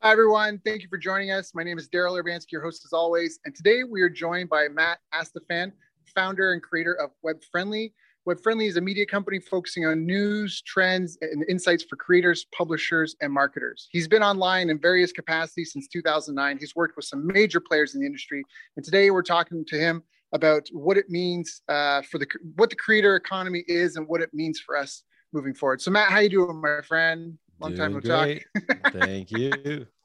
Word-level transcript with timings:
Hi, 0.00 0.12
everyone. 0.12 0.60
Thank 0.64 0.82
you 0.82 0.88
for 0.88 0.96
joining 0.96 1.32
us. 1.32 1.56
My 1.56 1.64
name 1.64 1.76
is 1.76 1.88
Daryl 1.88 2.22
Urbanski, 2.22 2.52
your 2.52 2.62
host 2.62 2.84
as 2.84 2.92
always. 2.92 3.40
And 3.44 3.52
today 3.52 3.82
we 3.82 4.00
are 4.00 4.08
joined 4.08 4.48
by 4.48 4.68
Matt 4.68 5.00
Astifan, 5.12 5.72
founder 6.14 6.52
and 6.52 6.62
creator 6.62 6.94
of 6.94 7.10
Web 7.24 7.42
Friendly. 7.50 7.92
Web 8.24 8.40
Friendly 8.40 8.66
is 8.66 8.76
a 8.76 8.80
media 8.80 9.04
company 9.04 9.40
focusing 9.40 9.86
on 9.86 10.06
news, 10.06 10.62
trends, 10.62 11.18
and 11.20 11.44
insights 11.48 11.82
for 11.82 11.96
creators, 11.96 12.46
publishers, 12.56 13.16
and 13.22 13.32
marketers. 13.32 13.88
He's 13.90 14.06
been 14.06 14.22
online 14.22 14.70
in 14.70 14.78
various 14.78 15.10
capacities 15.10 15.72
since 15.72 15.88
2009. 15.88 16.58
He's 16.60 16.76
worked 16.76 16.94
with 16.94 17.04
some 17.04 17.26
major 17.26 17.58
players 17.58 17.96
in 17.96 18.00
the 18.00 18.06
industry. 18.06 18.44
And 18.76 18.84
today 18.84 19.10
we're 19.10 19.22
talking 19.22 19.64
to 19.66 19.76
him 19.76 20.04
about 20.32 20.68
what 20.70 20.96
it 20.96 21.10
means 21.10 21.62
uh, 21.68 22.02
for 22.02 22.18
the 22.18 22.28
what 22.54 22.70
the 22.70 22.76
creator 22.76 23.16
economy 23.16 23.64
is 23.66 23.96
and 23.96 24.06
what 24.06 24.20
it 24.20 24.30
means 24.32 24.60
for 24.60 24.76
us 24.76 25.02
moving 25.32 25.54
forward. 25.54 25.80
So 25.80 25.90
Matt, 25.90 26.12
how 26.12 26.20
you 26.20 26.28
doing, 26.28 26.60
my 26.60 26.82
friend? 26.86 27.36
Long 27.60 27.74
Doing 27.74 27.80
time 27.80 27.92
no 27.94 28.00
great. 28.00 28.44
talk. 28.82 28.92
Thank 28.92 29.30
you. 29.30 29.86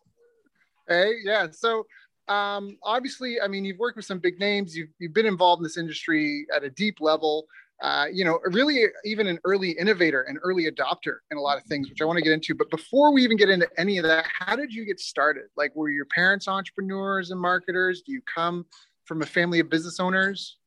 Hey, 0.89 1.13
yeah. 1.23 1.47
So 1.49 1.85
um, 2.27 2.77
obviously, 2.83 3.39
I 3.39 3.47
mean, 3.47 3.63
you've 3.63 3.79
worked 3.79 3.95
with 3.95 4.03
some 4.05 4.19
big 4.19 4.37
names. 4.37 4.75
You've 4.75 4.89
you've 4.99 5.13
been 5.13 5.25
involved 5.25 5.61
in 5.61 5.63
this 5.63 5.77
industry 5.77 6.45
at 6.53 6.61
a 6.61 6.69
deep 6.69 6.97
level. 6.99 7.45
Uh, 7.81 8.05
you 8.11 8.25
know, 8.25 8.39
really 8.51 8.83
even 9.05 9.27
an 9.27 9.39
early 9.45 9.71
innovator, 9.71 10.23
an 10.23 10.37
early 10.43 10.69
adopter 10.69 11.19
in 11.31 11.37
a 11.37 11.41
lot 11.41 11.57
of 11.57 11.63
things, 11.63 11.89
which 11.89 12.01
I 12.01 12.05
want 12.05 12.17
to 12.17 12.21
get 12.21 12.33
into. 12.33 12.53
But 12.53 12.69
before 12.69 13.13
we 13.13 13.23
even 13.23 13.37
get 13.37 13.49
into 13.49 13.67
any 13.77 13.97
of 13.97 14.03
that, 14.03 14.25
how 14.37 14.57
did 14.57 14.73
you 14.73 14.85
get 14.85 14.99
started? 14.99 15.43
Like, 15.55 15.75
were 15.75 15.89
your 15.89 16.05
parents 16.13 16.47
entrepreneurs 16.47 17.31
and 17.31 17.39
marketers? 17.39 18.01
Do 18.05 18.11
you 18.11 18.21
come 18.33 18.65
from 19.05 19.21
a 19.21 19.25
family 19.25 19.59
of 19.59 19.69
business 19.69 19.99
owners? 19.99 20.57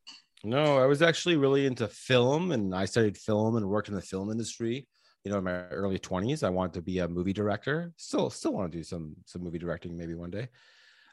No, 0.43 0.77
I 0.77 0.85
was 0.85 1.01
actually 1.01 1.37
really 1.37 1.65
into 1.65 1.87
film 1.87 2.51
and 2.51 2.73
I 2.73 2.85
studied 2.85 3.17
film 3.17 3.55
and 3.55 3.67
worked 3.67 3.89
in 3.89 3.95
the 3.95 4.01
film 4.01 4.29
industry. 4.31 4.87
You 5.23 5.31
know, 5.31 5.39
in 5.39 5.43
my 5.43 5.67
early 5.69 5.99
20s, 5.99 6.43
I 6.43 6.49
wanted 6.49 6.73
to 6.73 6.81
be 6.81 6.99
a 6.99 7.07
movie 7.07 7.33
director. 7.33 7.91
Still, 7.97 8.29
still 8.29 8.53
want 8.53 8.71
to 8.71 8.77
do 8.77 8.83
some 8.83 9.15
some 9.25 9.43
movie 9.43 9.59
directing 9.59 9.97
maybe 9.97 10.15
one 10.15 10.31
day. 10.31 10.47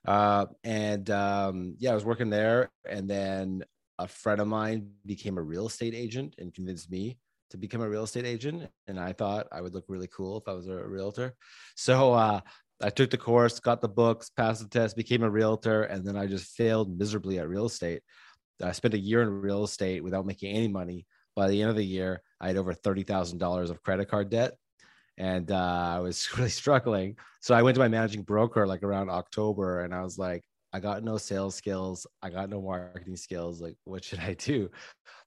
Uh, 0.06 0.47
and 0.62 1.08
um, 1.10 1.74
yeah, 1.78 1.91
I 1.91 1.94
was 1.94 2.05
working 2.05 2.30
there, 2.30 2.70
and 2.88 3.08
then 3.08 3.64
a 3.98 4.06
friend 4.06 4.41
of 4.41 4.48
mine 4.48 4.91
became 5.06 5.38
a 5.38 5.42
real 5.42 5.66
estate 5.66 5.94
agent 5.94 6.34
and 6.38 6.52
convinced 6.52 6.91
me 6.91 7.19
to 7.50 7.56
become 7.56 7.80
a 7.80 7.88
real 7.88 8.05
estate 8.05 8.27
agent. 8.27 8.69
And 8.86 8.98
I 8.98 9.12
thought 9.12 9.47
I 9.52 9.60
would 9.60 9.75
look 9.75 9.84
really 9.88 10.08
cool 10.08 10.38
if 10.38 10.48
I 10.48 10.52
was 10.52 10.69
a 10.69 10.86
realtor. 10.86 11.34
So 11.77 12.12
uh, 12.12 12.41
I 12.82 12.91
took 12.91 13.10
the 13.10 13.16
course, 13.19 13.60
got 13.60 13.80
the 13.80 13.88
books, 13.88 14.30
passed 14.30 14.62
the 14.62 14.69
test, 14.69 14.97
became 14.97 15.22
a 15.22 15.30
realtor, 15.30 15.84
and 15.84 16.05
then 16.05 16.16
I 16.16 16.27
just 16.27 16.56
failed 16.56 16.98
miserably 16.98 17.38
at 17.38 17.48
real 17.48 17.66
estate. 17.66 18.02
I 18.62 18.72
spent 18.72 18.94
a 18.94 18.98
year 18.98 19.22
in 19.22 19.28
real 19.28 19.64
estate 19.64 20.02
without 20.02 20.27
making 20.27 20.55
any 20.55 20.69
money. 20.69 21.06
By 21.36 21.48
the 21.48 21.60
end 21.60 21.70
of 21.70 21.77
the 21.77 21.84
year, 21.84 22.22
I 22.40 22.48
had 22.48 22.56
over 22.56 22.72
thirty 22.72 23.02
thousand 23.02 23.38
dollars 23.38 23.70
of 23.70 23.82
credit 23.82 24.08
card 24.08 24.30
debt, 24.30 24.56
and 25.18 25.50
uh, 25.50 25.94
I 25.96 26.00
was 26.00 26.28
really 26.36 26.50
struggling. 26.50 27.16
So 27.41 27.54
I 27.54 27.62
went 27.62 27.74
to 27.74 27.80
my 27.80 27.88
managing 27.88 28.22
broker 28.22 28.66
like 28.66 28.82
around 28.82 29.10
October, 29.10 29.80
and 29.80 29.94
I 29.94 30.02
was 30.02 30.18
like, 30.18 30.44
I 30.72 30.80
got 30.80 31.04
no 31.04 31.18
sales 31.18 31.54
skills, 31.54 32.06
I 32.22 32.30
got 32.30 32.50
no 32.50 32.60
marketing 32.60 33.16
skills. 33.16 33.60
Like, 33.60 33.76
what 33.84 34.03
should 34.04 34.20
I 34.20 34.34
do? 34.34 34.70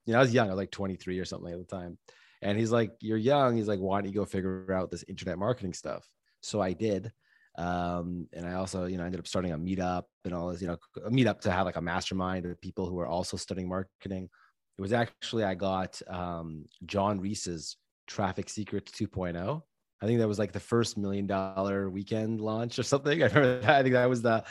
You 0.05 0.13
know, 0.13 0.19
I 0.19 0.21
was 0.21 0.33
young, 0.33 0.47
I 0.47 0.51
was 0.51 0.57
like 0.57 0.71
23 0.71 1.19
or 1.19 1.25
something 1.25 1.53
at 1.53 1.59
the 1.59 1.65
time. 1.65 1.97
And 2.41 2.57
he's 2.57 2.71
like, 2.71 2.91
You're 3.01 3.17
young. 3.17 3.57
He's 3.57 3.67
like, 3.67 3.79
Why 3.79 4.01
don't 4.01 4.11
you 4.11 4.15
go 4.15 4.25
figure 4.25 4.71
out 4.73 4.91
this 4.91 5.05
internet 5.07 5.37
marketing 5.37 5.73
stuff? 5.73 6.07
So 6.41 6.61
I 6.61 6.73
did. 6.73 7.11
Um, 7.57 8.27
and 8.33 8.45
I 8.45 8.53
also, 8.53 8.85
you 8.85 8.97
know, 8.97 9.03
ended 9.03 9.19
up 9.19 9.27
starting 9.27 9.51
a 9.51 9.57
meetup 9.57 10.03
and 10.25 10.33
all 10.33 10.51
this, 10.51 10.61
you 10.61 10.67
know, 10.67 10.77
a 11.05 11.09
meetup 11.09 11.41
to 11.41 11.51
have 11.51 11.65
like 11.65 11.75
a 11.75 11.81
mastermind 11.81 12.45
of 12.45 12.61
people 12.61 12.87
who 12.87 12.99
are 12.99 13.07
also 13.07 13.35
studying 13.35 13.67
marketing. 13.67 14.29
It 14.77 14.81
was 14.81 14.93
actually, 14.93 15.43
I 15.43 15.55
got 15.55 15.99
um, 16.07 16.65
John 16.85 17.19
Reese's 17.19 17.77
Traffic 18.07 18.49
Secrets 18.49 18.91
2.0. 18.91 19.61
I 19.99 20.05
think 20.05 20.19
that 20.19 20.27
was 20.27 20.38
like 20.38 20.51
the 20.51 20.59
first 20.59 20.95
million 20.95 21.25
dollar 21.25 21.89
weekend 21.89 22.39
launch 22.39 22.77
or 22.77 22.83
something. 22.83 23.23
I 23.23 23.27
remember 23.27 23.61
that. 23.61 23.79
I 23.79 23.81
think 23.81 23.93
that 23.93 24.07
was 24.07 24.21
the 24.21 24.43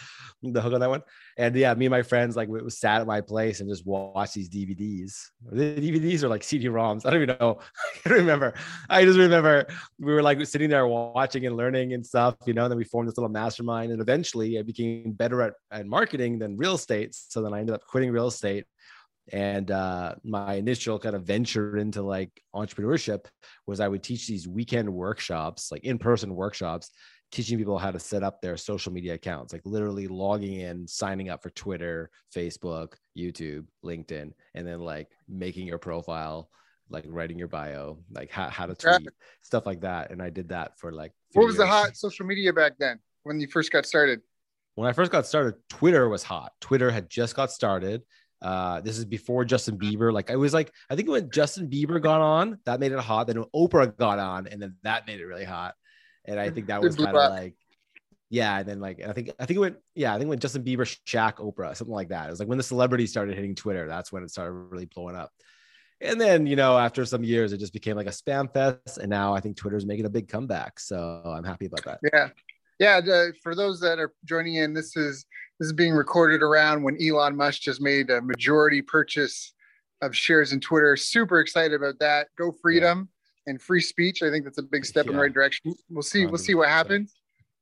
the 0.42 0.60
hook 0.60 0.72
on 0.74 0.80
that 0.80 0.90
one. 0.90 1.02
And 1.38 1.54
yeah, 1.54 1.72
me 1.74 1.86
and 1.86 1.92
my 1.92 2.02
friends 2.02 2.34
like 2.34 2.48
we 2.48 2.68
sat 2.68 3.00
at 3.00 3.06
my 3.06 3.20
place 3.20 3.60
and 3.60 3.68
just 3.68 3.86
watched 3.86 4.34
these 4.34 4.48
DVDs. 4.48 5.12
The 5.52 5.76
DVDs 5.76 6.24
are 6.24 6.28
like 6.28 6.42
CD-ROMs. 6.42 7.06
I 7.06 7.10
don't 7.10 7.22
even 7.22 7.36
know. 7.38 7.60
I 8.04 8.08
don't 8.08 8.18
remember. 8.18 8.54
I 8.90 9.04
just 9.04 9.18
remember 9.18 9.66
we 10.00 10.12
were 10.12 10.22
like 10.22 10.44
sitting 10.46 10.68
there 10.68 10.86
watching 10.88 11.46
and 11.46 11.56
learning 11.56 11.92
and 11.92 12.04
stuff, 12.04 12.34
you 12.44 12.52
know. 12.52 12.64
And 12.64 12.72
then 12.72 12.78
we 12.78 12.84
formed 12.84 13.08
this 13.08 13.16
little 13.16 13.30
mastermind, 13.30 13.92
and 13.92 14.00
eventually 14.00 14.58
I 14.58 14.62
became 14.62 15.12
better 15.12 15.42
at, 15.42 15.52
at 15.70 15.86
marketing 15.86 16.40
than 16.40 16.56
real 16.56 16.74
estate. 16.74 17.14
So 17.14 17.40
then 17.40 17.54
I 17.54 17.60
ended 17.60 17.76
up 17.76 17.82
quitting 17.86 18.10
real 18.10 18.26
estate 18.26 18.64
and 19.32 19.70
uh, 19.70 20.14
my 20.24 20.54
initial 20.54 20.98
kind 20.98 21.16
of 21.16 21.24
venture 21.24 21.76
into 21.78 22.02
like 22.02 22.30
entrepreneurship 22.54 23.26
was 23.66 23.80
i 23.80 23.88
would 23.88 24.02
teach 24.02 24.26
these 24.26 24.46
weekend 24.46 24.92
workshops 24.92 25.70
like 25.72 25.84
in-person 25.84 26.34
workshops 26.34 26.90
teaching 27.32 27.58
people 27.58 27.76
how 27.76 27.90
to 27.90 27.98
set 27.98 28.22
up 28.22 28.40
their 28.40 28.56
social 28.56 28.92
media 28.92 29.14
accounts 29.14 29.52
like 29.52 29.62
literally 29.64 30.06
logging 30.06 30.60
in 30.60 30.86
signing 30.86 31.28
up 31.28 31.42
for 31.42 31.50
twitter 31.50 32.10
facebook 32.34 32.92
youtube 33.18 33.64
linkedin 33.84 34.30
and 34.54 34.66
then 34.66 34.78
like 34.78 35.08
making 35.28 35.66
your 35.66 35.78
profile 35.78 36.48
like 36.88 37.04
writing 37.08 37.36
your 37.36 37.48
bio 37.48 37.98
like 38.12 38.30
how, 38.30 38.48
how 38.48 38.64
to 38.64 38.74
tweet 38.76 39.02
Yeah. 39.02 39.10
stuff 39.42 39.66
like 39.66 39.80
that 39.80 40.12
and 40.12 40.22
i 40.22 40.30
did 40.30 40.50
that 40.50 40.78
for 40.78 40.92
like 40.92 41.10
What 41.32 41.46
was 41.46 41.56
the 41.56 41.66
hot 41.66 41.96
social 41.96 42.26
media 42.26 42.52
back 42.52 42.74
then 42.78 43.00
when 43.24 43.40
you 43.40 43.48
first 43.48 43.72
got 43.72 43.86
started? 43.86 44.20
when 44.76 44.86
I 44.86 44.92
first 44.92 45.10
got 45.10 45.26
started, 45.26 45.54
Twitter 45.70 46.06
was 46.06 46.22
hot. 46.22 46.52
Twitter 46.60 46.90
had 46.90 47.08
just 47.08 47.34
got 47.34 47.50
started. 47.50 48.02
Uh, 48.42 48.80
this 48.80 48.98
is 48.98 49.04
before 49.04 49.44
Justin 49.44 49.78
Bieber. 49.78 50.12
Like 50.12 50.30
I 50.30 50.36
was 50.36 50.52
like, 50.52 50.72
I 50.90 50.96
think 50.96 51.08
when 51.08 51.30
Justin 51.30 51.68
Bieber 51.68 52.00
got 52.00 52.20
on, 52.20 52.58
that 52.64 52.80
made 52.80 52.92
it 52.92 52.98
hot. 52.98 53.26
Then 53.26 53.44
Oprah 53.54 53.96
got 53.96 54.18
on, 54.18 54.46
and 54.46 54.60
then 54.60 54.76
that 54.82 55.06
made 55.06 55.20
it 55.20 55.24
really 55.24 55.44
hot. 55.44 55.74
And 56.24 56.38
I 56.38 56.50
think 56.50 56.66
that 56.66 56.82
was 56.82 56.96
kind 56.96 57.16
of 57.16 57.30
like, 57.30 57.54
yeah. 58.30 58.58
And 58.58 58.68
then 58.68 58.80
like 58.80 59.00
I 59.02 59.12
think 59.12 59.30
I 59.38 59.46
think 59.46 59.56
it 59.56 59.60
went, 59.60 59.76
yeah. 59.94 60.14
I 60.14 60.18
think 60.18 60.28
when 60.28 60.38
Justin 60.38 60.64
Bieber, 60.64 60.86
Shaq, 61.06 61.36
Oprah, 61.36 61.76
something 61.76 61.94
like 61.94 62.08
that. 62.08 62.26
It 62.26 62.30
was 62.30 62.40
like 62.40 62.48
when 62.48 62.58
the 62.58 62.64
celebrities 62.64 63.10
started 63.10 63.34
hitting 63.36 63.54
Twitter. 63.54 63.86
That's 63.88 64.12
when 64.12 64.22
it 64.22 64.30
started 64.30 64.52
really 64.52 64.86
blowing 64.86 65.16
up. 65.16 65.32
And 66.02 66.20
then 66.20 66.46
you 66.46 66.56
know 66.56 66.76
after 66.76 67.06
some 67.06 67.24
years, 67.24 67.52
it 67.52 67.58
just 67.58 67.72
became 67.72 67.96
like 67.96 68.06
a 68.06 68.10
spam 68.10 68.52
fest. 68.52 68.98
And 68.98 69.08
now 69.08 69.34
I 69.34 69.40
think 69.40 69.56
Twitter's 69.56 69.86
making 69.86 70.04
a 70.04 70.10
big 70.10 70.28
comeback. 70.28 70.78
So 70.78 71.22
I'm 71.24 71.44
happy 71.44 71.66
about 71.66 71.84
that. 71.84 72.00
Yeah, 72.12 72.28
yeah. 72.78 73.00
The, 73.00 73.32
for 73.42 73.54
those 73.54 73.80
that 73.80 73.98
are 73.98 74.12
joining 74.26 74.56
in, 74.56 74.74
this 74.74 74.94
is 74.94 75.24
this 75.58 75.66
is 75.66 75.72
being 75.72 75.92
recorded 75.92 76.42
around 76.42 76.82
when 76.82 76.96
Elon 77.02 77.36
Musk 77.36 77.62
just 77.62 77.80
made 77.80 78.10
a 78.10 78.20
majority 78.20 78.82
purchase 78.82 79.52
of 80.02 80.14
shares 80.14 80.52
in 80.52 80.60
Twitter. 80.60 80.96
Super 80.96 81.40
excited 81.40 81.74
about 81.74 81.98
that. 82.00 82.28
Go 82.36 82.52
freedom 82.52 83.08
and 83.46 83.60
free 83.60 83.80
speech. 83.80 84.22
I 84.22 84.30
think 84.30 84.44
that's 84.44 84.58
a 84.58 84.62
big 84.62 84.84
step 84.84 85.06
in 85.06 85.12
the 85.12 85.18
right 85.20 85.32
direction. 85.32 85.74
We'll 85.88 86.02
see. 86.02 86.26
We'll 86.26 86.38
see 86.38 86.54
what 86.54 86.68
100%. 86.68 86.70
happens. 86.70 87.14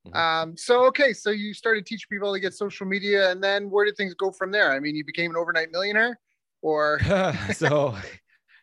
Mhm. 0.09 0.17
Um, 0.17 0.57
so 0.57 0.85
okay, 0.87 1.13
so 1.13 1.31
you 1.31 1.55
started 1.55 1.87
teaching 1.87 2.09
people 2.11 2.33
to 2.33 2.41
get 2.41 2.53
social 2.53 2.87
media, 2.87 3.31
and 3.31 3.43
then 3.43 3.71
where 3.71 3.87
did 3.87 3.97
things 3.97 4.13
go 4.15 4.31
from 4.31 4.51
there? 4.51 4.73
I 4.73 4.81
mean, 4.81 4.97
you 4.97 5.05
became 5.05 5.31
an 5.31 5.37
overnight 5.37 5.71
millionaire, 5.73 6.19
or 6.65 6.99
so 7.55 7.95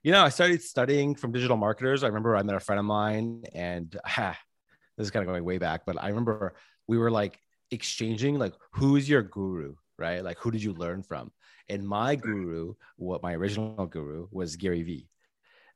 you 0.03 0.11
know 0.11 0.23
i 0.23 0.29
started 0.29 0.61
studying 0.61 1.15
from 1.15 1.31
digital 1.31 1.55
marketers 1.55 2.03
i 2.03 2.07
remember 2.07 2.35
i 2.35 2.43
met 2.43 2.55
a 2.55 2.59
friend 2.59 2.79
of 2.79 2.85
mine 2.85 3.43
and 3.53 3.97
ah, 4.17 4.37
this 4.97 5.05
is 5.05 5.11
kind 5.11 5.23
of 5.23 5.27
going 5.27 5.43
way 5.45 5.57
back 5.57 5.81
but 5.85 6.01
i 6.03 6.09
remember 6.09 6.53
we 6.87 6.97
were 6.97 7.11
like 7.11 7.39
exchanging 7.71 8.37
like 8.37 8.53
who's 8.71 9.07
your 9.07 9.23
guru 9.23 9.75
right 9.97 10.23
like 10.23 10.37
who 10.37 10.51
did 10.51 10.61
you 10.61 10.73
learn 10.73 11.01
from 11.01 11.31
and 11.69 11.87
my 11.87 12.15
guru 12.15 12.73
what 12.97 13.23
my 13.23 13.33
original 13.33 13.85
guru 13.87 14.27
was 14.31 14.55
gary 14.55 14.83
vee 14.83 15.07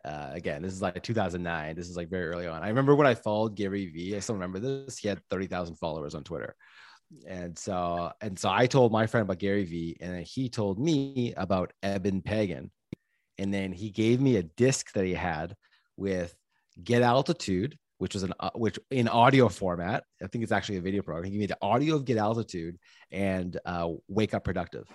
uh, 0.06 0.30
again, 0.33 0.62
this 0.62 0.71
is 0.71 0.83
like 0.83 1.01
2009. 1.01 1.75
This 1.75 1.89
is 1.89 1.97
like 1.97 2.09
very 2.09 2.27
early 2.27 2.45
on. 2.45 2.62
I 2.62 2.68
remember 2.68 2.94
when 2.94 3.07
I 3.07 3.15
followed 3.15 3.56
Gary 3.56 3.88
Vee. 3.88 4.15
I 4.15 4.19
still 4.19 4.36
remember 4.36 4.59
this. 4.59 5.00
He 5.00 5.07
had 5.07 5.19
30,000 5.31 5.77
followers 5.77 6.13
on 6.13 6.24
Twitter, 6.24 6.56
and 7.27 7.57
so 7.57 8.12
and 8.21 8.38
so 8.38 8.50
I 8.50 8.68
told 8.68 8.91
my 8.91 9.07
friend 9.07 9.24
about 9.24 9.39
Gary 9.39 9.63
Vee, 9.63 9.98
and 10.00 10.13
then 10.13 10.21
he 10.21 10.48
told 10.48 10.80
me 10.80 11.33
about 11.38 11.74
Eben 11.81 12.21
Pagan, 12.21 12.71
and 13.39 13.51
then 13.51 13.71
he 13.71 13.89
gave 13.89 14.21
me 14.21 14.36
a 14.36 14.44
disc 14.44 14.94
that 14.94 15.06
he 15.06 15.13
had 15.15 15.56
with 15.98 16.36
Get 16.83 17.01
Altitude, 17.01 17.75
which 17.97 18.13
was 18.13 18.24
an 18.24 18.33
uh, 18.39 18.50
which 18.56 18.77
in 18.92 19.07
audio 19.07 19.50
format. 19.50 20.03
I 20.21 20.27
think 20.27 20.44
it's 20.44 20.51
actually 20.51 20.77
a 20.77 20.81
video 20.81 21.01
program. 21.01 21.31
He 21.31 21.38
me 21.38 21.45
the 21.45 21.57
audio 21.62 21.95
of 21.95 22.06
Get 22.06 22.18
Altitude 22.18 22.77
and 23.12 23.57
uh, 23.65 23.89
Wake 24.07 24.33
Up 24.33 24.44
Productive, 24.44 24.88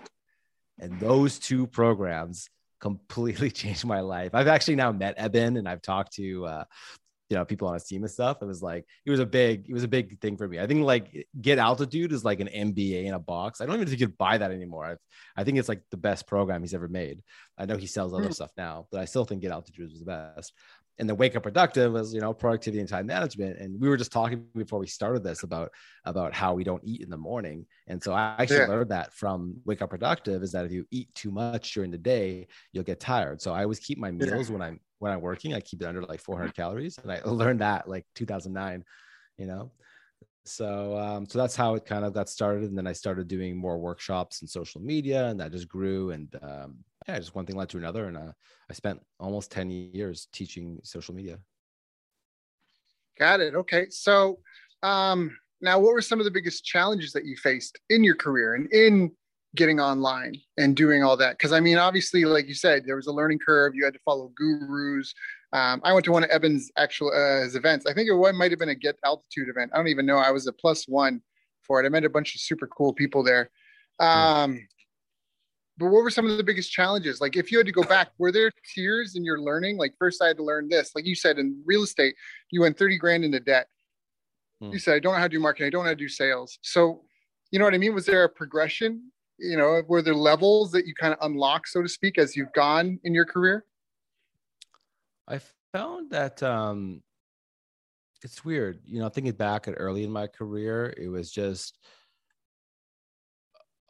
and 0.78 0.98
those 1.00 1.38
two 1.38 1.66
programs 1.66 2.48
completely 2.80 3.50
changed 3.62 3.84
my 3.84 4.00
life. 4.00 4.34
I've 4.34 4.48
actually 4.48 4.76
now 4.76 4.92
met 4.92 5.14
Eben 5.18 5.56
and 5.56 5.68
I've 5.68 5.82
talked 5.82 6.14
to 6.14 6.46
uh, 6.46 6.64
you 7.30 7.36
know 7.36 7.44
people 7.44 7.68
on 7.68 7.74
his 7.74 7.84
team 7.84 8.02
and 8.02 8.10
stuff. 8.10 8.38
It 8.42 8.46
was 8.46 8.62
like 8.62 8.84
it 9.06 9.10
was 9.10 9.20
a 9.20 9.26
big 9.26 9.66
it 9.68 9.72
was 9.72 9.84
a 9.84 9.88
big 9.88 10.20
thing 10.20 10.36
for 10.36 10.48
me. 10.48 10.58
I 10.58 10.66
think 10.66 10.84
like 10.84 11.26
get 11.40 11.58
altitude 11.58 12.12
is 12.12 12.24
like 12.24 12.40
an 12.40 12.48
MBA 12.48 13.04
in 13.04 13.14
a 13.14 13.20
box. 13.20 13.60
I 13.60 13.66
don't 13.66 13.76
even 13.76 13.86
think 13.86 14.00
you 14.00 14.06
could 14.08 14.18
buy 14.18 14.36
that 14.36 14.50
anymore. 14.50 14.84
I, 14.84 15.40
I 15.40 15.44
think 15.44 15.58
it's 15.58 15.68
like 15.68 15.82
the 15.90 15.96
best 15.96 16.26
program 16.26 16.62
he's 16.62 16.74
ever 16.74 16.88
made. 16.88 17.22
I 17.56 17.66
know 17.66 17.76
he 17.76 17.86
sells 17.86 18.12
other 18.12 18.28
mm. 18.28 18.34
stuff 18.34 18.50
now, 18.56 18.88
but 18.90 19.00
I 19.00 19.04
still 19.04 19.24
think 19.24 19.42
get 19.42 19.52
altitude 19.52 19.90
was 19.90 20.00
the 20.00 20.06
best 20.06 20.52
and 21.00 21.08
the 21.08 21.14
wake 21.14 21.34
up 21.34 21.42
productive 21.42 21.94
was 21.94 22.12
you 22.12 22.20
know 22.20 22.32
productivity 22.34 22.78
and 22.78 22.88
time 22.88 23.06
management. 23.06 23.58
And 23.58 23.80
we 23.80 23.88
were 23.88 23.96
just 23.96 24.12
talking 24.12 24.44
before 24.54 24.78
we 24.78 24.86
started 24.86 25.24
this 25.24 25.42
about 25.42 25.72
about 26.04 26.34
how 26.34 26.52
we 26.52 26.62
don't 26.62 26.84
eat 26.84 27.00
in 27.00 27.08
the 27.08 27.16
morning. 27.16 27.66
And 27.88 28.00
so 28.02 28.12
i 28.12 28.36
actually 28.38 28.58
yeah. 28.58 28.66
learned 28.66 28.90
that 28.90 29.12
from 29.14 29.56
wake 29.64 29.80
up 29.82 29.90
productive 29.90 30.42
is 30.42 30.52
that 30.52 30.66
if 30.66 30.72
you 30.72 30.86
eat 30.90 31.12
too 31.14 31.30
much 31.30 31.72
during 31.72 31.90
the 31.90 31.98
day 31.98 32.46
you'll 32.72 32.84
get 32.84 33.00
tired. 33.00 33.40
So 33.40 33.52
i 33.52 33.62
always 33.62 33.80
keep 33.80 33.98
my 33.98 34.10
meals 34.10 34.48
yeah. 34.48 34.52
when 34.52 34.62
i'm 34.62 34.80
when 34.98 35.10
i'm 35.10 35.22
working 35.22 35.54
i 35.54 35.60
keep 35.60 35.80
it 35.80 35.88
under 35.88 36.02
like 36.02 36.20
400 36.20 36.54
calories. 36.54 36.98
And 36.98 37.10
i 37.10 37.20
learned 37.24 37.60
that 37.60 37.88
like 37.88 38.06
2009 38.14 38.84
you 39.38 39.46
know? 39.46 39.72
So 40.44 40.98
um, 40.98 41.26
so 41.26 41.38
that's 41.38 41.56
how 41.56 41.74
it 41.76 41.86
kind 41.86 42.04
of 42.04 42.12
got 42.12 42.28
started. 42.28 42.64
And 42.64 42.76
then 42.76 42.86
i 42.86 42.92
started 42.92 43.26
doing 43.26 43.56
more 43.56 43.78
workshops 43.78 44.42
and 44.42 44.50
social 44.50 44.82
media 44.82 45.28
and 45.28 45.40
that 45.40 45.52
just 45.52 45.68
grew. 45.68 46.10
And 46.10 46.28
um, 46.42 46.76
yeah 47.08 47.18
just 47.18 47.34
one 47.34 47.46
thing 47.46 47.56
led 47.56 47.68
to 47.68 47.78
another 47.78 48.06
and 48.06 48.16
uh, 48.16 48.32
i 48.68 48.72
spent 48.72 49.00
almost 49.18 49.50
10 49.50 49.70
years 49.70 50.28
teaching 50.32 50.78
social 50.82 51.14
media 51.14 51.38
got 53.18 53.40
it 53.40 53.54
okay 53.54 53.86
so 53.90 54.38
um, 54.82 55.36
now 55.60 55.78
what 55.78 55.92
were 55.92 56.00
some 56.00 56.20
of 56.20 56.24
the 56.24 56.30
biggest 56.30 56.64
challenges 56.64 57.12
that 57.12 57.26
you 57.26 57.36
faced 57.36 57.78
in 57.90 58.02
your 58.02 58.14
career 58.14 58.54
and 58.54 58.72
in 58.72 59.10
getting 59.56 59.80
online 59.80 60.34
and 60.58 60.76
doing 60.76 61.02
all 61.02 61.16
that 61.16 61.36
because 61.36 61.52
i 61.52 61.60
mean 61.60 61.76
obviously 61.76 62.24
like 62.24 62.46
you 62.46 62.54
said 62.54 62.84
there 62.86 62.96
was 62.96 63.08
a 63.08 63.12
learning 63.12 63.38
curve 63.38 63.74
you 63.74 63.84
had 63.84 63.92
to 63.92 64.00
follow 64.04 64.30
gurus 64.36 65.12
um, 65.52 65.80
I 65.82 65.92
went 65.92 66.04
to 66.04 66.12
one 66.12 66.22
of 66.22 66.30
Eben's 66.30 66.70
actual 66.76 67.12
uh, 67.12 67.42
his 67.42 67.56
events. 67.56 67.86
I 67.86 67.92
think 67.92 68.08
it 68.08 68.32
might 68.34 68.52
have 68.52 68.60
been 68.60 68.68
a 68.68 68.74
Get 68.74 68.96
Altitude 69.04 69.48
event. 69.48 69.72
I 69.74 69.78
don't 69.78 69.88
even 69.88 70.06
know. 70.06 70.16
I 70.16 70.30
was 70.30 70.46
a 70.46 70.52
plus 70.52 70.86
one 70.86 71.22
for 71.62 71.82
it. 71.82 71.86
I 71.86 71.88
met 71.88 72.04
a 72.04 72.10
bunch 72.10 72.34
of 72.34 72.40
super 72.40 72.68
cool 72.68 72.92
people 72.92 73.24
there. 73.24 73.50
Um, 73.98 74.66
but 75.80 75.86
what 75.86 76.02
were 76.02 76.10
some 76.10 76.28
of 76.30 76.36
the 76.36 76.44
biggest 76.44 76.70
challenges? 76.70 77.22
Like, 77.22 77.36
if 77.36 77.50
you 77.50 77.56
had 77.56 77.66
to 77.66 77.72
go 77.72 77.82
back, 77.82 78.10
were 78.18 78.30
there 78.30 78.52
tiers 78.74 79.16
in 79.16 79.24
your 79.24 79.40
learning? 79.40 79.78
Like, 79.78 79.94
first 79.98 80.22
I 80.22 80.26
had 80.26 80.36
to 80.36 80.44
learn 80.44 80.68
this. 80.68 80.92
Like 80.94 81.06
you 81.06 81.14
said, 81.14 81.38
in 81.38 81.62
real 81.64 81.82
estate, 81.82 82.14
you 82.50 82.60
went 82.60 82.78
30 82.78 82.98
grand 82.98 83.24
into 83.24 83.40
debt. 83.40 83.66
Hmm. 84.60 84.72
You 84.72 84.78
said, 84.78 84.94
I 84.94 84.98
don't 84.98 85.14
know 85.14 85.18
how 85.18 85.24
to 85.24 85.30
do 85.30 85.40
marketing. 85.40 85.68
I 85.68 85.70
don't 85.70 85.84
know 85.84 85.88
how 85.88 85.94
to 85.94 85.96
do 85.96 86.08
sales. 86.08 86.58
So, 86.60 87.00
you 87.50 87.58
know 87.58 87.64
what 87.64 87.72
I 87.72 87.78
mean? 87.78 87.94
Was 87.94 88.04
there 88.04 88.24
a 88.24 88.28
progression? 88.28 89.10
You 89.38 89.56
know, 89.56 89.80
were 89.88 90.02
there 90.02 90.14
levels 90.14 90.70
that 90.72 90.86
you 90.86 90.94
kind 90.94 91.14
of 91.14 91.18
unlock, 91.22 91.66
so 91.66 91.80
to 91.80 91.88
speak, 91.88 92.18
as 92.18 92.36
you've 92.36 92.52
gone 92.52 93.00
in 93.04 93.14
your 93.14 93.24
career? 93.24 93.64
I 95.26 95.40
found 95.72 96.10
that 96.10 96.42
um, 96.42 97.02
it's 98.22 98.44
weird. 98.44 98.80
You 98.84 99.00
know, 99.00 99.08
thinking 99.08 99.32
back 99.32 99.66
at 99.66 99.74
early 99.78 100.04
in 100.04 100.10
my 100.10 100.26
career, 100.26 100.92
it 100.98 101.08
was 101.08 101.30
just 101.30 101.78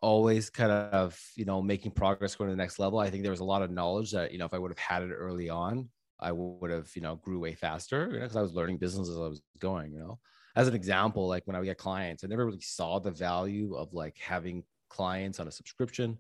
always 0.03 0.51
kind 0.51 0.71
of 0.71 1.21
you 1.37 1.45
know 1.45 1.61
making 1.63 1.93
progress 1.93 2.35
going 2.35 2.49
to 2.49 2.53
the 2.53 2.63
next 2.63 2.79
level. 2.79 2.99
I 2.99 3.11
think 3.11 3.23
there 3.23 3.33
was 3.33 3.41
a 3.41 3.45
lot 3.45 3.63
of 3.63 3.71
knowledge 3.71 4.13
that 4.13 4.33
you 4.33 4.39
know 4.39 4.47
if 4.47 4.55
I 4.55 4.59
would 4.59 4.71
have 4.71 4.79
had 4.79 5.03
it 5.03 5.13
early 5.13 5.51
on, 5.51 5.89
I 6.19 6.33
would 6.33 6.71
have 6.71 6.91
you 6.95 7.03
know 7.03 7.17
grew 7.17 7.39
way 7.39 7.55
faster. 7.55 8.07
You 8.07 8.19
know, 8.19 8.21
because 8.21 8.37
I 8.37 8.43
was 8.43 8.55
learning 8.55 8.79
business 8.79 9.09
as 9.09 9.17
I 9.17 9.29
was 9.29 9.43
going. 9.59 9.93
You 9.93 10.01
know, 10.01 10.19
as 10.57 10.69
an 10.69 10.75
example, 10.75 11.29
like 11.29 11.47
when 11.47 11.57
I 11.57 11.59
would 11.59 11.67
get 11.67 11.79
clients, 11.79 12.25
I 12.25 12.29
never 12.29 12.47
really 12.47 12.61
saw 12.61 12.99
the 12.99 13.11
value 13.11 13.75
of 13.75 13.93
like 13.93 14.17
having 14.19 14.65
clients 14.89 15.41
on 15.41 15.49
a 15.49 15.53
subscription 15.53 16.19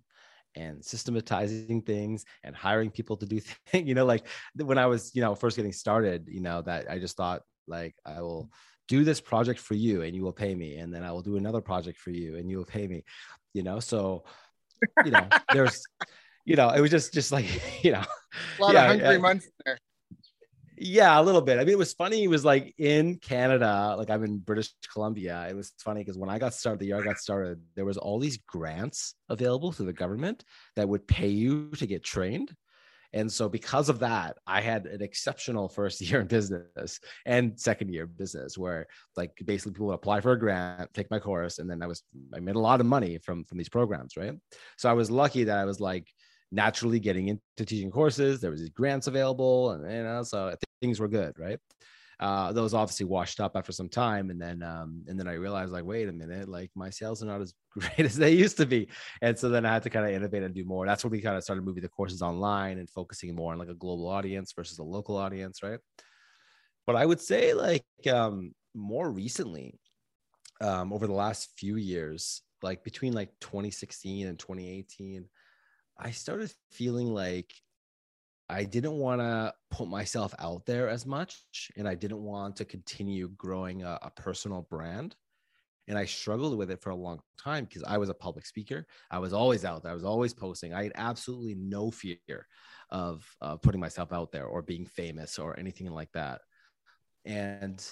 and 0.56 0.85
systematizing 0.85 1.82
things 1.82 2.25
and 2.43 2.56
hiring 2.56 2.91
people 2.91 3.17
to 3.17 3.27
do 3.27 3.41
things 3.67 3.88
you 3.88 3.94
know 3.94 4.05
like 4.05 4.27
when 4.56 4.79
i 4.79 4.87
was 4.87 5.15
you 5.15 5.21
know 5.21 5.35
first 5.35 5.56
getting 5.56 5.73
started 5.73 6.27
you 6.29 6.41
know 6.41 6.62
that 6.62 6.91
i 6.91 6.99
just 6.99 7.17
thought 7.17 7.43
like 7.67 7.94
i 8.05 8.21
will 8.21 8.50
do 8.88 9.05
this 9.05 9.21
project 9.21 9.61
for 9.61 9.75
you 9.75 10.03
and 10.03 10.17
you 10.17 10.23
will 10.23 10.32
pay 10.32 10.55
me 10.55 10.77
and 10.79 10.93
then 10.93 11.05
i 11.05 11.12
will 11.12 11.23
do 11.23 11.37
another 11.37 11.61
project 11.61 11.99
for 11.99 12.11
you 12.11 12.37
and 12.37 12.50
you 12.50 12.56
will 12.56 12.65
pay 12.65 12.88
me 12.88 13.05
you 13.55 13.62
know 13.62 13.81
so 13.81 14.25
you 15.05 15.11
know 15.11 15.26
there's 15.52 15.85
you 16.44 16.56
know 16.56 16.70
it 16.70 16.81
was 16.81 16.91
just 16.91 17.12
just 17.12 17.32
like 17.32 17.47
you 17.85 17.93
know 17.93 18.05
a 18.58 18.62
lot 18.62 18.75
yeah, 18.75 18.93
of 18.93 19.00
hungry 19.00 19.19
months 19.19 19.49
there 19.64 19.79
yeah, 20.82 21.20
a 21.20 21.23
little 21.23 21.43
bit. 21.43 21.58
I 21.58 21.61
mean, 21.61 21.75
it 21.75 21.79
was 21.79 21.93
funny. 21.93 22.25
It 22.25 22.31
was 22.31 22.43
like 22.43 22.73
in 22.79 23.17
Canada, 23.17 23.94
like 23.99 24.08
I'm 24.08 24.25
in 24.25 24.38
British 24.38 24.73
Columbia. 24.91 25.47
It 25.49 25.55
was 25.55 25.75
funny 25.76 26.00
because 26.00 26.17
when 26.17 26.31
I 26.31 26.38
got 26.38 26.55
started, 26.55 26.81
the 26.81 26.87
year 26.87 26.99
I 26.99 27.02
got 27.02 27.19
started, 27.19 27.61
there 27.76 27.85
was 27.85 27.99
all 27.99 28.19
these 28.19 28.38
grants 28.38 29.14
available 29.29 29.73
through 29.73 29.87
the 29.87 29.93
government 29.93 30.43
that 30.76 30.88
would 30.88 31.06
pay 31.06 31.29
you 31.29 31.69
to 31.73 31.87
get 31.87 32.03
trained. 32.03 32.55
And 33.12 33.30
so 33.30 33.48
because 33.48 33.88
of 33.88 33.98
that, 34.00 34.38
I 34.46 34.60
had 34.60 34.86
an 34.86 35.02
exceptional 35.02 35.68
first 35.68 36.00
year 36.08 36.20
in 36.20 36.26
business 36.26 37.00
and 37.26 37.58
second 37.58 37.92
year 37.92 38.06
business 38.06 38.56
where 38.56 38.86
like 39.16 39.32
basically 39.44 39.72
people 39.72 39.86
would 39.88 39.94
apply 39.94 40.20
for 40.20 40.32
a 40.32 40.38
grant, 40.38 40.92
take 40.94 41.10
my 41.10 41.18
course, 41.18 41.58
and 41.58 41.68
then 41.68 41.82
I 41.82 41.86
was 41.86 42.02
I 42.34 42.40
made 42.40 42.56
a 42.56 42.60
lot 42.60 42.80
of 42.80 42.86
money 42.86 43.18
from 43.18 43.44
from 43.44 43.58
these 43.58 43.68
programs, 43.68 44.16
right? 44.16 44.34
So 44.76 44.88
I 44.88 44.94
was 44.94 45.10
lucky 45.10 45.44
that 45.44 45.58
I 45.58 45.64
was 45.64 45.80
like 45.80 46.06
naturally 46.52 47.00
getting 47.00 47.28
into 47.28 47.40
teaching 47.58 47.90
courses. 47.90 48.40
There 48.40 48.50
was 48.50 48.60
these 48.60 48.70
grants 48.70 49.06
available, 49.06 49.70
and 49.70 49.90
you 49.90 50.02
know, 50.02 50.22
so 50.22 50.54
things 50.80 51.00
were 51.00 51.08
good, 51.08 51.38
right? 51.38 51.58
Uh, 52.20 52.52
those 52.52 52.75
obviously 52.75 53.06
washed 53.06 53.40
up 53.40 53.56
after 53.56 53.72
some 53.72 53.88
time, 53.88 54.31
and 54.31 54.40
then 54.40 54.62
um, 54.62 55.02
and 55.08 55.19
then 55.19 55.26
I 55.26 55.34
realized 55.34 55.72
like, 55.72 55.84
wait 55.84 56.08
a 56.08 56.12
minute, 56.12 56.49
like 56.49 56.70
my 56.75 56.90
sales 56.90 57.22
are 57.22 57.26
not 57.26 57.40
as 57.40 57.55
great 57.72 58.00
as 58.00 58.17
they 58.17 58.32
used 58.32 58.58
to 58.58 58.67
be, 58.67 58.88
and 59.22 59.38
so 59.38 59.49
then 59.49 59.64
I 59.64 59.72
had 59.72 59.82
to 59.84 59.90
kind 59.90 60.06
of 60.06 60.12
innovate 60.12 60.43
and 60.43 60.55
do 60.55 60.64
more. 60.64 60.87
That's 60.87 61.02
when 61.02 61.12
we 61.12 61.22
kind 61.22 61.37
of 61.37 61.43
started 61.43 61.64
moving 61.64 61.82
the 61.82 61.88
courses 61.88 62.22
online 62.22 62.78
and 62.78 62.90
focusing 62.90 63.34
more 63.34 63.52
on 63.52 63.58
like 63.58 63.69
a 63.69 63.75
global 63.75 64.08
audience 64.08 64.52
versus 64.52 64.78
a 64.78 64.84
local 64.84 65.17
audience, 65.17 65.62
right? 65.62 65.81
But 66.87 66.96
I 66.96 67.06
would 67.06 67.20
say 67.20 67.55
like 67.55 67.84
um, 68.12 68.52
more 68.75 69.11
recently, 69.11 69.78
um, 70.61 70.93
over 70.93 71.06
the 71.06 71.14
last 71.14 71.50
few 71.56 71.76
years, 71.76 72.43
like 72.62 72.84
between 72.84 73.14
like 73.14 73.31
2016 73.40 74.26
and 74.26 74.38
2018 74.38 75.26
I 76.02 76.12
started 76.12 76.52
feeling 76.72 77.12
like 77.12 77.52
I 78.50 78.64
didn't 78.64 78.99
want 78.99 79.20
to 79.20 79.55
put 79.70 79.88
myself 79.88 80.35
out 80.38 80.67
there 80.67 80.88
as 80.88 81.06
much 81.06 81.43
and 81.76 81.88
I 81.88 81.94
didn't 81.94 82.23
want 82.23 82.56
to 82.56 82.64
continue 82.64 83.29
growing 83.37 83.82
a, 83.82 83.99
a, 84.02 84.11
personal 84.11 84.67
brand. 84.69 85.14
And 85.88 85.97
I 85.97 86.05
struggled 86.05 86.56
with 86.56 86.70
it 86.70 86.81
for 86.81 86.91
a 86.91 86.97
long 86.97 87.20
time 87.38 87.64
because 87.64 87.85
I 87.85 87.99
was 87.99 88.08
a 88.08 88.14
public 88.14 88.47
speaker. 88.47 88.87
I 89.11 89.19
was 89.19 89.32
always 89.32 89.64
out 89.64 89.82
there. 89.82 89.93
I 89.93 89.94
was 89.94 90.05
always 90.05 90.35
posting. 90.35 90.75
I 90.75 90.82
had 90.85 90.93
absolutely 90.94 91.55
no 91.55 91.91
fear 91.91 92.47
of 92.91 93.25
uh, 93.41 93.56
putting 93.56 93.81
myself 93.81 94.12
out 94.12 94.32
there 94.32 94.47
or 94.47 94.62
being 94.62 94.87
famous 94.87 95.38
or 95.38 95.58
anything 95.58 95.91
like 95.91 96.11
that. 96.12 96.41
And 97.25 97.85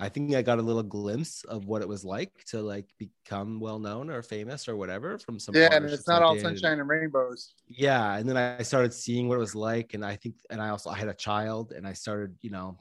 I 0.00 0.08
think 0.08 0.34
I 0.34 0.40
got 0.40 0.58
a 0.58 0.62
little 0.62 0.82
glimpse 0.82 1.44
of 1.44 1.66
what 1.66 1.82
it 1.82 1.88
was 1.88 2.06
like 2.06 2.32
to 2.46 2.62
like 2.62 2.88
become 2.98 3.60
well 3.60 3.78
known 3.78 4.08
or 4.08 4.22
famous 4.22 4.66
or 4.66 4.74
whatever 4.74 5.18
from 5.18 5.38
some. 5.38 5.54
Yeah, 5.54 5.74
and 5.74 5.84
it's 5.84 6.08
not 6.08 6.22
all 6.22 6.38
sunshine 6.38 6.80
and 6.80 6.88
rainbows. 6.88 7.52
Yeah, 7.68 8.16
and 8.16 8.26
then 8.26 8.38
I 8.38 8.62
started 8.62 8.94
seeing 8.94 9.28
what 9.28 9.34
it 9.34 9.40
was 9.40 9.54
like, 9.54 9.92
and 9.92 10.02
I 10.02 10.16
think, 10.16 10.36
and 10.48 10.60
I 10.62 10.70
also 10.70 10.88
I 10.88 10.96
had 10.96 11.08
a 11.08 11.14
child, 11.14 11.72
and 11.72 11.86
I 11.86 11.92
started, 11.92 12.34
you 12.40 12.50
know, 12.50 12.78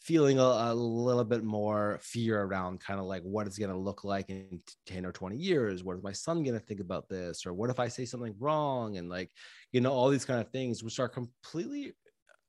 feeling 0.00 0.38
a, 0.38 0.42
a 0.42 0.72
little 0.72 1.24
bit 1.24 1.42
more 1.42 1.98
fear 2.00 2.40
around 2.40 2.78
kind 2.78 3.00
of 3.00 3.06
like 3.06 3.22
what 3.22 3.48
it's 3.48 3.58
going 3.58 3.72
to 3.72 3.76
look 3.76 4.04
like 4.04 4.30
in 4.30 4.60
10 4.86 5.04
or 5.04 5.10
20 5.10 5.36
years 5.36 5.82
what 5.82 5.96
is 5.96 6.02
my 6.04 6.12
son 6.12 6.44
going 6.44 6.56
to 6.56 6.64
think 6.64 6.78
about 6.80 7.08
this 7.08 7.44
or 7.44 7.52
what 7.52 7.70
if 7.70 7.80
i 7.80 7.88
say 7.88 8.04
something 8.04 8.34
wrong 8.38 8.98
and 8.98 9.08
like 9.08 9.30
you 9.72 9.80
know 9.80 9.90
all 9.90 10.08
these 10.08 10.24
kind 10.24 10.38
of 10.38 10.48
things 10.50 10.84
which 10.84 11.00
are 11.00 11.08
completely 11.08 11.92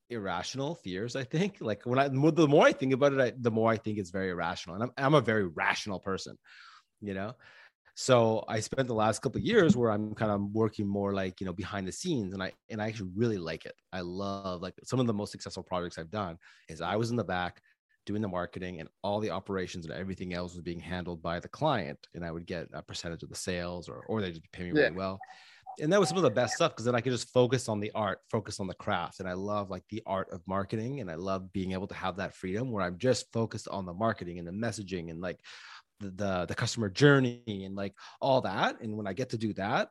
irrational 0.09 0.75
fears 0.75 1.15
i 1.15 1.23
think. 1.23 1.57
Like 1.59 1.85
when 1.85 1.99
i 1.99 2.07
the 2.07 2.47
more 2.47 2.65
i 2.65 2.71
think 2.71 2.93
about 2.93 3.13
it 3.13 3.19
I, 3.19 3.33
the 3.37 3.51
more 3.51 3.71
i 3.71 3.77
think 3.77 3.97
it's 3.97 4.09
very 4.09 4.29
irrational 4.29 4.75
and 4.75 4.83
I'm, 4.83 4.91
I'm 4.97 5.13
a 5.15 5.21
very 5.21 5.45
rational 5.45 5.99
person 5.99 6.37
you 7.01 7.13
know? 7.13 7.33
So 7.95 8.43
i 8.47 8.59
spent 8.59 8.87
the 8.87 8.93
last 8.93 9.21
couple 9.21 9.41
years 9.41 9.75
where 9.75 9.91
i'm 9.91 10.13
kind 10.13 10.31
of 10.31 10.41
working 10.51 10.87
more 10.87 11.13
like 11.13 11.41
you 11.41 11.45
know 11.45 11.53
behind 11.53 11.87
the 11.87 11.91
scenes 11.91 12.33
and 12.33 12.43
i 12.43 12.51
and 12.69 12.81
i 12.81 12.87
actually 12.87 13.09
really 13.15 13.37
like 13.37 13.65
it. 13.65 13.73
I 13.91 14.01
love 14.01 14.61
like 14.61 14.75
some 14.83 14.99
of 14.99 15.07
the 15.07 15.13
most 15.13 15.31
successful 15.31 15.63
projects 15.63 15.97
i've 15.97 16.11
done 16.11 16.37
is 16.69 16.79
i 16.81 16.95
was 16.95 17.09
in 17.09 17.17
the 17.17 17.23
back 17.23 17.59
doing 18.05 18.21
the 18.21 18.27
marketing 18.27 18.79
and 18.79 18.87
all 19.03 19.19
the 19.19 19.31
operations 19.31 19.85
and 19.85 19.93
everything 19.93 20.33
else 20.33 20.53
was 20.53 20.61
being 20.61 20.79
handled 20.79 21.21
by 21.21 21.39
the 21.39 21.47
client 21.49 21.99
and 22.13 22.23
i 22.23 22.31
would 22.31 22.45
get 22.45 22.67
a 22.71 22.81
percentage 22.81 23.23
of 23.23 23.29
the 23.29 23.35
sales 23.35 23.89
or 23.89 24.05
or 24.07 24.21
they 24.21 24.29
just 24.29 24.51
pay 24.51 24.63
me 24.63 24.71
yeah. 24.73 24.83
really 24.83 24.95
well 24.95 25.19
and 25.79 25.91
that 25.91 25.99
was 25.99 26.09
some 26.09 26.17
of 26.17 26.23
the 26.23 26.29
best 26.29 26.55
stuff 26.55 26.71
because 26.71 26.85
then 26.85 26.95
I 26.95 27.01
could 27.01 27.11
just 27.11 27.31
focus 27.31 27.69
on 27.69 27.79
the 27.79 27.91
art, 27.93 28.19
focus 28.31 28.59
on 28.59 28.67
the 28.67 28.73
craft. 28.73 29.19
And 29.19 29.29
I 29.29 29.33
love 29.33 29.69
like 29.69 29.83
the 29.89 30.01
art 30.05 30.29
of 30.31 30.41
marketing. 30.47 30.99
And 31.01 31.09
I 31.09 31.15
love 31.15 31.51
being 31.53 31.73
able 31.73 31.87
to 31.87 31.95
have 31.95 32.17
that 32.17 32.35
freedom 32.35 32.71
where 32.71 32.83
I'm 32.83 32.97
just 32.97 33.31
focused 33.31 33.67
on 33.67 33.85
the 33.85 33.93
marketing 33.93 34.39
and 34.39 34.47
the 34.47 34.51
messaging 34.51 35.11
and 35.11 35.21
like 35.21 35.39
the, 35.99 36.09
the, 36.11 36.45
the 36.47 36.55
customer 36.55 36.89
journey 36.89 37.41
and 37.47 37.75
like 37.75 37.93
all 38.21 38.41
that. 38.41 38.81
And 38.81 38.97
when 38.97 39.07
I 39.07 39.13
get 39.13 39.29
to 39.31 39.37
do 39.37 39.53
that, 39.53 39.89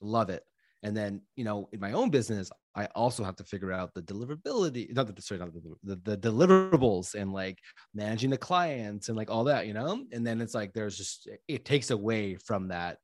love 0.00 0.30
it. 0.30 0.42
And 0.84 0.96
then, 0.96 1.20
you 1.36 1.44
know, 1.44 1.68
in 1.72 1.78
my 1.78 1.92
own 1.92 2.10
business, 2.10 2.50
I 2.74 2.86
also 2.94 3.22
have 3.22 3.36
to 3.36 3.44
figure 3.44 3.70
out 3.70 3.94
the 3.94 4.02
deliverability, 4.02 4.92
not 4.92 5.14
the 5.14 5.22
sorry, 5.22 5.38
not 5.38 5.52
the, 5.52 5.94
the, 5.94 6.16
the 6.16 6.16
deliverables 6.16 7.14
and 7.14 7.32
like 7.32 7.58
managing 7.94 8.30
the 8.30 8.38
clients 8.38 9.08
and 9.08 9.16
like 9.16 9.30
all 9.30 9.44
that, 9.44 9.68
you 9.68 9.74
know. 9.74 10.04
And 10.10 10.26
then 10.26 10.40
it's 10.40 10.54
like 10.54 10.72
there's 10.72 10.96
just 10.96 11.28
it 11.46 11.64
takes 11.64 11.90
away 11.90 12.34
from 12.34 12.68
that 12.68 12.98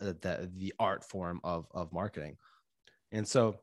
the 0.00 0.50
the 0.56 0.74
art 0.78 1.04
form 1.04 1.40
of 1.44 1.66
of 1.72 1.92
marketing 1.92 2.36
and 3.12 3.26
so 3.26 3.56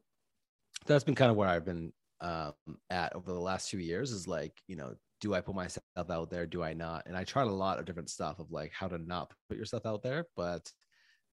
that's 0.86 1.03
been 1.03 1.15
kind 1.15 1.29
of 1.31 1.38
where 1.38 1.50
i've 1.50 1.65
been 1.65 1.91
um, 2.21 2.53
at 2.89 3.15
over 3.15 3.31
the 3.31 3.39
last 3.39 3.69
few 3.69 3.79
years 3.79 4.12
is 4.12 4.27
like, 4.27 4.53
you 4.67 4.75
know, 4.75 4.93
do 5.21 5.33
I 5.33 5.41
put 5.41 5.55
myself 5.55 5.83
out 5.98 6.29
there? 6.29 6.45
Do 6.45 6.63
I 6.63 6.74
not? 6.74 7.03
And 7.05 7.15
I 7.15 7.24
tried 7.24 7.48
a 7.48 7.51
lot 7.51 7.79
of 7.79 7.86
different 7.86 8.09
stuff 8.09 8.39
of 8.39 8.51
like 8.51 8.71
how 8.74 8.88
to 8.88 8.98
not 8.98 9.33
put 9.48 9.57
yourself 9.57 9.86
out 9.86 10.01
there, 10.01 10.25
but 10.36 10.69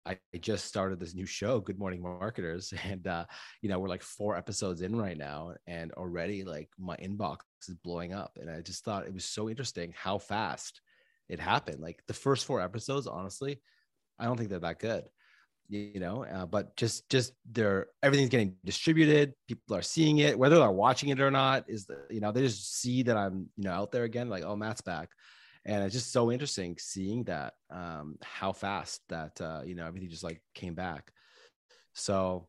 I 0.06 0.18
just 0.40 0.66
started 0.66 1.00
this 1.00 1.14
new 1.14 1.26
show, 1.26 1.60
Good 1.60 1.78
Morning 1.78 2.02
Marketers, 2.02 2.74
and 2.84 3.06
uh, 3.08 3.26
you 3.62 3.70
know 3.70 3.80
we're 3.80 3.90
like 3.90 4.02
four 4.02 4.36
episodes 4.36 4.82
in 4.82 4.96
right 4.96 5.18
now, 5.18 5.54
and 5.68 5.92
already 5.94 6.44
like 6.44 6.70
my 6.78 6.96
inbox 6.98 7.40
is 7.68 7.76
blowing 7.84 8.14
up, 8.14 8.38
and 8.40 8.50
I 8.50 8.62
just 8.62 8.84
thought 8.84 9.06
it 9.06 9.14
was 9.14 9.26
so 9.26 9.50
interesting 9.50 9.94
how 9.96 10.18
fast 10.18 10.82
it 11.28 11.40
happened. 11.40 11.82
Like 11.82 12.02
the 12.08 12.14
first 12.14 12.46
four 12.46 12.62
episodes, 12.62 13.08
honestly, 13.08 13.62
I 14.20 14.26
don't 14.26 14.38
think 14.38 14.50
they're 14.50 14.60
that 14.60 14.80
good, 14.80 15.06
you 15.70 16.00
know. 16.00 16.26
Uh, 16.26 16.46
but 16.46 16.76
just 16.76 17.10
just 17.10 17.34
they're 17.52 17.88
everything's 18.04 18.30
getting 18.30 18.56
distributed. 18.66 19.34
People 19.48 19.76
are 19.76 19.82
seeing 19.82 20.20
it, 20.20 20.38
whether 20.38 20.58
they're 20.58 20.72
watching 20.72 21.10
it 21.10 21.20
or 21.20 21.32
not. 21.32 21.70
Is 21.70 21.86
the, 21.86 22.06
you 22.10 22.20
know 22.20 22.32
they 22.32 22.42
just 22.42 22.80
see 22.80 23.04
that 23.04 23.18
I'm 23.18 23.50
you 23.58 23.64
know 23.66 23.72
out 23.74 23.92
there 23.92 24.04
again, 24.04 24.30
like 24.30 24.44
oh 24.44 24.56
Matt's 24.56 24.82
back 24.82 25.10
and 25.66 25.84
it's 25.84 25.94
just 25.94 26.12
so 26.12 26.32
interesting 26.32 26.78
seeing 26.80 27.24
that 27.26 27.54
um, 27.70 28.18
how 28.24 28.52
fast 28.52 29.02
that 29.10 29.40
uh, 29.42 29.62
you 29.66 29.76
know 29.76 29.86
everything 29.86 30.10
just 30.10 30.24
like 30.24 30.42
came 30.54 30.74
back. 30.74 31.12
So 31.94 32.48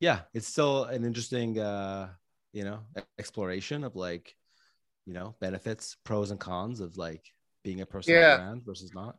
yeah, 0.00 0.20
it's 0.32 0.48
still 0.48 0.84
an 0.84 1.04
interesting 1.04 1.58
uh, 1.58 2.08
you 2.52 2.64
know 2.64 2.80
exploration 3.18 3.84
of 3.84 3.96
like 3.96 4.34
you 5.06 5.12
know 5.12 5.34
benefits, 5.40 5.96
pros 6.04 6.30
and 6.30 6.40
cons 6.40 6.80
of 6.80 6.96
like 6.96 7.24
being 7.62 7.80
a 7.80 7.86
personal 7.86 8.20
yeah. 8.20 8.36
brand 8.36 8.64
versus 8.64 8.94
not. 8.94 9.16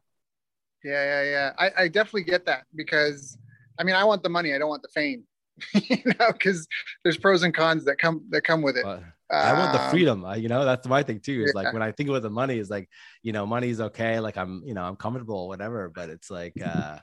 Yeah, 0.86 1.04
yeah, 1.04 1.24
yeah. 1.24 1.52
I, 1.58 1.84
I 1.84 1.88
definitely 1.88 2.24
get 2.24 2.46
that 2.46 2.66
because 2.76 3.38
I 3.80 3.84
mean 3.84 3.96
I 3.96 4.04
want 4.04 4.22
the 4.22 4.30
money, 4.30 4.54
I 4.54 4.60
don't 4.60 4.70
want 4.70 4.84
the 4.84 4.90
fame. 4.90 5.24
you 5.74 5.98
know, 6.20 6.32
because 6.34 6.68
there's 7.04 7.18
pros 7.18 7.44
and 7.44 7.54
cons 7.54 7.86
that 7.86 7.98
come 7.98 8.26
that 8.30 8.44
come 8.44 8.62
with 8.62 8.78
it. 8.78 8.84
But 8.84 9.04
I 9.32 9.54
want 9.54 9.74
the 9.74 9.82
um, 9.82 9.90
freedom. 9.90 10.26
you 10.38 10.48
know, 10.50 10.66
that's 10.66 10.88
my 10.88 11.02
thing 11.02 11.20
too. 11.20 11.44
Is 11.44 11.54
yeah. 11.56 11.64
like 11.64 11.74
when 11.74 11.82
I 11.82 11.92
think 11.92 12.10
about 12.10 12.22
the 12.22 12.30
money, 12.30 12.60
is 12.60 12.70
like, 12.70 12.90
you 13.24 13.32
know, 13.32 13.46
money's 13.46 13.82
okay. 13.82 14.20
Like 14.20 14.38
I'm, 14.38 14.62
you 14.66 14.74
know, 14.74 14.84
I'm 14.84 14.96
comfortable, 14.96 15.48
whatever. 15.48 15.90
But 15.90 16.10
it's 16.10 16.30
like, 16.30 16.54
uh, 16.62 17.00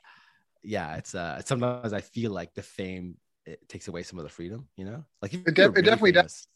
yeah, 0.62 0.96
it's 0.96 1.14
uh, 1.14 1.40
sometimes 1.44 1.92
I 1.92 2.00
feel 2.00 2.30
like 2.30 2.54
the 2.54 2.62
fame 2.62 3.16
it 3.46 3.68
takes 3.68 3.88
away 3.88 4.04
some 4.04 4.18
of 4.18 4.24
the 4.24 4.30
freedom. 4.30 4.68
You 4.76 4.84
know, 4.84 5.04
like 5.20 5.34
it, 5.34 5.44
de- 5.54 5.62
really 5.62 5.80
it 5.80 5.82
definitely 5.82 6.12
famous, 6.12 6.32
does. 6.32 6.48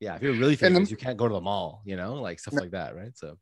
Yeah, 0.00 0.16
if 0.16 0.22
you're 0.22 0.32
really 0.32 0.56
famous, 0.56 0.88
the, 0.88 0.90
you 0.90 0.96
can't 0.96 1.16
go 1.16 1.28
to 1.28 1.34
the 1.34 1.40
mall. 1.40 1.82
You 1.84 1.96
know, 1.96 2.14
like 2.14 2.40
stuff 2.40 2.54
no. 2.54 2.62
like 2.62 2.72
that, 2.72 2.96
right? 2.96 3.16
So, 3.16 3.36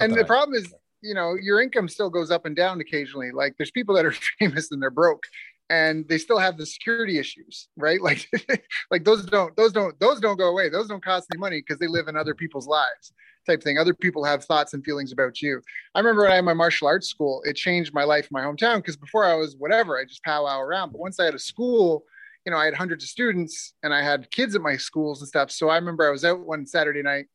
and 0.00 0.12
the 0.12 0.24
problem 0.24 0.54
is, 0.58 0.74
you 1.02 1.14
know, 1.14 1.34
your 1.40 1.60
income 1.60 1.88
still 1.88 2.10
goes 2.10 2.30
up 2.30 2.46
and 2.46 2.56
down 2.56 2.80
occasionally. 2.80 3.30
Like 3.32 3.54
there's 3.56 3.70
people 3.70 3.94
that 3.96 4.04
are 4.04 4.14
famous 4.38 4.70
and 4.70 4.82
they're 4.82 4.90
broke 4.90 5.24
and 5.68 6.06
they 6.08 6.18
still 6.18 6.38
have 6.38 6.56
the 6.56 6.66
security 6.66 7.18
issues 7.18 7.68
right? 7.76 8.00
Like 8.00 8.28
like 8.90 9.04
those 9.04 9.26
don't 9.26 9.54
those 9.56 9.72
don't 9.72 9.98
those 10.00 10.20
don't 10.20 10.36
go 10.36 10.48
away. 10.48 10.68
Those 10.68 10.88
don't 10.88 11.04
cost 11.04 11.28
any 11.32 11.38
money 11.38 11.60
because 11.60 11.78
they 11.78 11.86
live 11.86 12.08
in 12.08 12.16
other 12.16 12.34
people's 12.34 12.66
lives 12.66 13.12
type 13.46 13.62
thing. 13.62 13.78
Other 13.78 13.94
people 13.94 14.24
have 14.24 14.44
thoughts 14.44 14.74
and 14.74 14.84
feelings 14.84 15.12
about 15.12 15.40
you. 15.40 15.60
I 15.94 16.00
remember 16.00 16.22
when 16.22 16.32
i 16.32 16.36
had 16.36 16.44
my 16.44 16.54
martial 16.54 16.88
arts 16.88 17.08
school 17.08 17.42
it 17.44 17.56
changed 17.56 17.94
my 17.94 18.04
life 18.04 18.24
in 18.24 18.30
my 18.32 18.42
hometown 18.42 18.76
because 18.76 18.96
before 18.96 19.24
i 19.24 19.34
was 19.34 19.56
whatever 19.58 19.98
i 19.98 20.04
just 20.04 20.22
powwow 20.24 20.60
around. 20.60 20.92
But 20.92 21.00
once 21.00 21.18
i 21.20 21.24
had 21.24 21.34
a 21.34 21.38
school 21.38 22.04
you 22.44 22.52
know 22.52 22.58
i 22.58 22.64
had 22.64 22.74
hundreds 22.74 23.04
of 23.04 23.10
students 23.10 23.74
and 23.82 23.92
i 23.92 24.02
had 24.02 24.30
kids 24.30 24.54
at 24.54 24.62
my 24.62 24.76
schools 24.76 25.20
and 25.20 25.28
stuff. 25.28 25.50
So 25.50 25.68
i 25.68 25.76
remember 25.76 26.06
i 26.06 26.10
was 26.10 26.24
out 26.24 26.40
one 26.40 26.66
saturday 26.66 27.02
night 27.02 27.26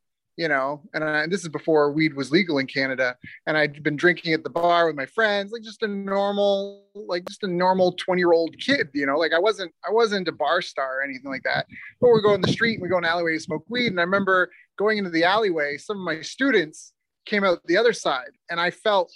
you 0.41 0.47
know, 0.47 0.81
and, 0.95 1.03
I, 1.03 1.21
and 1.21 1.31
this 1.31 1.43
is 1.43 1.49
before 1.49 1.91
weed 1.91 2.15
was 2.15 2.31
legal 2.31 2.57
in 2.57 2.65
Canada. 2.65 3.15
And 3.45 3.55
I'd 3.55 3.83
been 3.83 3.95
drinking 3.95 4.33
at 4.33 4.43
the 4.43 4.49
bar 4.49 4.87
with 4.87 4.95
my 4.95 5.05
friends, 5.05 5.51
like 5.51 5.61
just 5.61 5.83
a 5.83 5.87
normal, 5.87 6.83
like 6.95 7.27
just 7.27 7.43
a 7.43 7.47
normal 7.47 7.91
20 7.91 8.19
year 8.19 8.33
old 8.33 8.57
kid, 8.57 8.89
you 8.95 9.05
know, 9.05 9.19
like 9.19 9.33
I 9.33 9.39
wasn't, 9.39 9.71
I 9.87 9.91
wasn't 9.91 10.27
a 10.27 10.31
bar 10.31 10.63
star 10.63 10.97
or 10.97 11.03
anything 11.03 11.29
like 11.29 11.43
that. 11.43 11.67
But 11.99 12.09
we 12.11 12.23
go 12.23 12.33
in 12.33 12.41
the 12.41 12.51
street 12.51 12.73
and 12.73 12.81
we 12.81 12.89
go 12.89 12.97
in 12.97 13.05
alleyway 13.05 13.33
to 13.33 13.39
smoke 13.39 13.65
weed. 13.69 13.91
And 13.91 13.99
I 13.99 14.03
remember 14.03 14.49
going 14.79 14.97
into 14.97 15.11
the 15.11 15.25
alleyway, 15.25 15.77
some 15.77 15.97
of 15.97 16.03
my 16.03 16.21
students 16.21 16.93
came 17.27 17.43
out 17.43 17.59
the 17.67 17.77
other 17.77 17.93
side 17.93 18.31
and 18.49 18.59
I 18.59 18.71
felt 18.71 19.13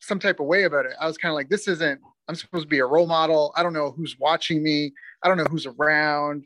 some 0.00 0.18
type 0.18 0.40
of 0.40 0.46
way 0.46 0.64
about 0.64 0.84
it. 0.84 0.92
I 1.00 1.06
was 1.06 1.16
kind 1.16 1.32
of 1.32 1.36
like, 1.36 1.48
this 1.48 1.68
isn't, 1.68 2.02
I'm 2.28 2.34
supposed 2.34 2.64
to 2.64 2.68
be 2.68 2.80
a 2.80 2.86
role 2.86 3.06
model. 3.06 3.54
I 3.56 3.62
don't 3.62 3.72
know 3.72 3.92
who's 3.92 4.18
watching 4.18 4.62
me. 4.62 4.92
I 5.22 5.28
don't 5.28 5.38
know 5.38 5.44
who's 5.44 5.64
around 5.64 6.44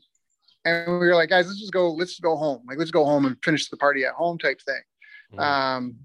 and 0.64 0.86
we 0.86 1.06
were 1.06 1.14
like, 1.14 1.28
guys, 1.28 1.46
let's 1.46 1.60
just 1.60 1.72
go, 1.72 1.92
let's 1.92 2.12
just 2.12 2.22
go 2.22 2.36
home. 2.36 2.62
Like, 2.66 2.78
let's 2.78 2.90
go 2.90 3.04
home 3.04 3.26
and 3.26 3.36
finish 3.44 3.68
the 3.68 3.76
party 3.76 4.04
at 4.04 4.14
home 4.14 4.38
type 4.38 4.60
thing. 4.62 4.82
Mm-hmm. 5.32 5.40
Um, 5.40 5.96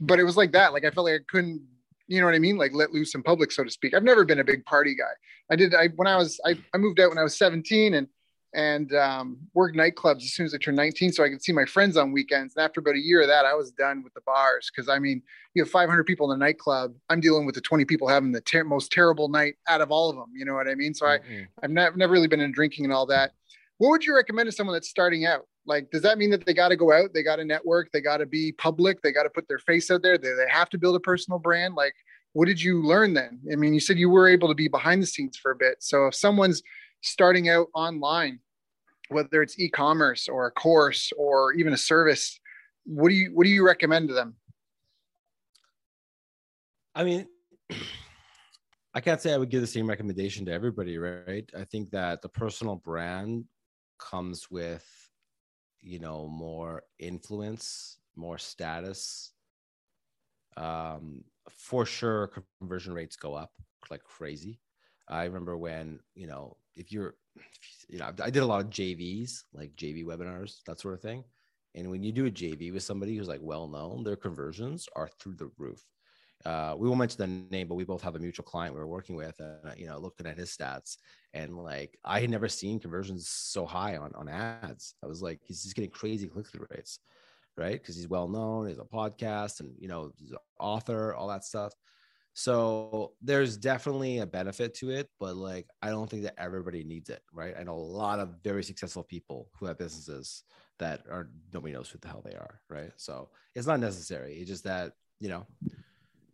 but 0.00 0.18
it 0.18 0.24
was 0.24 0.36
like 0.36 0.52
that. 0.52 0.72
Like, 0.72 0.84
I 0.84 0.90
felt 0.90 1.06
like 1.06 1.20
I 1.20 1.24
couldn't, 1.28 1.62
you 2.06 2.20
know 2.20 2.26
what 2.26 2.34
I 2.34 2.38
mean? 2.38 2.56
Like 2.56 2.72
let 2.72 2.92
loose 2.92 3.14
in 3.14 3.22
public, 3.22 3.50
so 3.50 3.64
to 3.64 3.70
speak. 3.70 3.94
I've 3.94 4.04
never 4.04 4.24
been 4.24 4.38
a 4.38 4.44
big 4.44 4.64
party 4.64 4.94
guy. 4.94 5.12
I 5.50 5.56
did, 5.56 5.74
I, 5.74 5.88
when 5.96 6.06
I 6.06 6.16
was, 6.16 6.40
I, 6.44 6.56
I 6.72 6.78
moved 6.78 7.00
out 7.00 7.08
when 7.08 7.18
I 7.18 7.24
was 7.24 7.36
17 7.36 7.94
and, 7.94 8.06
and 8.54 8.94
um, 8.94 9.38
worked 9.54 9.76
nightclubs 9.76 10.22
as 10.22 10.32
soon 10.32 10.46
as 10.46 10.54
I 10.54 10.58
turned 10.58 10.76
19 10.76 11.12
so 11.12 11.24
I 11.24 11.28
could 11.28 11.42
see 11.42 11.52
my 11.52 11.64
friends 11.64 11.96
on 11.96 12.12
weekends. 12.12 12.54
And 12.56 12.64
after 12.64 12.80
about 12.80 12.94
a 12.94 13.00
year 13.00 13.22
of 13.22 13.28
that, 13.28 13.44
I 13.44 13.54
was 13.54 13.72
done 13.72 14.04
with 14.04 14.14
the 14.14 14.20
bars. 14.24 14.70
Cause 14.74 14.88
I 14.88 15.00
mean, 15.00 15.20
you 15.54 15.62
have 15.62 15.70
500 15.70 16.04
people 16.04 16.30
in 16.30 16.40
a 16.40 16.44
nightclub. 16.44 16.94
I'm 17.10 17.20
dealing 17.20 17.44
with 17.44 17.56
the 17.56 17.60
20 17.60 17.84
people 17.84 18.08
having 18.08 18.30
the 18.30 18.40
ter- 18.40 18.64
most 18.64 18.92
terrible 18.92 19.28
night 19.28 19.56
out 19.68 19.80
of 19.80 19.90
all 19.90 20.08
of 20.08 20.16
them. 20.16 20.30
You 20.32 20.44
know 20.44 20.54
what 20.54 20.68
I 20.68 20.74
mean? 20.74 20.94
So 20.94 21.06
mm-hmm. 21.06 21.32
I, 21.32 21.64
I've 21.64 21.70
ne- 21.70 21.96
never 21.96 22.12
really 22.12 22.28
been 22.28 22.40
in 22.40 22.52
drinking 22.52 22.84
and 22.84 22.94
all 22.94 23.06
that 23.06 23.32
what 23.78 23.90
would 23.90 24.04
you 24.04 24.14
recommend 24.14 24.46
to 24.46 24.52
someone 24.52 24.74
that's 24.74 24.88
starting 24.88 25.26
out? 25.26 25.46
Like, 25.66 25.90
does 25.90 26.02
that 26.02 26.18
mean 26.18 26.30
that 26.30 26.46
they 26.46 26.54
got 26.54 26.68
to 26.68 26.76
go 26.76 26.92
out, 26.92 27.10
they 27.12 27.22
got 27.22 27.36
to 27.36 27.44
network, 27.44 27.90
they 27.92 28.00
got 28.00 28.18
to 28.18 28.26
be 28.26 28.52
public, 28.52 29.02
they 29.02 29.12
got 29.12 29.24
to 29.24 29.30
put 29.30 29.48
their 29.48 29.58
face 29.58 29.90
out 29.90 30.02
there, 30.02 30.16
they, 30.16 30.28
they 30.28 30.48
have 30.48 30.70
to 30.70 30.78
build 30.78 30.96
a 30.96 31.00
personal 31.00 31.38
brand? 31.38 31.74
Like, 31.74 31.94
what 32.32 32.46
did 32.46 32.62
you 32.62 32.82
learn 32.82 33.14
then? 33.14 33.40
I 33.50 33.56
mean, 33.56 33.74
you 33.74 33.80
said 33.80 33.98
you 33.98 34.10
were 34.10 34.28
able 34.28 34.48
to 34.48 34.54
be 34.54 34.68
behind 34.68 35.02
the 35.02 35.06
scenes 35.06 35.36
for 35.36 35.50
a 35.50 35.56
bit. 35.56 35.76
So 35.80 36.06
if 36.06 36.14
someone's 36.14 36.62
starting 37.02 37.48
out 37.48 37.68
online, 37.74 38.40
whether 39.08 39.42
it's 39.42 39.58
e-commerce 39.58 40.28
or 40.28 40.46
a 40.46 40.50
course 40.50 41.12
or 41.16 41.52
even 41.54 41.72
a 41.72 41.78
service, 41.78 42.38
what 42.84 43.08
do 43.08 43.14
you 43.14 43.30
what 43.34 43.44
do 43.44 43.50
you 43.50 43.64
recommend 43.64 44.08
to 44.08 44.14
them? 44.14 44.36
I 46.94 47.04
mean, 47.04 47.26
I 48.94 49.00
can't 49.00 49.20
say 49.20 49.32
I 49.34 49.36
would 49.36 49.50
give 49.50 49.60
the 49.60 49.66
same 49.66 49.86
recommendation 49.86 50.46
to 50.46 50.52
everybody, 50.52 50.96
right? 50.98 51.48
I 51.56 51.64
think 51.64 51.90
that 51.90 52.22
the 52.22 52.28
personal 52.28 52.76
brand 52.76 53.44
comes 53.98 54.50
with, 54.50 54.86
you 55.80 55.98
know, 55.98 56.28
more 56.28 56.82
influence, 56.98 57.98
more 58.16 58.38
status. 58.38 59.32
Um, 60.56 61.24
for 61.50 61.84
sure, 61.84 62.30
conversion 62.58 62.92
rates 62.94 63.16
go 63.16 63.34
up 63.34 63.52
like 63.90 64.02
crazy. 64.02 64.60
I 65.08 65.24
remember 65.24 65.56
when, 65.56 66.00
you 66.14 66.26
know, 66.26 66.56
if 66.74 66.92
you're, 66.92 67.14
you 67.88 67.98
know, 67.98 68.12
I 68.22 68.30
did 68.30 68.42
a 68.42 68.46
lot 68.46 68.64
of 68.64 68.70
JVs, 68.70 69.44
like 69.52 69.76
JV 69.76 70.04
webinars, 70.04 70.62
that 70.66 70.80
sort 70.80 70.94
of 70.94 71.00
thing. 71.00 71.24
And 71.74 71.90
when 71.90 72.02
you 72.02 72.10
do 72.10 72.26
a 72.26 72.30
JV 72.30 72.72
with 72.72 72.82
somebody 72.82 73.16
who's 73.16 73.28
like 73.28 73.40
well 73.42 73.68
known, 73.68 74.02
their 74.02 74.16
conversions 74.16 74.88
are 74.96 75.08
through 75.20 75.34
the 75.34 75.50
roof 75.58 75.84
uh, 76.46 76.76
we 76.78 76.86
won't 76.86 77.00
mention 77.00 77.18
the 77.18 77.54
name, 77.56 77.66
but 77.66 77.74
we 77.74 77.84
both 77.84 78.02
have 78.02 78.14
a 78.14 78.20
mutual 78.20 78.44
client 78.44 78.72
we 78.72 78.80
are 78.80 78.86
working 78.86 79.16
with, 79.16 79.40
uh, 79.40 79.72
you 79.76 79.86
know, 79.88 79.98
looking 79.98 80.26
at 80.28 80.38
his 80.38 80.56
stats 80.56 80.96
and 81.34 81.58
like, 81.58 81.98
I 82.04 82.20
had 82.20 82.30
never 82.30 82.48
seen 82.48 82.78
conversions 82.78 83.28
so 83.28 83.66
high 83.66 83.96
on, 83.96 84.12
on 84.14 84.28
ads. 84.28 84.94
I 85.02 85.06
was 85.06 85.20
like, 85.20 85.40
he's 85.42 85.64
just 85.64 85.74
getting 85.74 85.90
crazy 85.90 86.28
click-through 86.28 86.68
rates, 86.70 87.00
right? 87.56 87.82
Cause 87.84 87.96
he's 87.96 88.06
well 88.06 88.28
known, 88.28 88.68
he's 88.68 88.78
a 88.78 88.84
podcast 88.84 89.58
and, 89.58 89.74
you 89.76 89.88
know, 89.88 90.12
he's 90.16 90.30
an 90.30 90.38
author, 90.60 91.14
all 91.16 91.26
that 91.28 91.44
stuff. 91.44 91.72
So 92.34 93.14
there's 93.20 93.56
definitely 93.56 94.18
a 94.18 94.26
benefit 94.26 94.74
to 94.74 94.90
it, 94.90 95.08
but 95.18 95.34
like, 95.36 95.66
I 95.82 95.88
don't 95.88 96.08
think 96.08 96.22
that 96.22 96.38
everybody 96.38 96.84
needs 96.84 97.10
it. 97.10 97.22
Right. 97.32 97.54
I 97.58 97.64
know 97.64 97.74
a 97.74 97.92
lot 98.04 98.20
of 98.20 98.36
very 98.44 98.62
successful 98.62 99.02
people 99.02 99.48
who 99.58 99.66
have 99.66 99.78
businesses 99.78 100.44
that 100.78 101.00
are, 101.10 101.28
nobody 101.52 101.72
knows 101.74 101.88
who 101.88 101.98
the 101.98 102.08
hell 102.08 102.22
they 102.24 102.36
are. 102.36 102.60
Right. 102.70 102.92
So 102.98 103.30
it's 103.56 103.66
not 103.66 103.80
necessary. 103.80 104.34
It's 104.34 104.50
just 104.50 104.64
that, 104.64 104.92
you 105.18 105.28
know, 105.28 105.46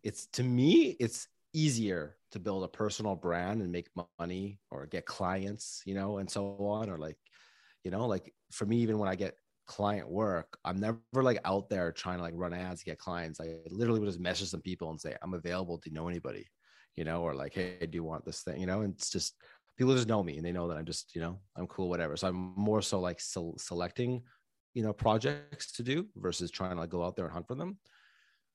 it's 0.02 0.26
to 0.26 0.42
me 0.42 0.97
it's 0.99 1.28
easier 1.54 2.16
to 2.30 2.38
build 2.38 2.64
a 2.64 2.68
personal 2.68 3.14
brand 3.14 3.61
and 3.61 3.71
make 3.71 3.88
money 4.18 4.59
or 4.71 4.87
get 4.87 5.04
clients 5.04 5.82
you 5.85 5.94
know 5.94 6.18
and 6.18 6.30
so 6.30 6.56
on 6.59 6.88
or 6.88 6.99
like 6.99 7.16
you 7.85 7.90
know 7.90 8.06
like 8.06 8.32
for 8.50 8.64
me 8.64 8.78
even 8.78 8.99
when 8.99 9.09
i 9.09 9.14
get 9.14 9.37
client 9.66 10.09
work 10.09 10.59
i'm 10.64 10.80
never 10.80 10.99
like 11.14 11.38
out 11.44 11.68
there 11.68 11.92
trying 11.92 12.16
to 12.16 12.23
like 12.23 12.35
run 12.37 12.52
ads 12.52 12.80
to 12.80 12.85
get 12.85 12.99
clients. 12.99 13.40
I 13.40 13.54
literally 13.71 14.00
would 14.00 14.09
just 14.09 14.21
message 14.21 14.49
some 14.49 14.61
people 14.61 14.90
and 14.90 15.00
say 15.00 15.16
i'm 15.23 15.35
available. 15.35 15.80
You 15.85 15.92
know 15.92 16.09
anybody? 16.09 16.47
You 16.97 17.04
know 17.04 17.23
or 17.23 17.35
like 17.35 17.54
hey 17.54 17.78
do 17.80 17.97
you 17.97 18.04
want 18.04 18.25
this 18.25 18.42
thing? 18.42 18.61
You 18.61 18.66
know 18.66 18.82
and 18.82 18.94
it's 18.94 19.11
just 19.11 19.35
people 19.78 19.94
just 19.94 20.09
know 20.09 20.23
me 20.23 20.37
and 20.37 20.44
they 20.44 20.52
know 20.52 20.68
that 20.68 20.76
i'm 20.76 20.85
just 20.85 21.14
you 21.14 21.21
know 21.21 21.38
i'm 21.56 21.66
cool 21.66 21.88
whatever. 21.88 22.16
So 22.16 22.28
i'm 22.28 22.52
more 22.56 22.82
so 22.82 23.00
like 23.00 23.21
se- 23.21 23.54
selecting 23.59 24.23
you 24.75 24.82
know 24.82 24.92
projects 24.92 25.73
to 25.73 25.82
do 25.82 26.06
versus 26.16 26.50
trying 26.50 26.75
to 26.75 26.80
like 26.80 26.90
go 26.90 27.04
out 27.04 27.14
there 27.14 27.26
and 27.26 27.32
hunt 27.32 27.47
for 27.47 27.54
them 27.54 27.78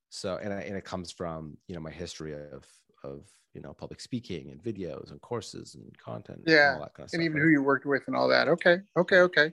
so 0.10 0.38
and, 0.38 0.54
I, 0.54 0.62
and 0.62 0.76
it 0.76 0.86
comes 0.86 1.12
from 1.12 1.58
you 1.68 1.76
know 1.76 1.82
my 1.82 1.92
history 1.92 2.34
of 2.34 2.66
of 3.04 3.24
you 3.54 3.62
know 3.62 3.74
public 3.74 4.00
speaking 4.00 4.50
and 4.52 4.62
videos 4.62 5.12
and 5.12 5.22
courses 5.22 5.76
and 5.76 5.98
content 5.98 6.42
yeah 6.46 6.74
and, 6.74 6.94
kind 6.94 7.08
of 7.08 7.14
and 7.14 7.24
even 7.24 7.38
right? 7.38 7.44
who 7.44 7.50
you 7.50 7.64
worked 7.64 7.86
with 7.86 8.04
and 8.08 8.16
all 8.16 8.28
that. 8.28 8.48
Okay 8.48 8.80
okay 8.98 9.20
okay. 9.20 9.52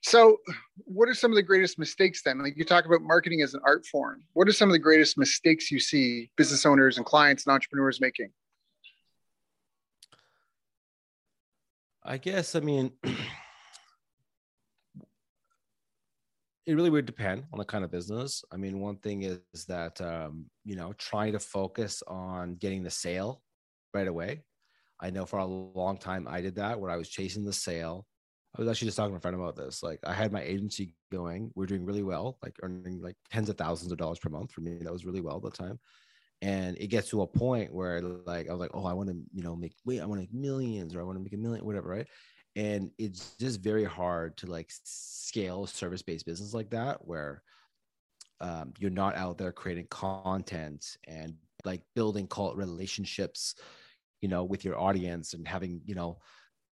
So 0.00 0.36
what 0.76 1.08
are 1.08 1.14
some 1.14 1.32
of 1.32 1.34
the 1.34 1.42
greatest 1.42 1.76
mistakes 1.76 2.22
then? 2.22 2.40
Like 2.40 2.56
you 2.56 2.64
talk 2.64 2.86
about 2.86 3.02
marketing 3.02 3.42
as 3.42 3.54
an 3.54 3.60
art 3.64 3.84
form. 3.84 4.22
What 4.32 4.46
are 4.46 4.52
some 4.52 4.68
of 4.68 4.72
the 4.72 4.78
greatest 4.78 5.18
mistakes 5.18 5.72
you 5.72 5.80
see 5.80 6.30
business 6.36 6.64
owners 6.64 6.98
and 6.98 7.06
clients 7.06 7.46
and 7.46 7.52
entrepreneurs 7.52 8.00
making? 8.00 8.30
I 12.04 12.16
guess 12.16 12.54
i 12.54 12.60
mean 12.60 12.92
it 16.68 16.74
really 16.74 16.90
would 16.90 17.06
depend 17.06 17.44
on 17.50 17.58
the 17.58 17.64
kind 17.64 17.82
of 17.82 17.90
business. 17.90 18.44
I 18.52 18.58
mean, 18.58 18.78
one 18.78 18.98
thing 18.98 19.22
is, 19.22 19.38
that 19.68 19.98
um, 20.02 20.44
you 20.64 20.76
know 20.76 20.92
trying 20.98 21.32
to 21.32 21.38
focus 21.38 22.02
on 22.06 22.56
getting 22.56 22.82
the 22.82 22.90
sale 22.90 23.42
right 23.94 24.06
away. 24.06 24.42
I 25.00 25.08
know 25.10 25.24
for 25.24 25.38
a 25.38 25.46
long 25.46 25.96
time 25.96 26.28
I 26.28 26.42
did 26.42 26.56
that 26.56 26.78
where 26.78 26.90
I 26.90 26.96
was 26.96 27.08
chasing 27.08 27.44
the 27.44 27.52
sale. 27.54 28.06
I 28.56 28.60
was 28.60 28.68
actually 28.68 28.88
just 28.88 28.98
talking 28.98 29.12
to 29.14 29.16
a 29.16 29.20
friend 29.20 29.34
about 29.34 29.56
this. 29.56 29.82
Like 29.82 30.00
I 30.04 30.12
had 30.12 30.30
my 30.30 30.42
agency 30.42 30.94
going, 31.10 31.50
we 31.54 31.64
are 31.64 31.66
doing 31.66 31.86
really 31.86 32.02
well, 32.02 32.36
like 32.42 32.56
earning 32.62 33.00
like 33.00 33.16
tens 33.30 33.48
of 33.48 33.56
thousands 33.56 33.90
of 33.90 33.98
dollars 33.98 34.18
per 34.18 34.28
month 34.28 34.52
for 34.52 34.60
me. 34.60 34.78
That 34.82 34.92
was 34.92 35.06
really 35.06 35.20
well 35.22 35.36
at 35.36 35.42
the 35.42 35.50
time. 35.50 35.78
And 36.42 36.76
it 36.78 36.88
gets 36.88 37.08
to 37.10 37.22
a 37.22 37.26
point 37.26 37.72
where 37.72 38.02
like 38.02 38.48
I 38.48 38.52
was 38.52 38.60
like, 38.60 38.72
oh, 38.74 38.84
I 38.84 38.92
want 38.92 39.08
to, 39.08 39.16
you 39.32 39.42
know, 39.42 39.56
make 39.56 39.74
wait, 39.86 40.00
I 40.00 40.06
want 40.06 40.18
to 40.20 40.22
make 40.22 40.34
millions 40.34 40.94
or 40.94 41.00
I 41.00 41.04
want 41.04 41.16
to 41.16 41.22
make 41.24 41.32
a 41.32 41.38
million, 41.38 41.64
whatever, 41.64 41.88
right? 41.88 42.06
And 42.58 42.90
it's 42.98 43.36
just 43.38 43.60
very 43.60 43.84
hard 43.84 44.36
to 44.36 44.46
like 44.46 44.66
scale 44.82 45.62
a 45.62 45.68
service-based 45.68 46.26
business 46.26 46.52
like 46.52 46.68
that 46.70 46.98
where 47.06 47.40
um, 48.40 48.72
you're 48.78 48.90
not 48.90 49.16
out 49.16 49.38
there 49.38 49.52
creating 49.52 49.86
content 49.90 50.96
and 51.06 51.34
like 51.64 51.82
building 51.94 52.26
cult 52.26 52.56
relationships 52.56 53.54
you 54.20 54.28
know 54.28 54.42
with 54.42 54.64
your 54.64 54.78
audience 54.78 55.34
and 55.34 55.46
having 55.46 55.80
you 55.84 55.94
know 55.94 56.18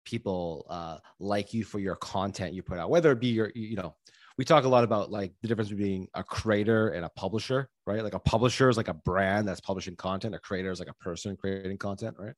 people 0.04 0.66
uh, 0.68 0.98
like 1.20 1.54
you 1.54 1.62
for 1.62 1.78
your 1.78 1.96
content 1.96 2.54
you 2.54 2.62
put 2.62 2.78
out 2.78 2.90
whether 2.90 3.12
it 3.12 3.20
be 3.20 3.28
your 3.28 3.52
you 3.54 3.76
know 3.76 3.94
we 4.36 4.44
talk 4.44 4.64
a 4.64 4.68
lot 4.68 4.84
about 4.84 5.12
like 5.12 5.32
the 5.42 5.48
difference 5.48 5.70
between 5.70 6.08
a 6.14 6.24
creator 6.24 6.88
and 6.88 7.04
a 7.04 7.10
publisher 7.10 7.68
right? 7.86 8.04
Like 8.04 8.14
a 8.14 8.18
publisher 8.18 8.68
is 8.68 8.76
like 8.76 8.88
a 8.88 8.94
brand 8.94 9.48
that's 9.48 9.62
publishing 9.62 9.96
content. 9.96 10.34
A 10.34 10.38
creator 10.38 10.70
is 10.70 10.78
like 10.78 10.90
a 10.90 11.04
person 11.04 11.36
creating 11.36 11.78
content 11.78 12.16
right 12.18 12.34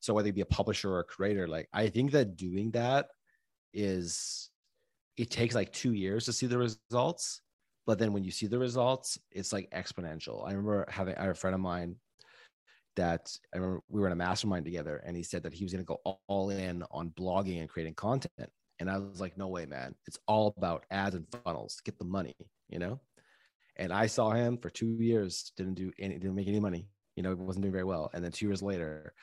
so 0.00 0.14
whether 0.14 0.28
you 0.28 0.32
be 0.32 0.40
a 0.40 0.46
publisher 0.46 0.90
or 0.90 1.00
a 1.00 1.04
creator, 1.04 1.48
like 1.48 1.68
I 1.72 1.88
think 1.88 2.12
that 2.12 2.36
doing 2.36 2.70
that 2.72 3.08
is 3.72 4.50
it 5.16 5.30
takes 5.30 5.54
like 5.54 5.72
two 5.72 5.92
years 5.92 6.24
to 6.26 6.32
see 6.32 6.46
the 6.46 6.58
results. 6.58 7.40
But 7.86 7.98
then 7.98 8.12
when 8.12 8.22
you 8.22 8.30
see 8.30 8.46
the 8.46 8.58
results, 8.58 9.18
it's 9.30 9.52
like 9.52 9.70
exponential. 9.70 10.46
I 10.46 10.50
remember 10.50 10.86
having 10.88 11.16
I 11.16 11.22
have 11.22 11.30
a 11.30 11.34
friend 11.34 11.54
of 11.54 11.60
mine 11.60 11.96
that 12.96 13.30
I 13.54 13.58
remember 13.58 13.80
we 13.88 14.00
were 14.00 14.06
in 14.06 14.12
a 14.12 14.16
mastermind 14.16 14.64
together 14.64 15.02
and 15.06 15.16
he 15.16 15.22
said 15.22 15.42
that 15.44 15.54
he 15.54 15.64
was 15.64 15.72
going 15.72 15.84
to 15.84 15.86
go 15.86 16.18
all 16.26 16.50
in 16.50 16.84
on 16.90 17.10
blogging 17.10 17.60
and 17.60 17.68
creating 17.68 17.94
content. 17.94 18.50
And 18.80 18.90
I 18.90 18.98
was 18.98 19.20
like, 19.20 19.36
no 19.36 19.48
way, 19.48 19.66
man. 19.66 19.94
It's 20.06 20.18
all 20.26 20.54
about 20.56 20.84
ads 20.90 21.14
and 21.14 21.26
funnels 21.44 21.80
get 21.84 21.98
the 21.98 22.04
money, 22.04 22.36
you 22.68 22.78
know? 22.78 23.00
And 23.76 23.92
I 23.92 24.06
saw 24.06 24.32
him 24.32 24.58
for 24.58 24.70
two 24.70 24.96
years, 25.00 25.52
didn't 25.56 25.74
do 25.74 25.92
any, 25.98 26.14
didn't 26.14 26.34
make 26.34 26.48
any 26.48 26.60
money, 26.60 26.88
you 27.16 27.22
know, 27.22 27.34
wasn't 27.34 27.62
doing 27.62 27.72
very 27.72 27.84
well. 27.84 28.10
And 28.12 28.22
then 28.22 28.32
two 28.32 28.46
years 28.46 28.62
later, 28.62 29.14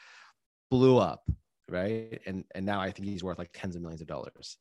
blew 0.69 0.97
up, 0.97 1.23
right? 1.69 2.21
And 2.25 2.43
and 2.53 2.65
now 2.65 2.79
I 2.79 2.91
think 2.91 3.07
he's 3.07 3.23
worth 3.23 3.39
like 3.39 3.51
tens 3.53 3.75
of 3.75 3.81
millions 3.81 4.01
of 4.01 4.07
dollars, 4.07 4.57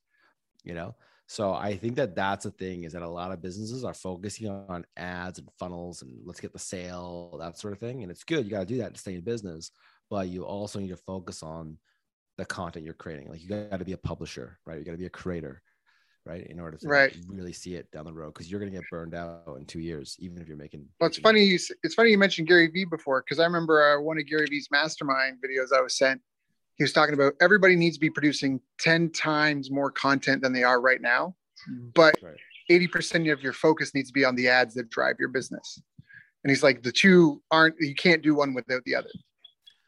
you 0.62 0.74
know. 0.74 0.94
So 1.26 1.54
I 1.54 1.76
think 1.76 1.96
that 1.96 2.14
that's 2.14 2.44
the 2.44 2.50
thing 2.50 2.84
is 2.84 2.92
that 2.92 3.02
a 3.02 3.08
lot 3.08 3.32
of 3.32 3.40
businesses 3.40 3.82
are 3.82 3.94
focusing 3.94 4.48
on 4.48 4.84
ads 4.96 5.38
and 5.38 5.48
funnels 5.58 6.02
and 6.02 6.12
let's 6.24 6.40
get 6.40 6.52
the 6.52 6.58
sale, 6.58 7.36
that 7.40 7.58
sort 7.58 7.72
of 7.72 7.78
thing. 7.78 8.02
And 8.02 8.10
it's 8.12 8.24
good. 8.24 8.44
You 8.44 8.50
got 8.50 8.60
to 8.60 8.66
do 8.66 8.78
that 8.78 8.92
to 8.92 9.00
stay 9.00 9.14
in 9.14 9.22
business, 9.22 9.70
but 10.10 10.28
you 10.28 10.44
also 10.44 10.78
need 10.80 10.90
to 10.90 10.96
focus 10.98 11.42
on 11.42 11.78
the 12.36 12.44
content 12.44 12.84
you're 12.84 12.94
creating. 12.94 13.30
Like 13.30 13.42
you 13.42 13.48
got 13.48 13.78
to 13.78 13.84
be 13.84 13.92
a 13.92 13.98
publisher, 13.98 14.58
right? 14.66 14.78
You 14.78 14.84
got 14.84 14.92
to 14.92 14.98
be 14.98 15.06
a 15.06 15.10
creator, 15.10 15.62
right? 16.26 16.46
In 16.46 16.58
order 16.60 16.76
to 16.78 16.88
right. 16.88 17.16
really 17.28 17.52
see 17.52 17.74
it 17.74 17.90
down 17.90 18.04
the 18.04 18.12
road, 18.12 18.34
because 18.34 18.50
you're 18.50 18.60
going 18.60 18.72
to 18.72 18.78
get 18.78 18.88
burned 18.90 19.14
out 19.14 19.56
in 19.58 19.66
two 19.66 19.80
years, 19.80 20.16
even 20.18 20.40
if 20.40 20.48
you're 20.48 20.56
making. 20.56 20.86
Well, 21.00 21.08
it's 21.08 21.18
funny. 21.18 21.44
You, 21.44 21.58
it's 21.82 21.94
funny 21.94 22.10
you 22.10 22.18
mentioned 22.18 22.48
Gary 22.48 22.68
Vee 22.68 22.84
before, 22.84 23.22
because 23.22 23.40
I 23.40 23.44
remember 23.44 23.96
uh, 23.96 24.00
one 24.00 24.18
of 24.18 24.26
Gary 24.26 24.46
Vee's 24.48 24.68
mastermind 24.70 25.38
videos 25.44 25.76
I 25.76 25.80
was 25.80 25.96
sent 25.96 26.20
he 26.76 26.84
was 26.84 26.92
talking 26.92 27.14
about 27.14 27.34
everybody 27.40 27.76
needs 27.76 27.96
to 27.96 28.00
be 28.00 28.10
producing 28.10 28.60
10 28.80 29.10
times 29.10 29.70
more 29.70 29.90
content 29.90 30.42
than 30.42 30.52
they 30.52 30.64
are 30.64 30.80
right 30.80 31.00
now 31.00 31.34
but 31.94 32.14
right. 32.22 32.36
80% 32.70 33.30
of 33.32 33.42
your 33.42 33.52
focus 33.52 33.94
needs 33.94 34.08
to 34.08 34.12
be 34.12 34.24
on 34.24 34.34
the 34.34 34.48
ads 34.48 34.74
that 34.74 34.90
drive 34.90 35.16
your 35.18 35.28
business 35.28 35.80
and 36.42 36.50
he's 36.50 36.62
like 36.62 36.82
the 36.82 36.92
two 36.92 37.42
aren't 37.50 37.76
you 37.78 37.94
can't 37.94 38.22
do 38.22 38.34
one 38.34 38.54
without 38.54 38.82
the 38.84 38.94
other 38.94 39.10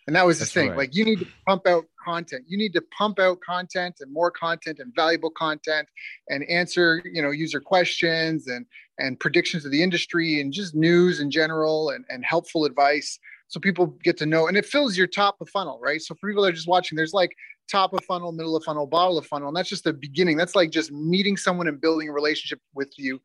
and 0.07 0.15
that 0.15 0.27
was 0.27 0.39
the 0.39 0.47
thing 0.47 0.71
right. 0.71 0.79
like 0.79 0.95
you 0.95 1.05
need 1.05 1.19
to 1.19 1.27
pump 1.47 1.67
out 1.67 1.85
content. 2.07 2.45
You 2.47 2.57
need 2.57 2.73
to 2.75 2.83
pump 2.97 3.19
out 3.19 3.41
content 3.41 3.97
and 4.01 4.13
more 4.13 4.31
content 4.31 4.79
and 4.79 4.95
valuable 4.95 5.31
content 5.31 5.89
and 6.29 6.45
answer 6.49 7.03
you 7.13 7.23
know 7.23 7.31
user 7.31 7.61
questions 7.61 8.47
and 8.47 8.67
and 8.99 9.19
predictions 9.19 9.65
of 9.65 9.73
the 9.73 9.83
industry 9.83 10.41
and 10.41 10.53
just 10.53 10.75
news 10.75 11.21
in 11.21 11.31
general 11.31 11.91
and, 11.91 12.05
and 12.09 12.25
helpful 12.25 12.65
advice 12.65 13.19
so 13.49 13.61
people 13.61 13.87
get 14.03 14.17
to 14.17 14.27
know. 14.27 14.49
And 14.49 14.57
it 14.57 14.67
fills 14.67 14.97
your 14.97 15.07
top 15.07 15.37
of 15.41 15.49
funnel 15.51 15.79
right? 15.83 16.01
So 16.01 16.15
for 16.15 16.29
people 16.29 16.43
that 16.43 16.51
are 16.51 16.61
just 16.61 16.69
watching 16.69 16.97
there's 16.97 17.15
like 17.15 17.33
top 17.71 17.93
of 17.93 18.05
funnel 18.05 18.33
middle 18.33 18.57
of 18.57 18.65
funnel 18.65 18.87
bottom 18.87 19.17
of 19.17 19.27
funnel 19.27 19.49
and 19.49 19.57
that's 19.57 19.69
just 19.69 19.85
the 19.85 19.93
beginning. 19.93 20.37
That's 20.37 20.55
like 20.55 20.71
just 20.71 20.93
meeting 20.93 21.37
someone 21.37 21.69
and 21.69 21.81
building 21.81 22.09
a 22.09 22.13
relationship 22.13 22.61
with 22.75 22.93
you 22.97 23.21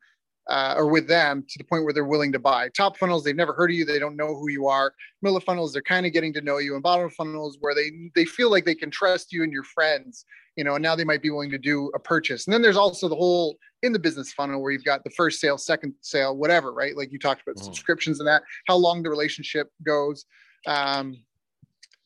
uh, 0.48 0.74
or 0.76 0.88
with 0.88 1.06
them 1.06 1.44
to 1.48 1.58
the 1.58 1.64
point 1.64 1.84
where 1.84 1.92
they're 1.92 2.04
willing 2.04 2.32
to 2.32 2.38
buy. 2.38 2.68
Top 2.70 2.96
funnels 2.96 3.22
they've 3.22 3.36
never 3.36 3.52
heard 3.52 3.70
of 3.70 3.76
you 3.76 3.84
they 3.84 3.98
don't 3.98 4.16
know 4.16 4.34
who 4.34 4.48
you 4.50 4.66
are. 4.66 4.92
Middle 5.22 5.36
of 5.36 5.44
funnels 5.44 5.72
they're 5.72 5.82
kind 5.82 6.06
of 6.06 6.12
getting 6.12 6.32
to 6.34 6.40
know 6.40 6.58
you 6.58 6.74
and 6.74 6.82
bottom 6.82 7.08
funnels 7.10 7.58
where 7.60 7.74
they 7.74 7.90
they 8.14 8.24
feel 8.24 8.50
like 8.50 8.64
they 8.64 8.74
can 8.74 8.90
trust 8.90 9.32
you 9.32 9.42
and 9.42 9.52
your 9.52 9.64
friends 9.64 10.24
you 10.56 10.64
know 10.64 10.74
and 10.74 10.82
now 10.82 10.94
they 10.94 11.04
might 11.04 11.22
be 11.22 11.30
willing 11.30 11.50
to 11.50 11.58
do 11.58 11.90
a 11.94 11.98
purchase. 11.98 12.46
And 12.46 12.54
then 12.54 12.62
there's 12.62 12.76
also 12.76 13.08
the 13.08 13.16
whole 13.16 13.56
in 13.82 13.92
the 13.92 13.98
business 13.98 14.32
funnel 14.32 14.60
where 14.60 14.72
you've 14.72 14.84
got 14.84 15.04
the 15.04 15.10
first 15.10 15.40
sale 15.40 15.58
second 15.58 15.94
sale 16.00 16.36
whatever 16.36 16.72
right? 16.72 16.96
Like 16.96 17.12
you 17.12 17.18
talked 17.18 17.42
about 17.42 17.56
mm. 17.56 17.64
subscriptions 17.64 18.18
and 18.20 18.26
that 18.26 18.42
how 18.66 18.76
long 18.76 19.02
the 19.02 19.10
relationship 19.10 19.68
goes. 19.84 20.24
Um, 20.66 21.16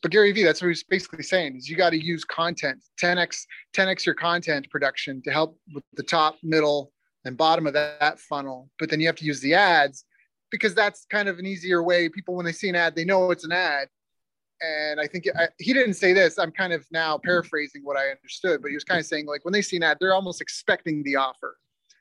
but 0.02 0.10
Gary 0.12 0.30
Vee, 0.32 0.44
that's 0.44 0.60
what 0.60 0.68
he's 0.68 0.84
basically 0.84 1.24
saying 1.24 1.56
is 1.56 1.68
you 1.68 1.76
got 1.76 1.90
to 1.90 2.02
use 2.02 2.22
content 2.22 2.84
10x 3.02 3.46
10x 3.74 4.04
your 4.04 4.14
content 4.14 4.68
production 4.70 5.22
to 5.22 5.32
help 5.32 5.58
with 5.74 5.84
the 5.94 6.02
top 6.02 6.36
middle 6.42 6.92
and 7.26 7.36
bottom 7.36 7.66
of 7.66 7.72
that, 7.72 8.00
that 8.00 8.18
funnel 8.18 8.70
but 8.78 8.88
then 8.88 9.00
you 9.00 9.06
have 9.06 9.16
to 9.16 9.24
use 9.24 9.40
the 9.40 9.54
ads 9.54 10.04
because 10.50 10.74
that's 10.74 11.06
kind 11.10 11.28
of 11.28 11.38
an 11.38 11.46
easier 11.46 11.82
way 11.82 12.08
people 12.08 12.34
when 12.34 12.46
they 12.46 12.52
see 12.52 12.68
an 12.68 12.76
ad 12.76 12.94
they 12.94 13.04
know 13.04 13.30
it's 13.30 13.44
an 13.44 13.52
ad 13.52 13.88
and 14.60 15.00
I 15.00 15.06
think 15.06 15.26
I, 15.38 15.48
he 15.58 15.72
didn't 15.72 15.94
say 15.94 16.12
this. 16.12 16.38
I'm 16.38 16.50
kind 16.50 16.72
of 16.72 16.86
now 16.90 17.18
paraphrasing 17.18 17.82
what 17.84 17.96
I 17.96 18.08
understood, 18.08 18.62
but 18.62 18.68
he 18.68 18.74
was 18.74 18.84
kind 18.84 18.98
of 18.98 19.06
saying 19.06 19.26
like 19.26 19.44
when 19.44 19.52
they 19.52 19.62
see 19.62 19.76
an 19.76 19.82
ad, 19.82 19.98
they're 20.00 20.14
almost 20.14 20.40
expecting 20.40 21.02
the 21.02 21.16
offer 21.16 21.58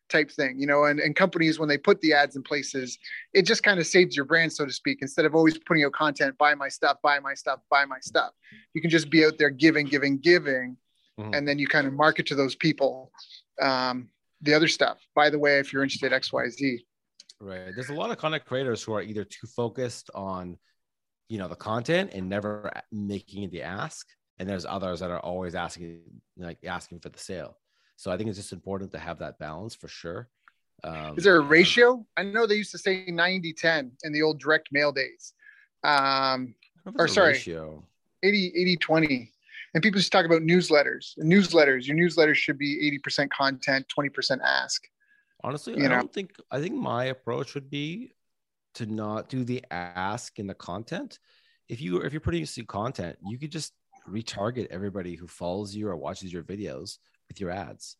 type 0.09 0.31
thing, 0.31 0.59
you 0.59 0.67
know, 0.67 0.85
and, 0.85 0.99
and 0.99 1.15
companies, 1.15 1.59
when 1.59 1.67
they 1.67 1.77
put 1.77 1.99
the 2.01 2.13
ads 2.13 2.35
in 2.35 2.43
places, 2.43 2.97
it 3.33 3.43
just 3.43 3.63
kind 3.63 3.79
of 3.79 3.87
saves 3.87 4.15
your 4.15 4.25
brand, 4.25 4.53
so 4.53 4.65
to 4.65 4.71
speak, 4.71 4.99
instead 5.01 5.25
of 5.25 5.33
always 5.33 5.57
putting 5.57 5.83
out 5.83 5.93
content, 5.93 6.37
buy 6.37 6.53
my 6.53 6.69
stuff, 6.69 6.97
buy 7.01 7.19
my 7.19 7.33
stuff, 7.33 7.59
buy 7.69 7.85
my 7.85 7.99
stuff. 7.99 8.31
You 8.73 8.81
can 8.81 8.91
just 8.91 9.09
be 9.09 9.25
out 9.25 9.37
there 9.37 9.49
giving, 9.49 9.87
giving, 9.87 10.17
giving, 10.19 10.77
mm-hmm. 11.19 11.33
and 11.33 11.47
then 11.47 11.57
you 11.57 11.67
kind 11.67 11.87
of 11.87 11.93
market 11.93 12.27
to 12.27 12.35
those 12.35 12.55
people 12.55 13.11
um, 13.61 14.09
the 14.45 14.53
other 14.53 14.67
stuff. 14.67 14.99
By 15.15 15.29
the 15.29 15.39
way, 15.39 15.59
if 15.59 15.73
you're 15.73 15.83
interested, 15.83 16.13
X, 16.13 16.31
Y, 16.31 16.49
Z. 16.49 16.85
Right. 17.41 17.71
There's 17.75 17.89
a 17.89 17.93
lot 17.93 18.11
of 18.11 18.17
content 18.17 18.45
creators 18.45 18.81
who 18.81 18.93
are 18.93 19.01
either 19.01 19.25
too 19.25 19.47
focused 19.47 20.09
on, 20.15 20.57
you 21.27 21.37
know, 21.37 21.47
the 21.47 21.55
content 21.55 22.11
and 22.13 22.29
never 22.29 22.71
making 22.91 23.49
the 23.49 23.63
ask. 23.63 24.07
And 24.39 24.47
there's 24.47 24.65
others 24.65 24.99
that 24.99 25.11
are 25.11 25.19
always 25.19 25.55
asking, 25.55 26.01
like 26.37 26.59
asking 26.65 26.99
for 26.99 27.09
the 27.09 27.19
sale. 27.19 27.57
So 27.97 28.11
I 28.11 28.17
think 28.17 28.29
it's 28.29 28.37
just 28.37 28.53
important 28.53 28.91
to 28.91 28.99
have 28.99 29.19
that 29.19 29.39
balance 29.39 29.75
for 29.75 29.87
sure. 29.87 30.29
Um, 30.83 31.15
Is 31.17 31.23
there 31.23 31.37
a 31.37 31.41
ratio? 31.41 32.05
I 32.17 32.23
know 32.23 32.45
they 32.45 32.55
used 32.55 32.71
to 32.71 32.77
say 32.77 33.05
90 33.07 33.53
10 33.53 33.91
in 34.03 34.13
the 34.13 34.21
old 34.21 34.39
direct 34.39 34.69
mail 34.71 34.91
days. 34.91 35.33
Um, 35.83 36.55
or 36.99 37.07
sorry, 37.07 37.33
ratio. 37.33 37.83
80 38.23 38.53
80 38.55 38.77
20. 38.77 39.31
And 39.75 39.83
people 39.83 39.99
just 39.99 40.11
talk 40.11 40.25
about 40.25 40.41
newsletters. 40.41 41.17
Newsletters, 41.19 41.85
your 41.85 41.97
newsletters 41.97 42.35
should 42.35 42.57
be 42.57 42.99
80% 43.05 43.29
content, 43.29 43.85
20% 43.95 44.39
ask. 44.41 44.81
Honestly, 45.43 45.73
you 45.73 45.85
I 45.85 45.89
know? 45.89 45.95
don't 45.97 46.13
think, 46.13 46.31
I 46.49 46.59
think 46.59 46.73
my 46.73 47.05
approach 47.05 47.53
would 47.53 47.69
be 47.69 48.13
to 48.75 48.85
not 48.85 49.29
do 49.29 49.43
the 49.43 49.63
ask 49.71 50.39
in 50.39 50.47
the 50.47 50.53
content. 50.53 51.19
If 51.67 51.81
you 51.81 52.01
if 52.01 52.13
you're 52.13 52.19
producing 52.21 52.65
content, 52.65 53.17
you 53.25 53.37
could 53.37 53.51
just 53.51 53.73
retarget 54.07 54.67
everybody 54.67 55.15
who 55.15 55.27
follows 55.27 55.75
you 55.75 55.87
or 55.87 55.95
watches 55.95 56.31
your 56.31 56.43
videos 56.43 56.97
with 57.27 57.39
your 57.41 57.49
ads. 57.49 57.97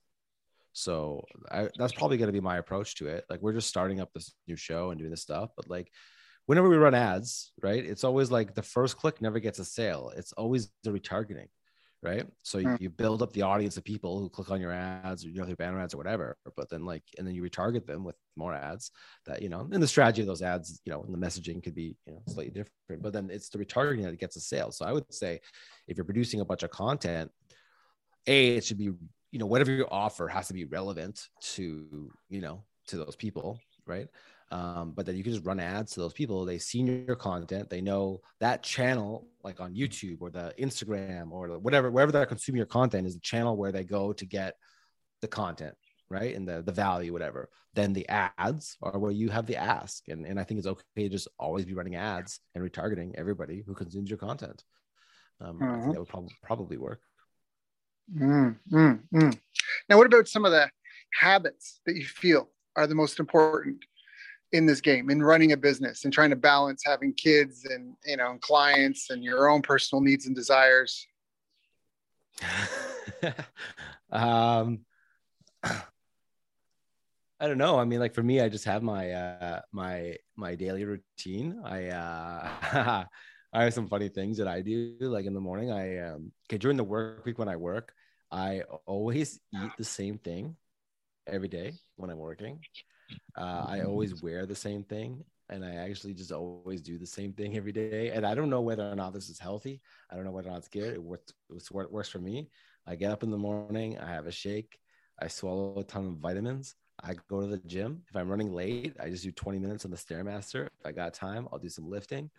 So 0.74 1.26
I, 1.52 1.70
that's 1.78 1.94
probably 1.94 2.18
going 2.18 2.28
to 2.28 2.34
be 2.34 2.42
my 2.42 2.58
approach 2.58 2.96
to 2.96 3.08
it. 3.08 3.26
Like 3.30 3.42
we're 3.42 3.54
just 3.54 3.70
starting 3.70 4.02
up 4.02 4.14
this 4.14 4.34
new 4.48 4.56
show 4.56 4.92
and 4.92 5.00
doing 5.00 5.12
this 5.12 5.22
stuff, 5.22 5.50
but 5.56 5.70
like 5.70 5.90
whenever 6.46 6.70
we 6.70 6.76
run 6.76 6.94
ads, 6.94 7.52
right? 7.62 7.84
It's 7.84 8.04
always 8.04 8.30
like 8.30 8.54
the 8.54 8.62
first 8.62 8.98
click 8.98 9.22
never 9.22 9.40
gets 9.40 9.60
a 9.60 9.66
sale. 9.66 10.12
It's 10.16 10.34
always 10.34 10.70
the 10.84 10.92
retargeting, 10.92 11.48
right? 12.04 12.26
So 12.44 12.60
you, 12.60 12.70
hmm. 12.70 12.76
you 12.80 12.90
build 12.90 13.22
up 13.22 13.34
the 13.34 13.42
audience 13.42 13.78
of 13.78 13.84
people 13.84 14.20
who 14.20 14.30
click 14.30 14.52
on 14.52 14.62
your 14.62 14.72
ads 14.72 15.26
or 15.26 15.30
you 15.30 15.40
know 15.40 15.48
your 15.48 15.56
banner 15.56 15.80
ads 15.80 15.94
or 15.94 15.98
whatever, 15.98 16.38
but 16.56 16.70
then 16.70 16.86
like 16.86 17.04
and 17.18 17.28
then 17.28 17.34
you 17.34 17.42
retarget 17.42 17.86
them 17.86 18.04
with 18.04 18.16
more 18.36 18.54
ads 18.54 18.92
that 19.26 19.42
you 19.42 19.50
know. 19.50 19.68
And 19.72 19.82
the 19.82 19.88
strategy 19.88 20.22
of 20.22 20.28
those 20.28 20.42
ads, 20.42 20.82
you 20.86 20.92
know, 20.92 21.04
and 21.04 21.14
the 21.14 21.26
messaging 21.26 21.64
could 21.64 21.76
be 21.76 21.96
you 22.06 22.14
know 22.14 22.22
slightly 22.28 22.52
different, 22.52 23.02
but 23.02 23.14
then 23.14 23.30
it's 23.32 23.50
the 23.50 23.58
retargeting 23.58 24.04
that 24.04 24.20
gets 24.20 24.36
a 24.36 24.42
sale. 24.42 24.72
So 24.72 24.86
I 24.86 24.92
would 24.92 25.12
say 25.14 25.40
if 25.88 25.98
you're 25.98 26.06
producing 26.06 26.42
a 26.42 26.46
bunch 26.46 26.64
of 26.64 26.70
content 26.70 27.32
a 28.28 28.58
it 28.58 28.64
should 28.64 28.78
be 28.78 28.86
you 29.32 29.40
know 29.40 29.46
whatever 29.46 29.72
you 29.72 29.88
offer 29.90 30.28
has 30.28 30.48
to 30.48 30.54
be 30.54 30.66
relevant 30.66 31.28
to 31.42 32.12
you 32.30 32.42
know 32.42 32.64
to 32.88 32.98
those 32.98 33.16
people 33.16 33.60
right 33.86 34.08
um, 34.52 34.92
but 34.92 35.06
then 35.06 35.16
you 35.16 35.24
can 35.24 35.34
just 35.34 35.46
run 35.46 35.60
ads 35.60 35.94
to 35.94 36.00
those 36.00 36.14
people 36.14 36.46
they 36.46 36.58
see 36.58 36.80
your 36.82 37.16
content 37.16 37.70
they 37.70 37.82
know 37.82 38.22
that 38.40 38.62
channel 38.62 39.28
like 39.44 39.60
on 39.60 39.74
youtube 39.74 40.18
or 40.22 40.30
the 40.30 40.54
instagram 40.60 41.32
or 41.32 41.50
the 41.50 41.60
whatever 41.60 41.90
wherever 41.90 42.12
they're 42.12 42.26
consuming 42.26 42.58
your 42.58 42.66
content 42.66 43.08
is 43.08 43.16
the 43.16 43.20
channel 43.22 43.58
where 43.58 43.72
they 43.72 43.84
go 43.84 44.14
to 44.14 44.26
get 44.26 44.56
the 45.22 45.28
content 45.28 45.76
right? 46.10 46.36
And 46.36 46.48
the 46.48 46.62
the 46.62 46.72
value, 46.72 47.12
whatever. 47.12 47.50
Then 47.74 47.94
the 47.94 48.08
ads 48.10 48.78
are 48.82 48.98
where 48.98 49.12
you 49.12 49.30
have 49.30 49.46
the 49.48 49.56
ask, 49.56 50.08
and 50.08 50.26
and 50.26 50.40
I 50.40 50.44
think 50.44 50.60
it's 50.60 50.68
okay 50.68 50.84
to 50.98 51.10
just 51.10 51.28
always 51.40 51.66
be 51.66 51.74
running 51.74 51.96
ads 51.96 52.40
and 52.54 52.64
retargeting 52.64 53.16
everybody 53.16 53.64
who 53.66 53.74
consumes 53.74 54.10
your 54.10 54.20
content. 54.20 54.64
Um, 55.42 55.62
I 55.62 55.66
think 55.66 55.84
Mhm. 55.84 55.92
that 55.94 56.00
would 56.00 56.10
prob- 56.10 56.30
probably 56.44 56.78
work. 56.78 57.02
Mm, 58.14 58.60
mm, 58.72 59.04
mm. 59.14 59.40
Now, 59.90 59.98
what 59.98 60.08
about 60.08 60.28
some 60.28 60.46
of 60.46 60.52
the 60.52 60.70
habits 61.20 61.82
that 61.86 61.96
you 61.96 62.06
feel 62.06 62.50
are 62.76 62.88
the 62.88 62.96
most 62.96 63.20
important 63.20 63.84
in 64.56 64.66
this 64.66 64.82
game, 64.82 65.10
in 65.10 65.22
running 65.22 65.52
a 65.52 65.58
business 65.58 66.06
and 66.06 66.14
trying 66.14 66.30
to 66.30 66.36
balance 66.36 66.84
having 66.86 67.14
kids 67.14 67.66
and 67.66 67.96
you 68.06 68.18
know 68.18 68.38
clients 68.42 69.10
and 69.10 69.24
your 69.24 69.50
own 69.50 69.62
personal 69.62 70.02
needs 70.02 70.26
and 70.26 70.36
desires? 70.36 71.06
um 74.12 74.80
I 77.38 77.48
don't 77.48 77.58
know. 77.58 77.78
I 77.78 77.84
mean, 77.84 78.00
like 78.00 78.14
for 78.14 78.24
me, 78.24 78.40
I 78.40 78.48
just 78.48 78.64
have 78.66 78.82
my 78.82 79.12
uh 79.12 79.62
my 79.72 80.16
my 80.38 80.56
daily 80.56 80.86
routine. 80.86 81.62
I 81.66 81.88
uh 81.88 83.06
I 83.54 83.64
have 83.64 83.74
some 83.74 83.88
funny 83.88 84.10
things 84.10 84.38
that 84.38 84.48
I 84.48 84.62
do. 84.62 84.96
Like 85.02 85.26
in 85.26 85.34
the 85.34 85.42
morning, 85.42 85.72
I 85.72 86.00
um 86.00 86.32
okay 86.48 86.58
during 86.58 86.78
the 86.78 86.84
work 86.84 87.26
week 87.26 87.38
when 87.38 87.50
I 87.50 87.58
work, 87.58 87.94
I 88.32 88.64
always 88.86 89.40
eat 89.54 89.72
the 89.78 89.84
same 89.84 90.18
thing 90.18 90.56
every 91.28 91.50
day 91.50 91.74
when 91.98 92.10
I'm 92.10 92.20
working. 92.20 92.60
Uh, 93.38 93.66
I 93.68 93.82
always 93.82 94.22
wear 94.22 94.46
the 94.46 94.56
same 94.56 94.84
thing, 94.84 95.24
and 95.50 95.64
I 95.64 95.76
actually 95.76 96.14
just 96.14 96.32
always 96.32 96.82
do 96.82 96.98
the 96.98 97.06
same 97.06 97.34
thing 97.34 97.58
every 97.58 97.72
day. 97.72 98.10
And 98.10 98.26
I 98.26 98.36
don't 98.36 98.50
know 98.50 98.62
whether 98.62 98.90
or 98.90 98.96
not 98.96 99.14
this 99.14 99.30
is 99.30 99.40
healthy. 99.40 99.82
I 100.10 100.16
don't 100.16 100.26
know 100.26 100.32
whether 100.32 100.50
or 100.50 100.52
not 100.52 100.60
it's 100.60 100.68
good. 100.68 100.94
It 100.94 101.04
works. 101.04 101.34
It 101.50 101.92
works 101.92 102.10
for 102.10 102.20
me. 102.20 102.50
I 102.88 102.96
get 102.96 103.12
up 103.12 103.24
in 103.24 103.32
the 103.32 103.38
morning. 103.38 103.98
I 104.00 104.08
have 104.08 104.28
a 104.28 104.32
shake. 104.32 104.80
I 105.20 105.28
swallow 105.28 105.80
a 105.80 105.84
ton 105.84 106.06
of 106.06 106.14
vitamins. 106.14 106.76
I 107.04 107.16
go 107.30 107.42
to 107.42 107.48
the 107.48 107.58
gym. 107.58 108.04
If 108.10 108.16
I'm 108.16 108.30
running 108.30 108.54
late, 108.54 108.96
I 109.00 109.10
just 109.10 109.24
do 109.24 109.32
20 109.32 109.60
minutes 109.60 109.86
on 109.86 109.92
the 109.92 109.98
Stairmaster. 109.98 110.68
If 110.68 110.86
I 110.86 110.92
got 110.92 111.14
time, 111.14 111.48
I'll 111.52 111.60
do 111.60 111.70
some 111.70 111.90
lifting. 111.90 112.30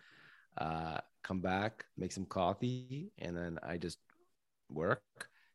Uh, 0.57 0.97
come 1.23 1.39
back, 1.39 1.85
make 1.97 2.11
some 2.11 2.25
coffee, 2.25 3.11
and 3.19 3.37
then 3.37 3.59
I 3.61 3.77
just 3.77 3.99
work. 4.71 5.01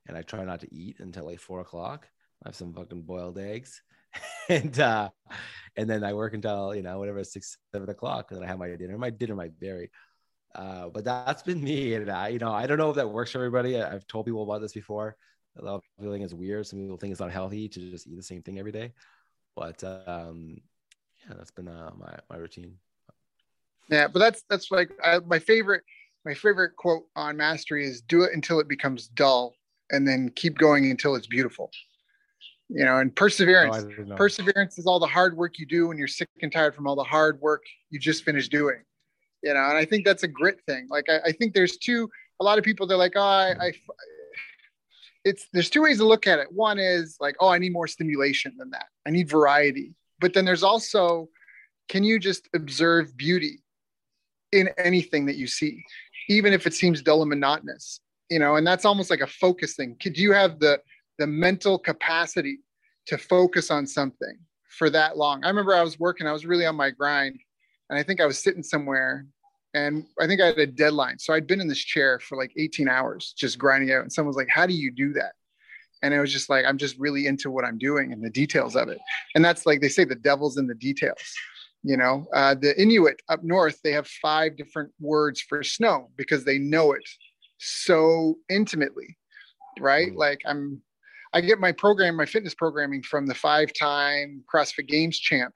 And 0.07 0.17
I 0.17 0.23
try 0.23 0.45
not 0.45 0.61
to 0.61 0.75
eat 0.75 1.01
until 1.01 1.27
like 1.27 1.41
four 1.41 1.61
o'clock. 1.61 2.09
I 2.45 2.49
have 2.49 2.57
some 2.57 2.73
fucking 2.73 3.03
boiled 3.03 3.39
eggs, 3.39 3.83
and 4.49 4.79
uh, 4.79 5.11
and 5.77 5.89
then 5.89 6.05
I 6.05 6.13
work 6.13 6.35
until 6.35 6.75
you 6.75 6.83
know 6.83 6.99
whatever 6.99 7.23
six 7.25 7.57
seven 7.73 7.89
o'clock, 7.89 8.31
and 8.31 8.39
then 8.39 8.45
I 8.45 8.49
have 8.49 8.59
my 8.59 8.69
dinner. 8.77 8.99
My 8.99 9.11
dinner 9.11 9.35
might 9.35 9.53
vary, 9.59 9.91
uh, 10.55 10.89
but 10.89 11.05
that's 11.05 11.43
been 11.43 11.63
me. 11.63 11.95
And 11.95 12.11
I, 12.11 12.29
you 12.29 12.39
know, 12.39 12.53
I 12.53 12.67
don't 12.67 12.79
know 12.79 12.91
if 12.91 12.97
that 12.97 13.09
works 13.11 13.33
for 13.33 13.39
everybody. 13.39 13.81
I, 13.81 13.95
I've 13.95 14.07
told 14.07 14.27
people 14.27 14.43
about 14.43 14.61
this 14.61 14.73
before. 14.73 15.17
A 15.59 15.65
lot 15.65 15.77
of 15.77 15.83
people 15.99 16.13
think 16.13 16.25
it's 16.25 16.35
weird. 16.35 16.67
Some 16.67 16.79
people 16.79 16.97
think 16.97 17.11
it's 17.11 17.21
not 17.21 17.31
healthy 17.31 17.69
to 17.69 17.91
just 17.91 18.07
eat 18.07 18.17
the 18.17 18.23
same 18.23 18.43
thing 18.43 18.59
every 18.59 18.73
day. 18.73 18.93
But 19.55 19.83
um, 19.85 20.57
yeah, 21.27 21.35
that's 21.37 21.51
been 21.51 21.69
uh, 21.69 21.91
my 21.99 22.19
my 22.31 22.37
routine. 22.37 22.77
Yeah, 23.89 24.09
but 24.09 24.19
that's 24.19 24.45
that's 24.49 24.71
like 24.71 24.91
I, 25.03 25.19
my 25.21 25.39
favorite. 25.39 25.85
My 26.25 26.35
favorite 26.35 26.77
quote 26.77 27.03
on 27.17 27.37
mastery 27.37 27.85
is 27.85 28.01
"Do 28.01 28.23
it 28.23 28.33
until 28.33 28.61
it 28.61 28.69
becomes 28.69 29.09
dull, 29.09 29.55
and 29.91 30.07
then 30.07 30.31
keep 30.35 30.57
going 30.57 30.91
until 30.91 31.15
it's 31.17 31.27
beautiful." 31.27 31.71
You 32.75 32.85
know, 32.85 32.99
and 32.99 33.15
perseverance. 33.15 33.85
Perseverance 34.17 34.79
is 34.79 34.87
all 34.87 34.99
the 34.99 35.07
hard 35.07 35.37
work 35.37 35.59
you 35.59 35.67
do 35.67 35.89
when 35.89 35.99
you're 35.99 36.09
sick 36.09 36.29
and 36.41 36.51
tired 36.51 36.75
from 36.75 36.87
all 36.87 36.97
the 36.97 37.05
hard 37.05 37.41
work 37.41 37.63
you 37.91 37.99
just 37.99 38.25
finished 38.25 38.51
doing 38.51 38.83
you 39.43 39.53
know 39.53 39.61
and 39.61 39.77
i 39.77 39.85
think 39.85 40.05
that's 40.05 40.23
a 40.23 40.29
grit 40.29 40.61
thing. 40.67 40.87
Like 40.89 41.07
i, 41.09 41.19
I 41.27 41.33
think 41.33 41.55
there's 41.55 41.77
two 41.77 42.09
a 42.41 42.45
lot 42.45 42.59
of 42.59 42.65
people 42.65 42.87
they're 42.87 42.97
like 42.97 43.15
oh 43.17 43.21
I, 43.21 43.55
I 43.61 43.73
it's 45.25 45.47
there's 45.53 45.71
two 45.71 45.83
ways 45.83 45.99
to 45.99 46.05
look 46.05 46.27
at 46.27 46.41
it. 46.41 46.49
One 46.51 46.79
is 46.79 47.17
like 47.21 47.37
oh 47.41 47.49
i 47.49 47.59
need 47.59 47.73
more 47.73 47.87
stimulation 47.87 48.55
than 48.57 48.71
that. 48.71 48.87
I 49.07 49.11
need 49.11 49.29
variety. 49.29 49.95
But 50.21 50.35
then 50.35 50.45
there's 50.45 50.63
also 50.63 51.29
can 51.89 52.05
you 52.05 52.19
just 52.19 52.49
observe 52.55 53.17
beauty 53.17 53.63
in 54.53 54.69
anything 54.79 55.27
that 55.27 55.37
you 55.37 55.47
see 55.47 55.83
even 56.29 56.53
if 56.53 56.67
it 56.67 56.75
seems 56.75 57.03
dull 57.03 57.23
and 57.23 57.31
monotonous 57.31 58.01
you 58.31 58.39
know 58.39 58.57
and 58.57 58.67
that's 58.67 58.85
almost 58.85 59.11
like 59.11 59.21
a 59.21 59.27
focus 59.27 59.75
thing. 59.75 59.97
Could 60.01 60.17
you 60.17 60.33
have 60.33 60.59
the 60.59 60.81
the 61.19 61.27
mental 61.27 61.79
capacity 61.79 62.59
to 63.07 63.19
focus 63.19 63.71
on 63.71 63.87
something 63.87 64.39
for 64.69 64.91
that 64.91 65.17
long. 65.17 65.45
I 65.45 65.49
remember 65.49 65.75
I 65.75 65.83
was 65.83 65.99
working, 65.99 66.27
I 66.27 66.33
was 66.33 66.47
really 66.47 66.67
on 66.67 66.77
my 66.77 66.91
grind, 66.91 67.39
and 67.91 67.99
I 67.99 68.03
think 68.03 68.21
I 68.21 68.27
was 68.27 68.39
sitting 68.39 68.63
somewhere 68.63 69.27
and 69.75 70.05
I 70.21 70.27
think 70.27 70.41
I 70.41 70.47
had 70.47 70.59
a 70.59 70.67
deadline. 70.67 71.19
So 71.19 71.33
I'd 71.33 71.47
been 71.47 71.61
in 71.61 71.69
this 71.69 71.79
chair 71.79 72.19
for 72.21 72.37
like 72.37 72.53
18 72.57 72.89
hours 72.89 73.35
just 73.37 73.59
grinding 73.59 73.91
out. 73.93 74.03
And 74.03 74.13
someone 74.13 74.29
was 74.29 74.37
like, 74.37 74.49
How 74.51 74.67
do 74.67 74.75
you 74.75 74.91
do 74.91 75.13
that? 75.15 75.33
And 76.03 76.13
it 76.13 76.21
was 76.21 76.33
just 76.33 76.51
like, 76.51 76.65
I'm 76.67 76.79
just 76.79 76.99
really 76.99 77.27
into 77.27 77.51
what 77.51 77.65
I'm 77.65 77.79
doing 77.79 78.13
and 78.13 78.23
the 78.23 78.31
details 78.31 78.77
of 78.77 78.89
it. 78.89 78.99
And 79.35 79.45
that's 79.45 79.67
like 79.67 79.81
they 79.81 79.89
say 79.89 80.05
the 80.05 80.17
devil's 80.17 80.59
in 80.59 80.67
the 80.67 80.75
details. 80.75 81.23
You 81.85 81.97
know, 81.97 82.27
uh, 82.35 82.55
the 82.55 82.81
Inuit 82.81 83.21
up 83.29 83.43
north, 83.43 83.81
they 83.83 83.93
have 83.93 84.07
five 84.07 84.57
different 84.57 84.93
words 85.01 85.41
for 85.41 85.63
snow 85.63 86.11
because 86.17 86.45
they 86.45 86.59
know 86.59 86.93
it 86.93 87.09
so 87.59 88.37
intimately, 88.49 89.17
right? 89.81 90.13
Mm. 90.13 90.17
Like 90.17 90.43
I'm 90.47 90.81
I 91.35 91.41
get 91.41 91.61
my 91.61 91.73
program, 91.73 92.17
my 92.17 92.27
fitness 92.27 92.55
programming 92.55 93.03
from 93.03 93.27
the 93.27 93.35
five 93.35 93.73
time 93.73 94.45
CrossFit 94.53 94.89
Games 94.89 95.19
champ. 95.19 95.55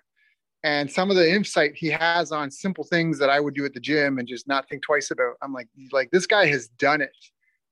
And 0.65 0.91
some 0.91 1.11
of 1.11 1.17
the 1.17 1.31
insight 1.31 1.77
he 1.77 1.89
has 1.89 2.33
on 2.33 2.51
simple 2.51 2.83
things 2.83 3.19
that 3.19 3.31
I 3.31 3.39
would 3.39 3.55
do 3.55 3.65
at 3.65 3.75
the 3.75 3.81
gym 3.81 4.19
and 4.19 4.27
just 4.27 4.49
not 4.49 4.69
think 4.69 4.83
twice 4.83 5.11
about. 5.11 5.35
I'm 5.43 5.53
like, 5.53 5.69
like 5.93 6.11
this 6.11 6.27
guy 6.27 6.47
has 6.47 6.69
done 6.69 7.01
it. 7.01 7.15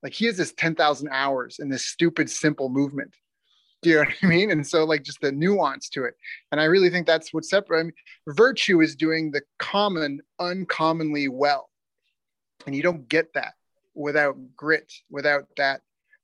Like 0.03 0.13
he 0.13 0.25
has 0.27 0.37
this 0.37 0.53
10,000 0.53 1.09
hours 1.11 1.57
in 1.59 1.67
this 1.67 1.87
stupid, 1.87 2.29
simple 2.29 2.69
movement. 2.69 3.13
Do 3.81 3.89
you 3.89 3.95
know 3.95 4.01
what 4.03 4.13
I 4.23 4.27
mean? 4.27 4.51
And 4.51 4.65
so 4.65 4.83
like 4.85 5.03
just 5.03 5.19
the 5.19 5.31
nuance 5.31 5.89
to 5.89 6.05
it. 6.05 6.13
And 6.51 6.61
I 6.61 6.65
really 6.65 6.89
think 6.89 7.05
that's 7.05 7.33
what 7.33 7.43
separates. 7.43 7.81
I 7.81 7.83
mean, 7.83 7.93
virtue 8.35 8.81
is 8.81 8.95
doing 8.95 9.31
the 9.31 9.41
common 9.59 10.21
uncommonly 10.39 11.27
well. 11.27 11.69
And 12.65 12.75
you 12.75 12.83
don't 12.83 13.09
get 13.09 13.33
that 13.33 13.55
without 13.93 14.37
grit, 14.55 14.93
without 15.09 15.47
that, 15.57 15.81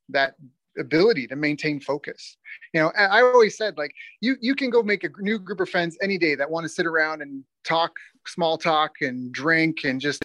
that 0.10 0.36
ability 0.78 1.28
to 1.28 1.36
maintain 1.36 1.80
focus. 1.80 2.38
You 2.74 2.82
know, 2.82 2.92
I 2.98 3.22
always 3.22 3.58
said 3.58 3.78
like 3.78 3.94
you 4.22 4.36
you 4.42 4.56
can 4.56 4.70
go 4.70 4.82
make 4.82 5.04
a 5.04 5.10
new 5.20 5.40
group 5.40 5.60
of 5.60 5.70
friends 5.70 5.98
any 6.02 6.18
day 6.18 6.36
that 6.36 6.50
want 6.50 6.64
to 6.64 6.70
sit 6.70 6.86
around 6.86 7.22
and 7.22 7.44
talk 7.64 7.92
small 8.28 8.58
talk 8.58 8.94
and 9.02 9.32
drink 9.32 9.84
and 9.84 10.00
just 10.00 10.24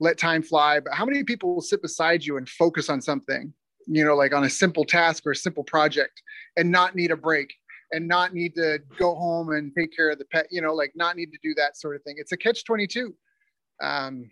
let 0.00 0.18
time 0.18 0.42
fly. 0.42 0.80
But 0.80 0.94
how 0.94 1.04
many 1.04 1.24
people 1.24 1.54
will 1.54 1.62
sit 1.62 1.82
beside 1.82 2.24
you 2.24 2.36
and 2.36 2.48
focus 2.48 2.88
on 2.88 3.00
something, 3.00 3.52
you 3.86 4.04
know, 4.04 4.14
like 4.14 4.34
on 4.34 4.44
a 4.44 4.50
simple 4.50 4.84
task 4.84 5.26
or 5.26 5.32
a 5.32 5.36
simple 5.36 5.64
project 5.64 6.22
and 6.56 6.70
not 6.70 6.96
need 6.96 7.10
a 7.10 7.16
break 7.16 7.54
and 7.92 8.08
not 8.08 8.34
need 8.34 8.54
to 8.56 8.80
go 8.98 9.14
home 9.14 9.52
and 9.52 9.72
take 9.78 9.94
care 9.94 10.10
of 10.10 10.18
the 10.18 10.24
pet, 10.26 10.46
you 10.50 10.60
know, 10.60 10.74
like 10.74 10.92
not 10.94 11.16
need 11.16 11.30
to 11.32 11.38
do 11.42 11.54
that 11.54 11.76
sort 11.76 11.94
of 11.94 12.02
thing. 12.02 12.16
It's 12.18 12.32
a 12.32 12.36
catch 12.36 12.64
22. 12.64 13.14
Um, 13.82 14.30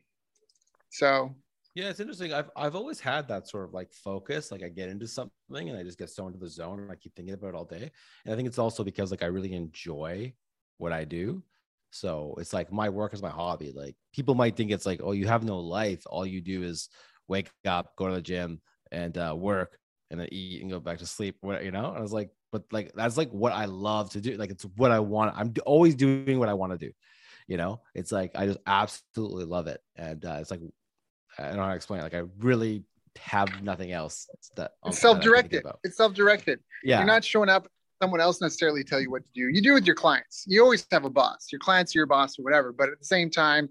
so 0.91 1.35
Yeah, 1.75 1.89
it's 1.89 2.01
interesting. 2.01 2.35
I've 2.35 2.51
I've 2.55 2.77
always 2.77 3.01
had 3.01 3.29
that 3.29 3.49
sort 3.49 3.65
of 3.65 3.73
like 3.73 3.93
focus. 3.93 4.51
Like 4.53 4.63
I 4.63 4.69
get 4.69 4.91
into 4.91 5.07
something 5.09 5.69
and 5.71 5.79
I 5.79 5.83
just 5.83 5.99
get 5.99 6.11
so 6.11 6.27
into 6.27 6.39
the 6.39 6.49
zone 6.49 6.81
and 6.81 6.93
I 6.93 6.97
keep 6.97 7.15
thinking 7.15 7.33
about 7.35 7.49
it 7.49 7.55
all 7.55 7.65
day. 7.65 7.91
And 8.25 8.33
I 8.33 8.37
think 8.37 8.47
it's 8.47 8.59
also 8.59 8.85
because 8.85 9.11
like 9.11 9.23
I 9.23 9.27
really 9.27 9.55
enjoy 9.55 10.35
what 10.77 10.93
I 10.93 11.05
do. 11.05 11.43
So 11.91 12.35
it's 12.39 12.53
like 12.53 12.71
my 12.73 12.91
work 12.91 13.15
is 13.15 13.23
my 13.23 13.31
hobby. 13.31 13.73
Like 13.75 13.97
people 14.15 14.35
might 14.35 14.57
think 14.57 14.71
it's 14.71 14.85
like, 14.87 15.01
oh, 15.03 15.13
you 15.13 15.27
have 15.29 15.45
no 15.45 15.59
life. 15.61 16.03
All 16.07 16.27
you 16.27 16.43
do 16.43 16.63
is 16.63 16.91
wake 17.29 17.51
up, 17.67 17.97
go 17.97 18.09
to 18.09 18.15
the 18.15 18.23
gym, 18.23 18.61
and 18.91 19.17
uh, 19.17 19.35
work, 19.37 19.79
and 20.11 20.21
then 20.21 20.29
eat 20.31 20.61
and 20.61 20.71
go 20.71 20.79
back 20.81 20.99
to 20.99 21.07
sleep. 21.07 21.37
What 21.41 21.65
you 21.65 21.71
know? 21.71 21.89
And 21.89 21.99
I 21.99 22.01
was 22.03 22.13
like, 22.13 22.31
but 22.51 22.65
like 22.71 22.93
that's 22.95 23.17
like 23.17 23.31
what 23.31 23.53
I 23.53 23.65
love 23.65 24.11
to 24.11 24.21
do. 24.21 24.37
Like 24.37 24.51
it's 24.51 24.65
what 24.77 24.91
I 24.91 25.01
want. 25.01 25.35
I'm 25.39 25.55
always 25.65 25.95
doing 25.95 26.39
what 26.39 26.51
I 26.51 26.55
want 26.55 26.73
to 26.73 26.79
do. 26.79 26.93
You 27.49 27.57
know, 27.57 27.81
it's 27.95 28.13
like 28.13 28.33
I 28.35 28.47
just 28.47 28.61
absolutely 28.67 29.47
love 29.47 29.69
it, 29.69 29.81
and 29.97 30.23
uh, 30.25 30.37
it's 30.41 30.51
like 30.51 30.61
I 31.39 31.49
don't 31.49 31.57
know 31.57 31.63
how 31.63 31.71
to 31.71 31.75
explain. 31.77 32.01
It. 32.01 32.05
Like 32.05 32.15
I 32.15 32.23
really 32.41 32.85
have 33.19 33.63
nothing 33.63 33.93
else 33.93 34.27
that 34.27 34.35
it's 34.39 34.51
that 34.57 34.73
I 34.83 34.87
can 34.89 34.93
think 34.93 35.01
self-directed. 35.01 35.61
about. 35.63 35.79
It's 35.85 35.97
self-directed. 35.97 36.61
Yeah, 36.85 36.99
You're 36.99 37.07
not 37.07 37.25
showing 37.25 37.49
up. 37.49 37.69
Someone 38.03 38.21
else 38.21 38.41
necessarily 38.41 38.83
tell 38.83 39.01
you 39.01 39.11
what 39.13 39.23
to 39.23 39.29
do. 39.33 39.43
You 39.49 39.63
do 39.63 39.75
with 39.75 39.87
your 39.87 39.95
clients. 39.95 40.45
You 40.49 40.61
always 40.63 40.85
have 40.91 41.05
a 41.05 41.11
boss. 41.11 41.47
Your 41.53 41.61
clients 41.61 41.95
are 41.95 42.01
your 42.01 42.07
boss 42.07 42.37
or 42.37 42.43
whatever. 42.43 42.73
But 42.73 42.89
at 42.89 42.99
the 42.99 43.05
same 43.05 43.31
time, 43.31 43.69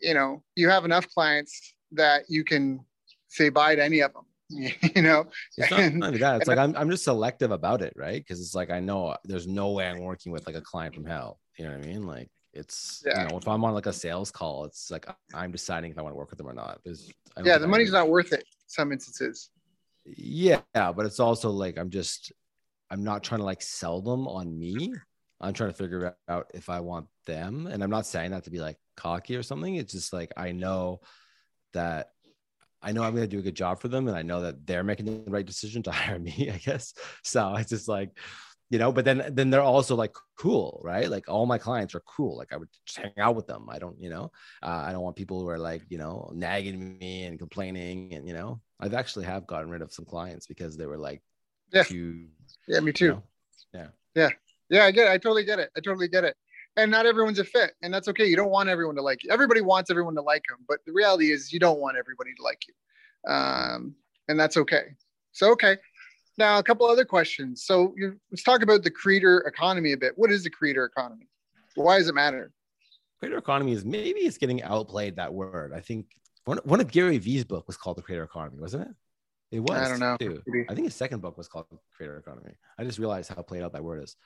you 0.00 0.14
know, 0.14 0.42
you 0.56 0.70
have 0.70 0.86
enough 0.86 1.06
clients 1.12 1.74
that 1.92 2.22
you 2.30 2.44
can 2.44 2.80
say 3.28 3.50
bye 3.50 3.74
to 3.74 3.84
any 3.84 4.00
of 4.00 4.12
them. 4.14 4.22
You 4.94 5.02
know, 5.02 5.26
it's 5.58 5.70
not 5.70 5.80
And- 5.80 6.02
only 6.02 6.18
that. 6.18 6.36
It's 6.40 6.48
like 6.48 6.58
I'm 6.58 6.74
I'm 6.76 6.88
just 6.90 7.04
selective 7.04 7.50
about 7.50 7.82
it, 7.82 7.92
right? 7.96 8.20
Because 8.22 8.40
it's 8.40 8.54
like 8.54 8.70
I 8.70 8.80
know 8.80 9.16
there's 9.24 9.46
no 9.46 9.70
way 9.72 9.86
I'm 9.86 10.00
working 10.00 10.32
with 10.32 10.46
like 10.46 10.56
a 10.56 10.60
client 10.62 10.94
from 10.94 11.04
hell. 11.06 11.38
You 11.58 11.64
know 11.66 11.72
what 11.76 11.84
I 11.84 11.86
mean? 11.86 12.06
Like 12.06 12.30
it's 12.52 13.02
Yeah. 13.06 13.22
you 13.24 13.28
know 13.30 13.38
if 13.38 13.48
I'm 13.48 13.64
on 13.64 13.74
like 13.74 13.86
a 13.86 13.92
sales 13.92 14.30
call, 14.30 14.64
it's 14.64 14.90
like 14.90 15.06
I'm 15.34 15.52
deciding 15.52 15.90
if 15.90 15.98
I 15.98 16.02
want 16.02 16.12
to 16.12 16.18
work 16.18 16.30
with 16.30 16.38
them 16.38 16.48
or 16.48 16.52
not. 16.54 16.80
There's 16.84 17.10
yeah, 17.44 17.58
the 17.58 17.66
money's 17.66 17.92
not 17.92 18.08
worth 18.08 18.32
it. 18.32 18.40
in 18.40 18.46
Some 18.66 18.92
instances. 18.92 19.50
yeah 20.04 20.60
but 20.74 21.06
it's 21.06 21.20
also 21.20 21.48
like 21.50 21.78
i'm 21.78 21.88
just 21.90 22.32
i'm 22.90 23.04
not 23.04 23.22
trying 23.22 23.38
to 23.38 23.44
like 23.44 23.62
sell 23.62 24.00
them 24.00 24.26
on 24.26 24.58
me 24.58 24.92
i'm 25.40 25.52
trying 25.54 25.70
to 25.70 25.76
figure 25.76 26.16
out 26.28 26.50
if 26.54 26.68
i 26.68 26.80
want 26.80 27.06
them 27.24 27.68
and 27.68 27.82
i'm 27.84 27.90
not 27.90 28.04
saying 28.04 28.32
that 28.32 28.42
to 28.44 28.50
be 28.50 28.58
like 28.58 28.76
cocky 28.96 29.36
or 29.36 29.42
something 29.44 29.76
it's 29.76 29.92
just 29.92 30.12
like 30.12 30.32
i 30.36 30.50
know 30.50 31.00
that 31.72 32.10
i 32.82 32.90
know 32.90 33.02
i'm 33.04 33.14
going 33.14 33.22
to 33.28 33.36
do 33.36 33.38
a 33.38 33.42
good 33.42 33.54
job 33.54 33.78
for 33.80 33.86
them 33.88 34.08
and 34.08 34.16
i 34.16 34.22
know 34.22 34.40
that 34.42 34.66
they're 34.66 34.82
making 34.82 35.06
the 35.06 35.30
right 35.30 35.46
decision 35.46 35.82
to 35.84 35.90
hire 36.00 36.18
me 36.18 36.50
i 36.52 36.58
guess 36.58 36.94
so 37.22 37.54
it's 37.54 37.70
just 37.70 37.86
like 37.88 38.10
you 38.72 38.78
know 38.78 38.90
but 38.90 39.04
then 39.04 39.22
then 39.34 39.50
they're 39.50 39.60
also 39.60 39.94
like 39.94 40.14
cool 40.38 40.80
right 40.82 41.10
like 41.10 41.28
all 41.28 41.44
my 41.44 41.58
clients 41.58 41.94
are 41.94 42.00
cool 42.00 42.38
like 42.38 42.52
i 42.54 42.56
would 42.56 42.68
just 42.86 42.98
hang 42.98 43.12
out 43.18 43.36
with 43.36 43.46
them 43.46 43.68
i 43.68 43.78
don't 43.78 44.00
you 44.00 44.08
know 44.08 44.32
uh, 44.62 44.82
i 44.86 44.90
don't 44.92 45.02
want 45.02 45.14
people 45.14 45.38
who 45.38 45.48
are 45.48 45.58
like 45.58 45.82
you 45.90 45.98
know 45.98 46.32
nagging 46.34 46.98
me 46.98 47.24
and 47.24 47.38
complaining 47.38 48.14
and 48.14 48.26
you 48.26 48.32
know 48.32 48.60
i've 48.80 48.94
actually 48.94 49.26
have 49.26 49.46
gotten 49.46 49.68
rid 49.68 49.82
of 49.82 49.92
some 49.92 50.06
clients 50.06 50.46
because 50.46 50.74
they 50.76 50.86
were 50.86 50.96
like 50.96 51.20
Yeah. 51.70 51.84
too, 51.84 52.28
Yeah, 52.66 52.80
me 52.80 52.92
too. 52.92 53.04
you 53.04 53.10
know, 53.10 53.22
yeah 53.74 53.88
Yeah, 54.14 54.30
yeah, 54.70 54.84
I 54.84 54.90
get 54.90 55.06
it. 55.06 55.10
I 55.10 55.18
totally 55.18 55.44
get 55.44 55.58
it. 55.58 55.70
I 55.76 55.80
totally 55.80 56.08
get 56.08 56.24
it. 56.24 56.34
And 56.78 56.90
not 56.90 57.04
everyone's 57.04 57.38
a 57.38 57.44
fit, 57.44 57.72
and 57.82 57.92
that's 57.92 58.08
okay. 58.08 58.24
You 58.26 58.36
don't 58.36 58.50
want 58.50 58.70
everyone 58.70 58.96
to 58.96 59.02
like 59.02 59.22
you. 59.22 59.30
Everybody 59.30 59.60
wants 59.60 59.90
everyone 59.90 60.14
to 60.14 60.22
like 60.22 60.44
them, 60.48 60.60
but 60.66 60.78
the 60.86 60.92
reality 60.92 61.30
is 61.30 61.52
you 61.52 61.60
don't 61.60 61.80
want 61.84 61.98
everybody 61.98 62.32
to 62.34 62.42
like 62.42 62.62
you, 62.66 62.74
um, 63.30 63.94
and 64.28 64.40
that's 64.40 64.56
okay. 64.56 64.96
So 65.32 65.50
okay. 65.52 65.76
Now 66.38 66.58
a 66.58 66.62
couple 66.62 66.86
other 66.86 67.04
questions. 67.04 67.64
So 67.64 67.94
you, 67.96 68.18
let's 68.30 68.42
talk 68.42 68.62
about 68.62 68.82
the 68.82 68.90
creator 68.90 69.40
economy 69.40 69.92
a 69.92 69.96
bit. 69.96 70.12
What 70.16 70.30
is 70.30 70.44
the 70.44 70.50
creator 70.50 70.84
economy? 70.84 71.28
Why 71.74 71.98
does 71.98 72.08
it 72.08 72.14
matter? 72.14 72.52
creator 73.22 73.38
economy 73.38 73.70
is 73.70 73.84
maybe 73.84 74.18
it's 74.18 74.36
getting 74.36 74.60
outplayed 74.64 75.14
that 75.14 75.32
word 75.32 75.72
i 75.72 75.78
think 75.78 76.06
one, 76.44 76.58
one 76.64 76.80
of 76.80 76.90
gary 76.90 77.18
vee's 77.18 77.44
book 77.44 77.64
was 77.68 77.76
called 77.76 77.96
the 77.96 78.02
creator 78.02 78.24
economy 78.24 78.58
wasn't 78.58 78.82
it 78.82 78.92
it 79.52 79.60
was 79.60 79.78
I 79.78 79.88
don't 79.88 80.00
know. 80.00 80.16
too. 80.16 80.42
Maybe. 80.46 80.64
I 80.68 80.74
think 80.74 80.86
his 80.86 80.96
second 80.96 81.20
book 81.20 81.36
was 81.36 81.46
called 81.46 81.66
Creator 81.94 82.16
Economy. 82.16 82.54
I 82.78 82.84
just 82.84 82.98
realized 82.98 83.28
how 83.30 83.42
played 83.42 83.62
out 83.62 83.74
that 83.74 83.84
word 83.84 84.02
is. 84.02 84.16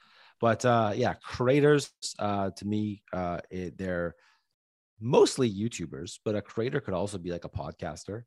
But 0.40 0.64
uh, 0.64 0.92
yeah, 0.94 1.14
creators 1.14 1.90
uh, 2.20 2.50
to 2.50 2.64
me, 2.64 3.02
uh, 3.12 3.40
it, 3.50 3.76
they're 3.76 4.14
mostly 5.00 5.52
YouTubers, 5.52 6.20
but 6.24 6.36
a 6.36 6.42
creator 6.42 6.80
could 6.80 6.94
also 6.94 7.18
be 7.18 7.32
like 7.32 7.44
a 7.44 7.48
podcaster. 7.48 8.22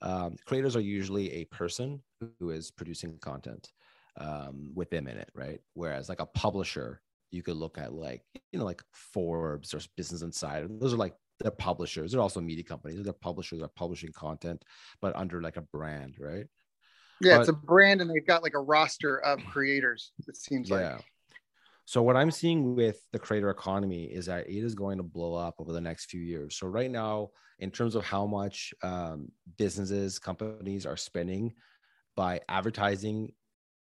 Um, 0.00 0.36
creators 0.46 0.76
are 0.76 0.80
usually 0.80 1.32
a 1.32 1.44
person 1.46 2.02
who 2.38 2.50
is 2.50 2.70
producing 2.70 3.18
content 3.18 3.72
um, 4.18 4.70
with 4.74 4.90
them 4.90 5.06
in 5.06 5.16
it, 5.16 5.30
right? 5.34 5.60
Whereas 5.74 6.08
like 6.08 6.20
a 6.20 6.26
publisher, 6.26 7.00
you 7.30 7.42
could 7.42 7.56
look 7.56 7.78
at 7.78 7.92
like 7.92 8.22
you 8.52 8.58
know 8.58 8.64
like 8.64 8.82
Forbes 8.92 9.74
or 9.74 9.80
Business 9.96 10.22
Insider. 10.22 10.68
Those 10.68 10.94
are 10.94 10.98
like 10.98 11.14
they're 11.40 11.50
publishers. 11.50 12.12
They're 12.12 12.20
also 12.20 12.40
media 12.40 12.64
companies. 12.64 13.02
They're 13.02 13.12
publishers. 13.12 13.60
They're 13.60 13.68
publishing 13.68 14.12
content, 14.12 14.64
but 15.00 15.14
under 15.16 15.40
like 15.40 15.56
a 15.56 15.62
brand, 15.62 16.16
right? 16.18 16.46
Yeah, 17.20 17.40
it's 17.40 17.48
a 17.48 17.52
brand, 17.52 18.00
and 18.00 18.08
they've 18.08 18.26
got 18.26 18.42
like 18.42 18.54
a 18.54 18.60
roster 18.60 19.18
of 19.24 19.44
creators. 19.44 20.12
It 20.26 20.36
seems 20.36 20.70
like. 20.70 20.82
So 21.88 22.02
what 22.02 22.18
I'm 22.18 22.30
seeing 22.30 22.74
with 22.74 23.00
the 23.12 23.18
creator 23.18 23.48
economy 23.48 24.04
is 24.04 24.26
that 24.26 24.46
it 24.46 24.62
is 24.62 24.74
going 24.74 24.98
to 24.98 25.02
blow 25.02 25.32
up 25.32 25.54
over 25.58 25.72
the 25.72 25.80
next 25.80 26.10
few 26.10 26.20
years. 26.20 26.54
So 26.58 26.66
right 26.66 26.90
now, 26.90 27.30
in 27.60 27.70
terms 27.70 27.94
of 27.94 28.04
how 28.04 28.26
much 28.26 28.74
um, 28.82 29.32
businesses, 29.56 30.18
companies 30.18 30.84
are 30.84 30.98
spending 30.98 31.54
by 32.14 32.42
advertising 32.50 33.32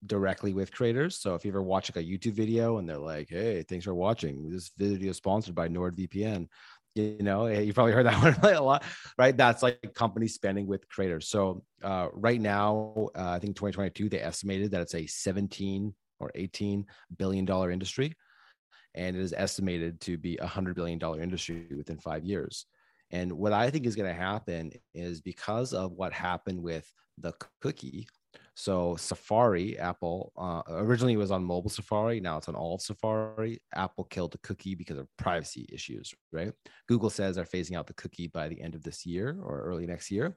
directly 0.08 0.56
with 0.56 0.72
creators. 0.72 1.20
So 1.20 1.36
if 1.36 1.46
you 1.46 1.52
ever 1.52 1.62
watch 1.62 1.92
like 1.96 2.04
a 2.04 2.08
YouTube 2.08 2.34
video 2.34 2.80
and 2.80 2.90
they're 2.90 2.98
like, 2.98 3.30
"Hey, 3.30 3.62
thanks 3.62 3.86
for 3.86 3.94
watching. 3.94 4.50
This 4.50 4.72
video 4.76 5.12
is 5.12 5.18
sponsored 5.18 5.54
by 5.54 5.68
NordVPN," 5.68 6.48
you 6.96 7.18
know, 7.22 7.46
eh, 7.46 7.60
you 7.60 7.74
probably 7.74 7.94
heard 7.94 8.08
that 8.08 8.20
one 8.42 8.56
a 8.56 8.60
lot, 8.60 8.84
right? 9.20 9.38
That's 9.38 9.62
like 9.62 9.94
companies 9.94 10.34
spending 10.34 10.66
with 10.66 10.90
creators. 10.90 11.28
So 11.28 11.64
uh, 11.84 12.08
right 12.12 12.42
now, 12.42 13.10
uh, 13.16 13.30
I 13.30 13.38
think 13.38 13.56
2022 13.56 14.10
they 14.10 14.20
estimated 14.20 14.72
that 14.72 14.82
it's 14.82 14.96
a 14.96 15.06
17 15.06 15.94
or 16.20 16.32
18 16.36 16.86
billion 17.18 17.46
dollar 17.46 17.72
industry, 17.72 18.14
and 18.96 19.16
it 19.16 19.22
is 19.22 19.34
estimated 19.36 20.00
to 20.02 20.18
be 20.18 20.38
a 20.38 20.48
hundred 20.48 20.76
billion 20.76 21.00
dollar 21.00 21.22
industry 21.22 21.68
within 21.76 21.98
five 21.98 22.24
years. 22.24 22.66
And 23.12 23.32
what 23.34 23.54
I 23.54 23.70
think 23.70 23.86
is 23.86 23.96
going 23.96 24.10
to 24.10 24.20
happen 24.20 24.72
is 24.96 25.22
because 25.22 25.74
of 25.74 25.92
what 25.92 26.14
happened 26.14 26.62
with 26.62 26.92
the 27.20 27.34
cookie. 27.62 28.08
So 28.56 28.96
Safari, 28.96 29.78
Apple 29.78 30.32
uh, 30.38 30.62
originally 30.68 31.18
was 31.18 31.32
on 31.32 31.44
mobile 31.44 31.70
Safari. 31.70 32.20
Now 32.20 32.38
it's 32.38 32.50
on 32.50 32.56
all 32.56 32.80
Safari. 32.80 33.62
Apple 33.76 34.06
killed 34.06 34.32
the 34.32 34.40
cookie 34.40 34.74
because 34.74 34.98
of 34.98 35.08
privacy 35.18 35.68
issues, 35.72 36.14
right? 36.32 36.52
Google 36.88 37.10
says 37.10 37.36
they're 37.36 37.46
phasing 37.46 37.78
out 37.78 37.88
the 37.88 37.94
cookie 37.94 38.28
by 38.28 38.48
the 38.48 38.60
end 38.62 38.74
of 38.74 38.84
this 38.84 39.06
year 39.06 39.40
or 39.44 39.62
early 39.62 39.86
next 39.86 40.10
year. 40.10 40.36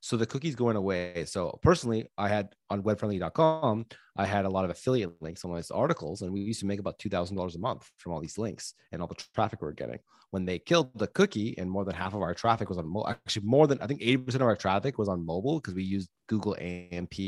So 0.00 0.16
the 0.16 0.26
cookie's 0.26 0.54
going 0.54 0.76
away. 0.76 1.24
So 1.26 1.58
personally, 1.62 2.06
I 2.16 2.28
had 2.28 2.54
on 2.70 2.82
webfriendly.com, 2.82 3.86
I 4.16 4.26
had 4.26 4.46
a 4.46 4.48
lot 4.48 4.64
of 4.64 4.70
affiliate 4.70 5.20
links 5.20 5.44
on 5.44 5.54
these 5.54 5.70
articles, 5.70 6.22
and 6.22 6.32
we 6.32 6.40
used 6.40 6.60
to 6.60 6.66
make 6.66 6.80
about 6.80 6.98
two 6.98 7.10
thousand 7.10 7.36
dollars 7.36 7.54
a 7.54 7.58
month 7.58 7.88
from 7.98 8.12
all 8.12 8.20
these 8.20 8.38
links 8.38 8.74
and 8.92 9.02
all 9.02 9.08
the 9.08 9.22
traffic 9.34 9.60
we 9.60 9.66
were 9.66 9.72
getting. 9.72 9.98
When 10.30 10.46
they 10.46 10.58
killed 10.58 10.90
the 10.94 11.08
cookie, 11.08 11.56
and 11.58 11.70
more 11.70 11.84
than 11.84 11.94
half 11.94 12.14
of 12.14 12.22
our 12.22 12.34
traffic 12.34 12.68
was 12.68 12.78
on 12.78 12.86
mo- 12.86 13.04
actually 13.08 13.46
more 13.46 13.66
than 13.66 13.80
I 13.82 13.86
think 13.86 14.00
eighty 14.00 14.16
percent 14.16 14.42
of 14.42 14.48
our 14.48 14.56
traffic 14.56 14.96
was 14.96 15.08
on 15.08 15.26
mobile 15.26 15.58
because 15.58 15.74
we 15.74 15.82
used 15.82 16.08
Google 16.28 16.56
AMP 16.58 17.18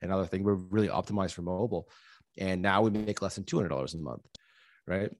and 0.00 0.12
other 0.12 0.26
things. 0.26 0.44
We're 0.44 0.54
really 0.54 0.88
optimized 0.88 1.32
for 1.32 1.42
mobile, 1.42 1.88
and 2.38 2.62
now 2.62 2.82
we 2.82 2.90
make 2.90 3.20
less 3.20 3.34
than 3.34 3.44
two 3.44 3.56
hundred 3.56 3.70
dollars 3.70 3.94
a 3.94 3.98
month, 3.98 4.26
right? 4.86 5.10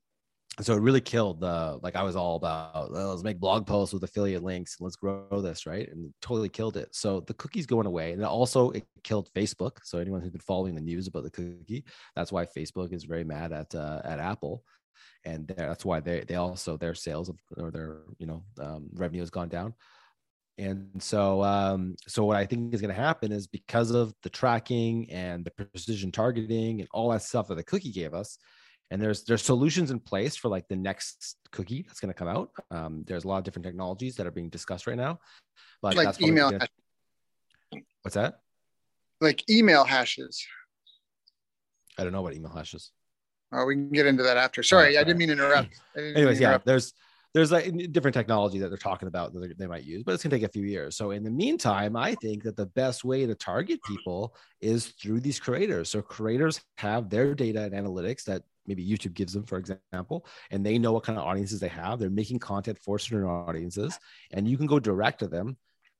So 0.61 0.75
it 0.75 0.81
really 0.81 1.01
killed 1.01 1.41
the 1.41 1.79
like 1.83 1.97
i 1.97 2.03
was 2.03 2.15
all 2.15 2.37
about 2.37 2.93
"Well, 2.93 3.11
let's 3.11 3.23
make 3.23 3.41
blog 3.41 3.67
posts 3.67 3.95
with 3.95 4.05
affiliate 4.05 4.43
links 4.43 4.77
and 4.79 4.85
let's 4.85 4.97
grow 4.97 5.27
this 5.41 5.67
right? 5.67 5.89
And 5.91 6.13
totally 6.21 6.51
killed 6.51 6.77
it. 6.77 6.95
So 6.95 7.21
the 7.21 7.35
cookie's 7.35 7.67
going 7.67 7.87
away 7.87 8.13
and 8.13 8.23
also 8.25 8.71
it 8.71 8.85
killed 9.03 9.31
facebook. 9.35 9.79
So 9.83 9.99
anyone 9.99 10.21
who's 10.21 10.31
been 10.31 10.41
following 10.41 10.75
the 10.75 10.81
news 10.81 11.07
about 11.07 11.23
the 11.23 11.31
cookie 11.31 11.85
that's 12.15 12.33
why 12.33 12.45
facebook 12.45 12.93
is 12.93 13.05
very 13.05 13.25
mad 13.25 13.53
at 13.53 13.75
uh, 13.75 14.03
at 14.05 14.19
apple. 14.19 14.65
And 15.25 15.47
that's 15.49 15.85
why 15.85 16.01
they 16.01 16.25
they 16.27 16.35
also 16.35 16.77
their 16.77 16.95
sales 16.95 17.29
of 17.29 17.37
or 17.57 17.71
their 17.71 18.01
you 18.19 18.27
know 18.27 18.45
um, 18.61 18.91
revenue 18.93 19.23
has 19.23 19.31
gone 19.31 19.49
down. 19.49 19.75
And 20.59 21.03
so 21.03 21.43
um 21.43 21.97
so 22.07 22.25
what 22.27 22.37
i 22.37 22.45
think 22.45 22.75
is 22.75 22.83
going 22.83 22.95
to 22.95 23.01
happen 23.01 23.33
is 23.33 23.47
because 23.47 23.91
of 23.91 24.13
the 24.23 24.29
tracking 24.29 25.11
and 25.11 25.47
the 25.47 25.51
precision 25.51 26.13
targeting 26.13 26.81
and 26.81 26.89
all 26.93 27.11
that 27.11 27.23
stuff 27.23 27.49
that 27.49 27.55
the 27.55 27.65
cookie 27.65 27.91
gave 27.91 28.13
us 28.13 28.37
and 28.93 29.01
there's 29.01 29.25
there's 29.25 29.43
solutions 29.43 29.91
in 29.91 29.99
place 29.99 30.37
for 30.37 30.49
like 30.49 30.69
the 30.69 30.77
next 30.77 31.37
cookie 31.51 31.83
that's 31.89 31.99
going 31.99 32.13
to 32.13 32.19
come 32.19 32.29
out 32.29 32.51
um, 32.71 33.03
there's 33.07 33.25
a 33.25 33.29
lot 33.29 33.39
of 33.39 33.45
different 33.45 33.65
technologies 33.65 34.15
that 34.17 34.27
are 34.27 34.31
being 34.31 34.51
discussed 34.51 34.87
right 34.87 34.99
now 34.99 35.19
but 35.81 35.97
Like 35.97 36.21
email 36.21 36.51
gonna- 36.51 36.69
what's 38.03 38.15
that 38.15 38.41
Like 39.21 39.49
email 39.51 39.85
hashes. 39.85 40.45
i 41.99 42.05
don't 42.05 42.13
know 42.13 42.23
what 42.23 42.35
email 42.35 42.53
hashes 42.53 42.93
Oh, 43.55 43.67
we 43.67 43.75
can 43.75 43.91
get 43.91 44.07
into 44.07 44.23
that 44.23 44.39
after. 44.39 44.63
Sorry, 44.63 44.93
I 44.93 44.93
sorry. 44.95 45.05
didn't 45.05 45.19
mean 45.19 45.29
to 45.29 45.35
interrupt. 45.35 45.69
I 45.95 45.99
didn't 45.99 46.05
mean 46.07 46.15
to 46.15 46.21
anyways 46.21 46.41
yeah 46.41 46.57
there's 46.65 46.95
there's 47.35 47.53
like 47.53 47.93
different 47.93 48.15
technology 48.15 48.59
that 48.59 48.69
they're 48.71 48.79
talking 48.79 49.09
about 49.09 49.33
that 49.35 49.41
they- 49.41 49.55
they 49.59 49.67
might 49.67 49.85
use 49.85 50.03
but 50.05 50.13
it's 50.15 50.23
going 50.23 50.31
to 50.31 50.37
take 50.39 50.49
a 50.49 50.53
few 50.53 50.65
years 50.65 50.97
so 50.97 51.11
in 51.13 51.23
the 51.23 51.31
meantime 51.31 51.95
i 51.97 52.15
think 52.17 52.43
that 52.45 52.57
the 52.57 52.67
best 52.67 53.05
way 53.05 53.27
to 53.27 53.35
target 53.35 53.79
people 53.87 54.35
is 54.63 54.87
through 55.01 55.21
these 55.21 55.39
creators 55.39 55.91
so 55.91 56.01
creators 56.01 56.63
have 56.79 57.11
their 57.11 57.35
data 57.35 57.63
and 57.63 57.75
analytics 57.75 58.25
that 58.25 58.43
maybe 58.67 58.87
youtube 58.87 59.15
gives 59.15 59.33
them 59.33 59.45
for 59.45 59.59
example 59.59 60.27
and 60.51 60.65
they 60.65 60.79
know 60.79 60.93
what 60.93 61.05
kind 61.05 61.19
of 61.19 61.25
audiences 61.25 61.61
they 61.61 61.69
have 61.69 61.99
they're 61.99 62.11
making 62.11 62.39
content 62.39 62.79
for 62.79 62.99
certain 62.99 63.29
audiences 63.29 63.99
and 64.33 64.49
you 64.49 64.57
can 64.57 64.67
go 64.67 64.79
direct 64.79 65.19
to 65.19 65.29
them 65.29 65.57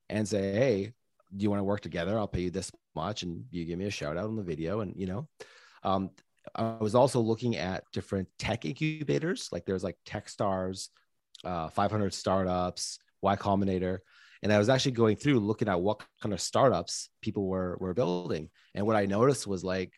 and 0.09 0.29
say 0.29 0.53
hey 0.53 0.93
do 1.35 1.43
you 1.43 1.51
want 1.51 1.61
to 1.61 1.65
work 1.65 1.81
together? 1.81 2.19
I'll 2.19 2.29
pay 2.29 2.43
you 2.43 2.51
this 2.51 2.71
much 2.95 3.23
and 3.23 3.45
you 3.51 3.65
give 3.65 3.79
me 3.79 3.87
a 3.87 3.91
shout 3.91 4.17
out 4.17 4.27
on 4.27 4.37
the 4.37 4.43
video 4.43 4.81
and 4.81 4.95
you 4.97 5.07
know 5.07 5.29
um, 5.83 6.11
I 6.55 6.77
was 6.81 6.95
also 6.95 7.21
looking 7.21 7.57
at 7.57 7.85
different 7.93 8.29
tech 8.39 8.65
incubators, 8.65 9.49
like 9.53 9.65
there's 9.65 9.85
like 9.85 9.97
Techstars, 10.07 10.89
uh, 11.45 11.69
500 11.69 12.13
startups, 12.13 12.99
Y 13.21 13.37
Combinator, 13.37 13.99
and 14.43 14.53
I 14.53 14.59
was 14.59 14.69
actually 14.69 14.93
going 14.93 15.17
through 15.17 15.41
looking 15.41 15.69
at 15.69 15.81
what 15.81 16.03
kind 16.21 16.33
of 16.33 16.41
startups 16.41 17.11
people 17.21 17.47
were 17.47 17.77
were 17.81 17.95
building, 17.95 18.51
and 18.75 18.87
what 18.87 18.97
I 18.97 19.07
noticed 19.07 19.47
was 19.47 19.65
like, 19.65 19.93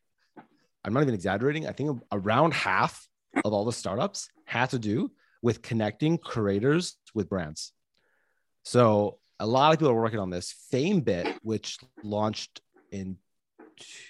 I'm 0.85 0.93
not 0.93 1.03
even 1.03 1.15
exaggerating. 1.15 1.67
I 1.67 1.73
think 1.73 2.01
around 2.13 2.53
half 2.55 3.07
of 3.45 3.53
all 3.53 3.65
the 3.65 3.73
startups 3.73 4.29
had 4.45 4.71
to 4.71 4.79
do 4.79 5.11
with 5.43 5.63
connecting 5.63 6.19
creators 6.19 6.97
with 7.15 7.29
brands. 7.29 7.73
So 8.65 9.19
a 9.41 9.47
lot 9.47 9.73
of 9.73 9.79
people 9.79 9.91
are 9.93 10.01
working 10.01 10.19
on 10.21 10.31
this. 10.31 10.55
FameBit, 10.73 11.39
which 11.43 11.79
launched 12.03 12.61
in 12.93 13.17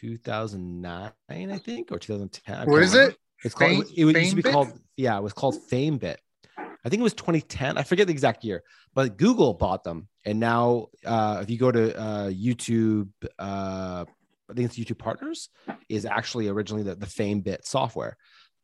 2009, 0.01 1.13
I 1.29 1.59
think, 1.59 1.91
or 1.93 1.99
2010. 1.99 2.67
What 2.67 2.67
is 2.67 2.67
What 2.67 2.69
can't 2.69 2.83
is 2.85 2.95
remember. 2.95 3.11
it? 3.13 3.19
It's 3.45 3.55
called. 3.55 3.71
Fame- 3.71 3.83
it 4.09 4.17
used 4.21 4.31
to 4.31 4.37
be 4.37 4.43
called. 4.43 4.73
Yeah, 4.97 5.17
it 5.19 5.23
was 5.23 5.33
called 5.33 5.57
FameBit. 5.71 6.17
I 6.59 6.89
think 6.91 7.01
it 7.01 7.03
was 7.03 7.15
2010. 7.15 7.79
I 7.79 7.83
forget 7.83 8.07
the 8.07 8.13
exact 8.13 8.45
year, 8.45 8.63
but 8.95 9.17
Google 9.17 9.55
bought 9.55 9.85
them, 9.85 10.09
and 10.25 10.39
now 10.39 10.89
uh, 11.05 11.41
if 11.43 11.49
you 11.51 11.59
go 11.59 11.73
to 11.73 11.99
uh, 11.99 12.29
YouTube, 12.31 13.09
uh, 13.39 14.05
I 14.51 14.55
think 14.55 14.67
it's 14.67 14.79
YouTube 14.79 14.99
Partners, 14.99 15.49
is 15.89 16.05
actually 16.05 16.49
originally 16.49 16.83
the, 16.83 16.95
the 16.95 17.07
FameBit 17.07 17.65
software 17.65 18.17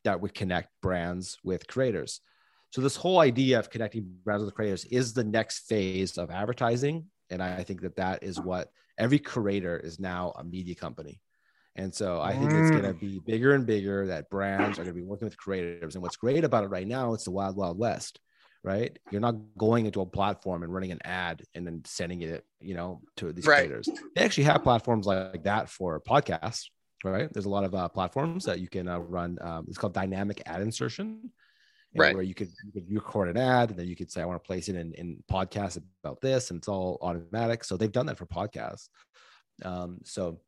that 0.03 0.21
would 0.21 0.33
connect 0.33 0.69
brands 0.81 1.37
with 1.43 1.67
creators. 1.67 2.21
So 2.71 2.81
this 2.81 2.95
whole 2.95 3.19
idea 3.19 3.59
of 3.59 3.69
connecting 3.69 4.05
brands 4.23 4.43
with 4.43 4.53
creators 4.53 4.85
is 4.85 5.13
the 5.13 5.23
next 5.23 5.67
phase 5.67 6.17
of 6.17 6.31
advertising, 6.31 7.05
and 7.29 7.41
I 7.41 7.63
think 7.63 7.81
that 7.81 7.97
that 7.97 8.23
is 8.23 8.39
what 8.39 8.71
every 8.97 9.19
creator 9.19 9.77
is 9.77 9.99
now 9.99 10.33
a 10.37 10.43
media 10.43 10.75
company. 10.75 11.21
And 11.75 11.93
so 11.93 12.19
I 12.19 12.33
think 12.33 12.51
it's 12.51 12.69
going 12.69 12.83
to 12.83 12.93
mm. 12.93 12.99
be 12.99 13.19
bigger 13.25 13.53
and 13.53 13.65
bigger 13.65 14.07
that 14.07 14.29
brands 14.29 14.77
are 14.77 14.83
going 14.83 14.95
to 14.95 15.01
be 15.01 15.07
working 15.07 15.25
with 15.25 15.37
creators. 15.37 15.95
And 15.95 16.01
what's 16.01 16.17
great 16.17 16.43
about 16.43 16.65
it 16.65 16.69
right 16.69 16.87
now, 16.87 17.13
it's 17.13 17.23
the 17.23 17.31
wild, 17.31 17.55
wild 17.55 17.77
west, 17.77 18.19
right? 18.63 18.97
You're 19.11 19.21
not 19.21 19.35
going 19.57 19.85
into 19.85 20.01
a 20.01 20.05
platform 20.05 20.63
and 20.63 20.73
running 20.73 20.91
an 20.91 20.99
ad 21.03 21.43
and 21.55 21.65
then 21.65 21.81
sending 21.85 22.21
it, 22.21 22.45
you 22.59 22.75
know, 22.75 23.01
to 23.17 23.33
these 23.33 23.45
Right. 23.47 23.67
creators. 23.67 23.89
They 24.15 24.23
actually 24.23 24.43
have 24.45 24.63
platforms 24.63 25.07
like 25.07 25.43
that 25.43 25.69
for 25.69 25.99
podcasts, 25.99 26.65
right? 27.03 27.31
There's 27.33 27.45
a 27.45 27.49
lot 27.49 27.63
of 27.63 27.73
uh, 27.73 27.89
platforms 27.89 28.45
that 28.45 28.59
you 28.59 28.67
can 28.67 28.87
uh, 28.87 28.99
run. 28.99 29.37
Um, 29.41 29.65
it's 29.67 29.77
called 29.77 29.93
dynamic 29.93 30.43
ad 30.45 30.61
insertion, 30.61 31.31
right? 31.95 32.13
Where 32.13 32.23
you 32.23 32.35
could, 32.35 32.49
you 32.65 32.71
could 32.71 32.91
record 32.91 33.29
an 33.29 33.37
ad, 33.37 33.71
and 33.71 33.79
then 33.79 33.87
you 33.87 33.95
could 33.95 34.11
say, 34.11 34.21
"I 34.21 34.25
want 34.25 34.43
to 34.43 34.47
place 34.47 34.69
it 34.69 34.75
in 34.75 34.93
in 34.93 35.23
podcasts 35.29 35.81
about 36.03 36.21
this," 36.21 36.51
and 36.51 36.57
it's 36.59 36.67
all 36.67 36.97
automatic. 37.01 37.63
So 37.63 37.77
they've 37.77 37.91
done 37.91 38.05
that 38.07 38.17
for 38.17 38.25
podcasts. 38.27 38.89
Um, 39.63 39.99
so, 40.03 40.41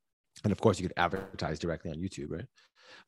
and 0.43 0.52
of 0.52 0.60
course, 0.62 0.80
you 0.80 0.88
could 0.88 0.97
advertise 0.97 1.60
directly 1.60 1.91
on 1.91 1.97
YouTube, 1.97 2.32
right? 2.32 2.45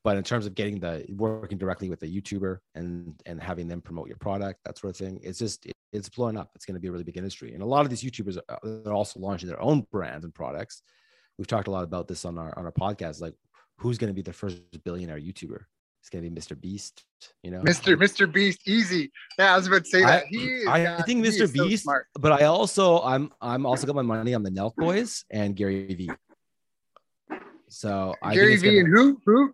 But 0.04 0.16
in 0.16 0.22
terms 0.22 0.46
of 0.46 0.54
getting 0.54 0.78
the 0.80 1.04
working 1.10 1.58
directly 1.58 1.88
with 1.88 2.00
the 2.00 2.20
YouTuber 2.20 2.58
and 2.74 3.20
and 3.26 3.42
having 3.42 3.68
them 3.68 3.80
promote 3.80 4.08
your 4.08 4.18
product, 4.18 4.60
that 4.64 4.78
sort 4.78 4.90
of 4.90 4.96
thing, 4.96 5.20
it's 5.22 5.38
just 5.38 5.66
it, 5.66 5.74
it's 5.92 6.08
blowing 6.08 6.36
up. 6.36 6.50
It's 6.54 6.64
going 6.64 6.74
to 6.74 6.80
be 6.80 6.88
a 6.88 6.92
really 6.92 7.04
big 7.04 7.16
industry, 7.16 7.54
and 7.54 7.62
a 7.62 7.66
lot 7.66 7.84
of 7.84 7.90
these 7.90 8.02
YouTubers 8.02 8.38
are 8.48 8.54
uh, 8.54 8.80
they're 8.84 8.92
also 8.92 9.20
launching 9.20 9.48
their 9.48 9.60
own 9.60 9.86
brands 9.90 10.24
and 10.24 10.34
products. 10.34 10.82
We've 11.38 11.46
talked 11.46 11.68
a 11.68 11.70
lot 11.70 11.84
about 11.84 12.08
this 12.08 12.24
on 12.24 12.38
our 12.38 12.56
on 12.58 12.64
our 12.64 12.72
podcast. 12.72 13.20
Like, 13.20 13.34
who's 13.78 13.98
going 13.98 14.10
to 14.10 14.14
be 14.14 14.22
the 14.22 14.32
first 14.32 14.58
billionaire 14.84 15.18
YouTuber? 15.18 15.64
It's 16.06 16.10
going 16.10 16.22
to 16.22 16.30
be 16.30 16.40
Mr. 16.40 16.58
Beast. 16.58 17.02
You 17.42 17.50
know, 17.50 17.62
Mr. 17.62 17.96
Mr. 17.96 18.32
Beast, 18.32 18.60
easy. 18.68 19.10
Yeah, 19.40 19.54
I 19.54 19.56
was 19.56 19.66
about 19.66 19.82
to 19.82 19.90
say 19.90 20.02
that. 20.02 20.22
I, 20.22 20.26
he 20.28 20.64
I, 20.64 20.98
I 20.98 21.02
think 21.02 21.26
Mr. 21.26 21.52
Beast, 21.52 21.84
so 21.84 21.98
but 22.14 22.30
I 22.30 22.44
also 22.44 23.00
I'm 23.00 23.32
I'm 23.40 23.66
also 23.66 23.88
got 23.88 23.96
my 23.96 24.02
money 24.02 24.32
on 24.32 24.44
the 24.44 24.50
Nelk 24.50 24.76
Boys 24.76 25.24
and 25.30 25.56
Gary 25.56 25.92
Vee. 25.94 26.10
So 27.68 28.14
I 28.22 28.34
Gary 28.34 28.56
Vee 28.56 28.78
and 28.78 28.88
who? 28.88 29.20
Who? 29.26 29.52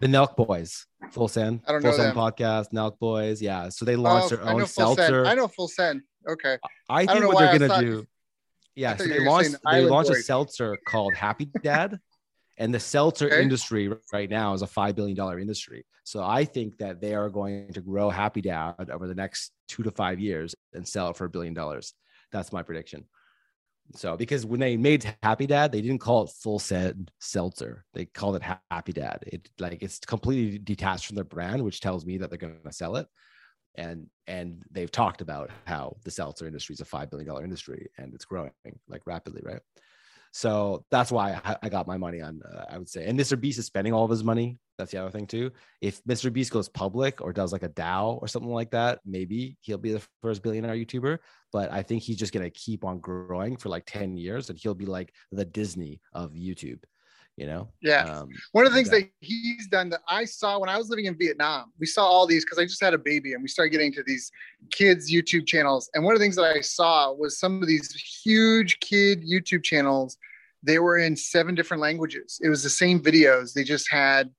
The 0.00 0.06
Nelk 0.06 0.36
Boys, 0.36 0.86
Full 1.10 1.28
Send. 1.28 1.62
I 1.66 1.72
don't 1.72 1.82
Full 1.82 1.90
know 1.90 1.96
Send 1.96 2.08
them. 2.10 2.16
podcast, 2.16 2.72
Nelk 2.72 2.98
Boys. 2.98 3.42
Yeah. 3.42 3.68
So 3.68 3.84
they 3.84 3.96
oh, 3.96 4.00
launched 4.00 4.32
oh, 4.32 4.36
their 4.36 4.48
own 4.48 4.62
I 4.62 4.64
seltzer. 4.64 5.26
I 5.26 5.34
know 5.34 5.48
Full 5.48 5.68
Send. 5.68 6.02
Okay. 6.28 6.58
I 6.88 7.06
think 7.06 7.26
what 7.26 7.38
they're 7.38 7.58
gonna 7.58 7.80
do. 7.80 8.06
Yeah. 8.74 8.96
So 8.96 9.04
they 9.04 9.20
launched 9.20 9.56
they 9.70 9.84
launched 9.84 10.10
Boys. 10.10 10.20
a 10.20 10.22
seltzer 10.22 10.78
called 10.86 11.14
Happy 11.14 11.50
Dad. 11.62 11.98
and 12.58 12.72
the 12.72 12.80
seltzer 12.80 13.26
okay. 13.26 13.42
industry 13.42 13.92
right 14.12 14.30
now 14.30 14.54
is 14.54 14.62
a 14.62 14.66
five 14.66 14.94
billion 14.94 15.16
dollar 15.16 15.38
industry. 15.38 15.84
So 16.04 16.22
I 16.22 16.44
think 16.44 16.78
that 16.78 17.00
they 17.00 17.14
are 17.14 17.28
going 17.28 17.72
to 17.72 17.80
grow 17.80 18.08
Happy 18.08 18.40
Dad 18.40 18.90
over 18.90 19.06
the 19.06 19.14
next 19.14 19.52
two 19.66 19.82
to 19.82 19.90
five 19.90 20.20
years 20.20 20.54
and 20.72 20.86
sell 20.86 21.10
it 21.10 21.16
for 21.16 21.24
a 21.24 21.28
billion 21.28 21.54
dollars. 21.54 21.92
That's 22.32 22.52
my 22.52 22.62
prediction. 22.62 23.04
So 23.94 24.16
because 24.16 24.44
when 24.44 24.60
they 24.60 24.76
made 24.76 25.14
Happy 25.22 25.46
Dad, 25.46 25.72
they 25.72 25.80
didn't 25.80 26.00
call 26.00 26.24
it 26.24 26.30
full 26.30 26.58
send 26.58 27.10
seltzer. 27.20 27.84
They 27.94 28.04
called 28.06 28.36
it 28.36 28.42
Happy 28.70 28.92
Dad. 28.92 29.24
It 29.26 29.48
like 29.58 29.82
it's 29.82 29.98
completely 30.00 30.58
detached 30.58 31.06
from 31.06 31.16
their 31.16 31.24
brand, 31.24 31.64
which 31.64 31.80
tells 31.80 32.04
me 32.04 32.18
that 32.18 32.28
they're 32.30 32.38
going 32.38 32.58
to 32.64 32.72
sell 32.72 32.96
it. 32.96 33.06
And 33.76 34.06
and 34.26 34.62
they've 34.70 34.90
talked 34.90 35.20
about 35.20 35.50
how 35.66 35.96
the 36.04 36.10
seltzer 36.10 36.46
industry 36.46 36.74
is 36.74 36.80
a 36.80 36.84
five 36.84 37.10
billion 37.10 37.28
dollar 37.28 37.44
industry 37.44 37.88
and 37.96 38.12
it's 38.14 38.24
growing 38.24 38.50
like 38.88 39.02
rapidly, 39.06 39.40
right? 39.44 39.60
So 40.32 40.84
that's 40.90 41.10
why 41.10 41.40
I, 41.62 41.68
got 41.68 41.86
my 41.86 41.96
money 41.96 42.20
on. 42.20 42.40
Uh, 42.42 42.64
I 42.70 42.78
would 42.78 42.88
say, 42.88 43.06
and 43.06 43.18
Mr. 43.18 43.40
Beast 43.40 43.58
is 43.58 43.66
spending 43.66 43.92
all 43.92 44.04
of 44.04 44.10
his 44.10 44.24
money. 44.24 44.58
That's 44.76 44.92
the 44.92 44.98
other 44.98 45.10
thing 45.10 45.26
too. 45.26 45.50
If 45.80 46.02
Mr. 46.04 46.32
Beast 46.32 46.52
goes 46.52 46.68
public 46.68 47.20
or 47.20 47.32
does 47.32 47.52
like 47.52 47.64
a 47.64 47.68
DAO 47.68 48.20
or 48.22 48.28
something 48.28 48.52
like 48.52 48.70
that, 48.70 49.00
maybe 49.04 49.56
he'll 49.60 49.78
be 49.78 49.92
the 49.92 50.06
first 50.22 50.42
billionaire 50.42 50.76
YouTuber. 50.76 51.18
But 51.52 51.72
I 51.72 51.82
think 51.82 52.02
he's 52.02 52.16
just 52.18 52.32
gonna 52.32 52.50
keep 52.50 52.84
on 52.84 53.00
growing 53.00 53.56
for 53.56 53.68
like 53.70 53.84
ten 53.86 54.16
years, 54.16 54.50
and 54.50 54.58
he'll 54.58 54.74
be 54.74 54.86
like 54.86 55.12
the 55.32 55.44
Disney 55.44 56.00
of 56.12 56.32
YouTube. 56.32 56.80
You 57.38 57.46
know? 57.46 57.68
Yeah. 57.80 58.02
Um, 58.02 58.30
One 58.50 58.66
of 58.66 58.72
the 58.72 58.76
things 58.76 58.90
that 58.90 59.08
he's 59.20 59.68
done 59.68 59.90
that 59.90 60.00
I 60.08 60.24
saw 60.24 60.58
when 60.58 60.68
I 60.68 60.76
was 60.76 60.90
living 60.90 61.04
in 61.04 61.16
Vietnam, 61.16 61.72
we 61.78 61.86
saw 61.86 62.04
all 62.04 62.26
these 62.26 62.44
because 62.44 62.58
I 62.58 62.64
just 62.64 62.82
had 62.82 62.94
a 62.94 62.98
baby, 62.98 63.34
and 63.34 63.42
we 63.42 63.48
started 63.48 63.70
getting 63.70 63.92
to 63.92 64.02
these 64.02 64.30
kids 64.72 65.10
YouTube 65.10 65.46
channels. 65.46 65.88
And 65.94 66.02
one 66.02 66.14
of 66.14 66.18
the 66.18 66.24
things 66.24 66.36
that 66.36 66.56
I 66.56 66.60
saw 66.60 67.12
was 67.12 67.38
some 67.38 67.62
of 67.62 67.68
these 67.68 67.94
huge 68.24 68.80
kid 68.80 69.22
YouTube 69.22 69.62
channels. 69.62 70.16
They 70.64 70.80
were 70.80 70.98
in 70.98 71.14
seven 71.14 71.54
different 71.54 71.80
languages. 71.80 72.40
It 72.42 72.48
was 72.48 72.64
the 72.64 72.70
same 72.70 73.00
videos. 73.00 73.52
They 73.52 73.62
just 73.62 73.88
had 73.88 74.30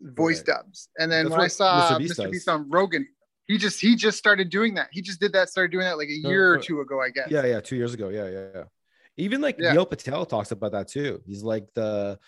voice 0.00 0.38
right. 0.38 0.56
dubs. 0.56 0.88
And 0.98 1.10
then 1.10 1.26
That's 1.26 1.36
when 1.36 1.44
I 1.44 1.48
saw 1.48 1.92
Mr. 1.92 1.98
Beast, 1.98 2.18
Mr. 2.18 2.30
Beast 2.32 2.48
on 2.48 2.68
Rogan, 2.68 3.06
he 3.46 3.56
just 3.56 3.80
he 3.80 3.96
just 3.96 4.18
started 4.18 4.50
doing 4.50 4.74
that. 4.74 4.88
He 4.92 5.00
just 5.00 5.20
did 5.20 5.32
that, 5.32 5.48
started 5.48 5.72
doing 5.72 5.84
that 5.84 5.96
like 5.96 6.08
a 6.08 6.28
year 6.28 6.52
or 6.52 6.58
two 6.58 6.80
ago, 6.80 7.00
I 7.00 7.10
guess. 7.10 7.28
Yeah, 7.30 7.46
yeah, 7.46 7.60
two 7.60 7.76
years 7.76 7.94
ago. 7.94 8.08
Yeah, 8.08 8.28
yeah, 8.28 8.46
yeah. 8.54 8.64
Even 9.16 9.40
like 9.40 9.56
yeah. 9.58 9.72
Neil 9.72 9.86
Patel 9.86 10.26
talks 10.26 10.50
about 10.50 10.72
that 10.72 10.88
too. 10.88 11.20
He's 11.26 11.42
like 11.42 11.66
the, 11.74 12.18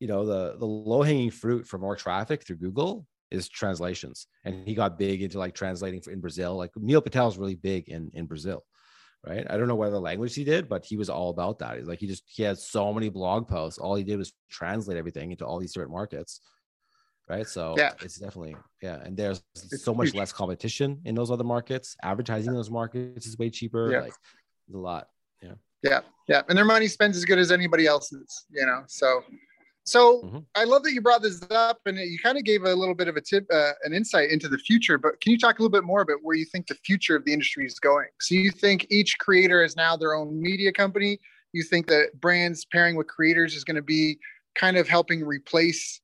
you 0.00 0.08
know, 0.08 0.26
the 0.26 0.56
the 0.58 0.66
low 0.66 1.02
hanging 1.02 1.30
fruit 1.30 1.66
for 1.66 1.78
more 1.78 1.94
traffic 1.94 2.44
through 2.44 2.56
Google 2.56 3.06
is 3.30 3.48
translations, 3.48 4.26
and 4.44 4.66
he 4.66 4.74
got 4.74 4.98
big 4.98 5.22
into 5.22 5.38
like 5.38 5.54
translating 5.54 6.00
for 6.00 6.10
in 6.10 6.20
Brazil. 6.20 6.56
Like 6.56 6.70
Neil 6.76 7.00
Patel 7.00 7.28
is 7.28 7.38
really 7.38 7.54
big 7.54 7.88
in 7.88 8.10
in 8.14 8.26
Brazil, 8.26 8.64
right? 9.24 9.46
I 9.48 9.56
don't 9.56 9.68
know 9.68 9.76
what 9.76 9.90
the 9.90 10.00
language 10.00 10.34
he 10.34 10.42
did, 10.42 10.68
but 10.68 10.84
he 10.84 10.96
was 10.96 11.08
all 11.08 11.30
about 11.30 11.60
that. 11.60 11.76
He's 11.76 11.86
like 11.86 12.00
he 12.00 12.08
just 12.08 12.24
he 12.26 12.42
had 12.42 12.58
so 12.58 12.92
many 12.92 13.08
blog 13.08 13.46
posts. 13.46 13.78
All 13.78 13.94
he 13.94 14.02
did 14.02 14.16
was 14.16 14.32
translate 14.50 14.96
everything 14.96 15.30
into 15.30 15.46
all 15.46 15.60
these 15.60 15.72
different 15.72 15.92
markets 15.92 16.40
right? 17.30 17.46
So 17.46 17.74
yeah, 17.78 17.92
it's 18.02 18.16
definitely 18.16 18.56
yeah, 18.82 18.98
and 19.04 19.16
there's 19.16 19.42
it's 19.54 19.84
so 19.84 19.94
much 19.94 20.08
huge. 20.08 20.16
less 20.16 20.32
competition 20.32 21.00
in 21.04 21.14
those 21.14 21.30
other 21.30 21.44
markets. 21.44 21.96
Advertising 22.02 22.52
those 22.52 22.70
markets 22.70 23.26
is 23.26 23.38
way 23.38 23.48
cheaper. 23.48 23.90
Yeah. 23.90 24.00
Like 24.00 24.14
a 24.74 24.76
lot. 24.76 25.08
Yeah. 25.40 25.52
Yeah, 25.82 26.00
yeah, 26.28 26.42
and 26.48 26.58
their 26.58 26.66
money 26.66 26.88
spends 26.88 27.16
as 27.16 27.24
good 27.24 27.38
as 27.38 27.50
anybody 27.50 27.86
else's. 27.86 28.44
You 28.50 28.66
know, 28.66 28.82
so. 28.86 29.22
So 29.84 30.22
mm-hmm. 30.22 30.38
I 30.54 30.64
love 30.64 30.82
that 30.84 30.92
you 30.92 31.00
brought 31.00 31.22
this 31.22 31.42
up, 31.50 31.80
and 31.86 31.98
you 31.98 32.18
kind 32.18 32.38
of 32.38 32.44
gave 32.44 32.64
a 32.64 32.74
little 32.74 32.94
bit 32.94 33.08
of 33.08 33.16
a 33.16 33.20
tip, 33.20 33.46
uh, 33.52 33.72
an 33.82 33.92
insight 33.92 34.30
into 34.30 34.48
the 34.48 34.58
future. 34.58 34.98
But 34.98 35.20
can 35.20 35.32
you 35.32 35.38
talk 35.38 35.58
a 35.58 35.62
little 35.62 35.72
bit 35.72 35.84
more 35.84 36.02
about 36.02 36.18
where 36.22 36.36
you 36.36 36.44
think 36.44 36.66
the 36.66 36.74
future 36.74 37.16
of 37.16 37.24
the 37.24 37.32
industry 37.32 37.66
is 37.66 37.78
going? 37.78 38.08
So 38.20 38.34
you 38.34 38.50
think 38.50 38.86
each 38.90 39.18
creator 39.18 39.64
is 39.64 39.76
now 39.76 39.96
their 39.96 40.14
own 40.14 40.40
media 40.40 40.72
company? 40.72 41.18
You 41.52 41.62
think 41.62 41.86
that 41.88 42.20
brands 42.20 42.64
pairing 42.64 42.94
with 42.94 43.08
creators 43.08 43.56
is 43.56 43.64
going 43.64 43.76
to 43.76 43.82
be 43.82 44.18
kind 44.54 44.76
of 44.76 44.88
helping 44.88 45.24
replace 45.24 46.00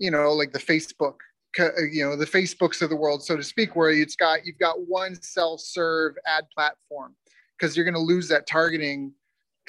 you 0.00 0.10
know, 0.10 0.32
like 0.32 0.52
the 0.52 0.58
Facebook, 0.58 1.16
uh, 1.60 1.68
you 1.92 2.02
know, 2.02 2.16
the 2.16 2.26
Facebooks 2.26 2.82
of 2.82 2.90
the 2.90 2.96
world, 2.96 3.22
so 3.22 3.36
to 3.36 3.44
speak, 3.44 3.76
where 3.76 3.90
it's 3.90 4.16
got 4.16 4.44
you've 4.44 4.58
got 4.58 4.88
one 4.88 5.14
self-serve 5.22 6.14
ad 6.26 6.44
platform 6.52 7.14
because 7.56 7.76
you're 7.76 7.84
going 7.84 7.94
to 7.94 8.00
lose 8.00 8.26
that 8.28 8.48
targeting 8.48 9.12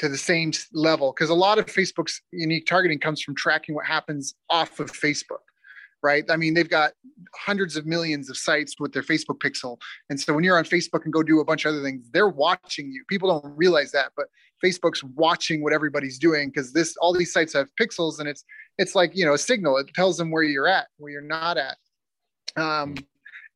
to 0.02 0.10
the 0.10 0.18
same 0.18 0.52
level 0.74 1.14
because 1.16 1.30
a 1.30 1.36
lot 1.36 1.60
of 1.60 1.68
Facebook's 1.68 2.22
unique 2.32 2.66
targeting 2.66 3.00
comes 3.00 3.22
from 3.22 3.36
tracking 3.36 3.76
what 3.76 3.86
happens 3.86 4.34
off 4.50 4.80
of 4.80 4.92
Facebook 4.92 5.44
right? 6.04 6.24
I 6.30 6.36
mean, 6.36 6.54
they've 6.54 6.70
got 6.70 6.94
hundreds 7.36 7.78
of 7.78 7.86
millions 7.86 8.30
of 8.30 8.38
sites 8.38 8.76
with 8.80 8.92
their 8.92 9.04
Facebook 9.04 9.38
pixel. 9.40 9.78
And 10.10 10.20
so 10.20 10.34
when 10.34 10.44
you're 10.44 10.58
on 10.58 10.64
Facebook 10.64 11.04
and 11.04 11.14
go 11.14 11.22
do 11.24 11.40
a 11.40 11.46
bunch 11.46 11.66
of 11.66 11.74
other 11.74 11.84
things, 11.84 12.10
they're 12.12 12.30
watching 12.30 12.92
you. 12.92 13.04
People 13.08 13.30
don't 13.30 13.56
realize 13.56 13.92
that, 13.92 14.12
but 14.18 14.26
Facebook's 14.64 15.04
watching 15.04 15.62
what 15.62 15.74
everybody's 15.74 16.18
doing 16.18 16.50
because 16.50 16.74
this 16.74 16.96
all 16.98 17.14
these 17.14 17.32
sites 17.32 17.54
have 17.54 17.70
pixels 17.80 18.20
and 18.20 18.28
it's 18.28 18.44
it's 18.78 18.96
like, 18.96 19.16
you 19.16 19.26
know, 19.26 19.34
a 19.34 19.38
signal. 19.38 19.78
It 19.78 19.94
tells 19.94 20.18
them 20.18 20.32
where 20.32 20.44
you're 20.44 20.68
at, 20.68 20.88
where 20.98 21.12
you're 21.12 21.22
not 21.22 21.58
at. 21.58 21.78
Um, 22.58 22.96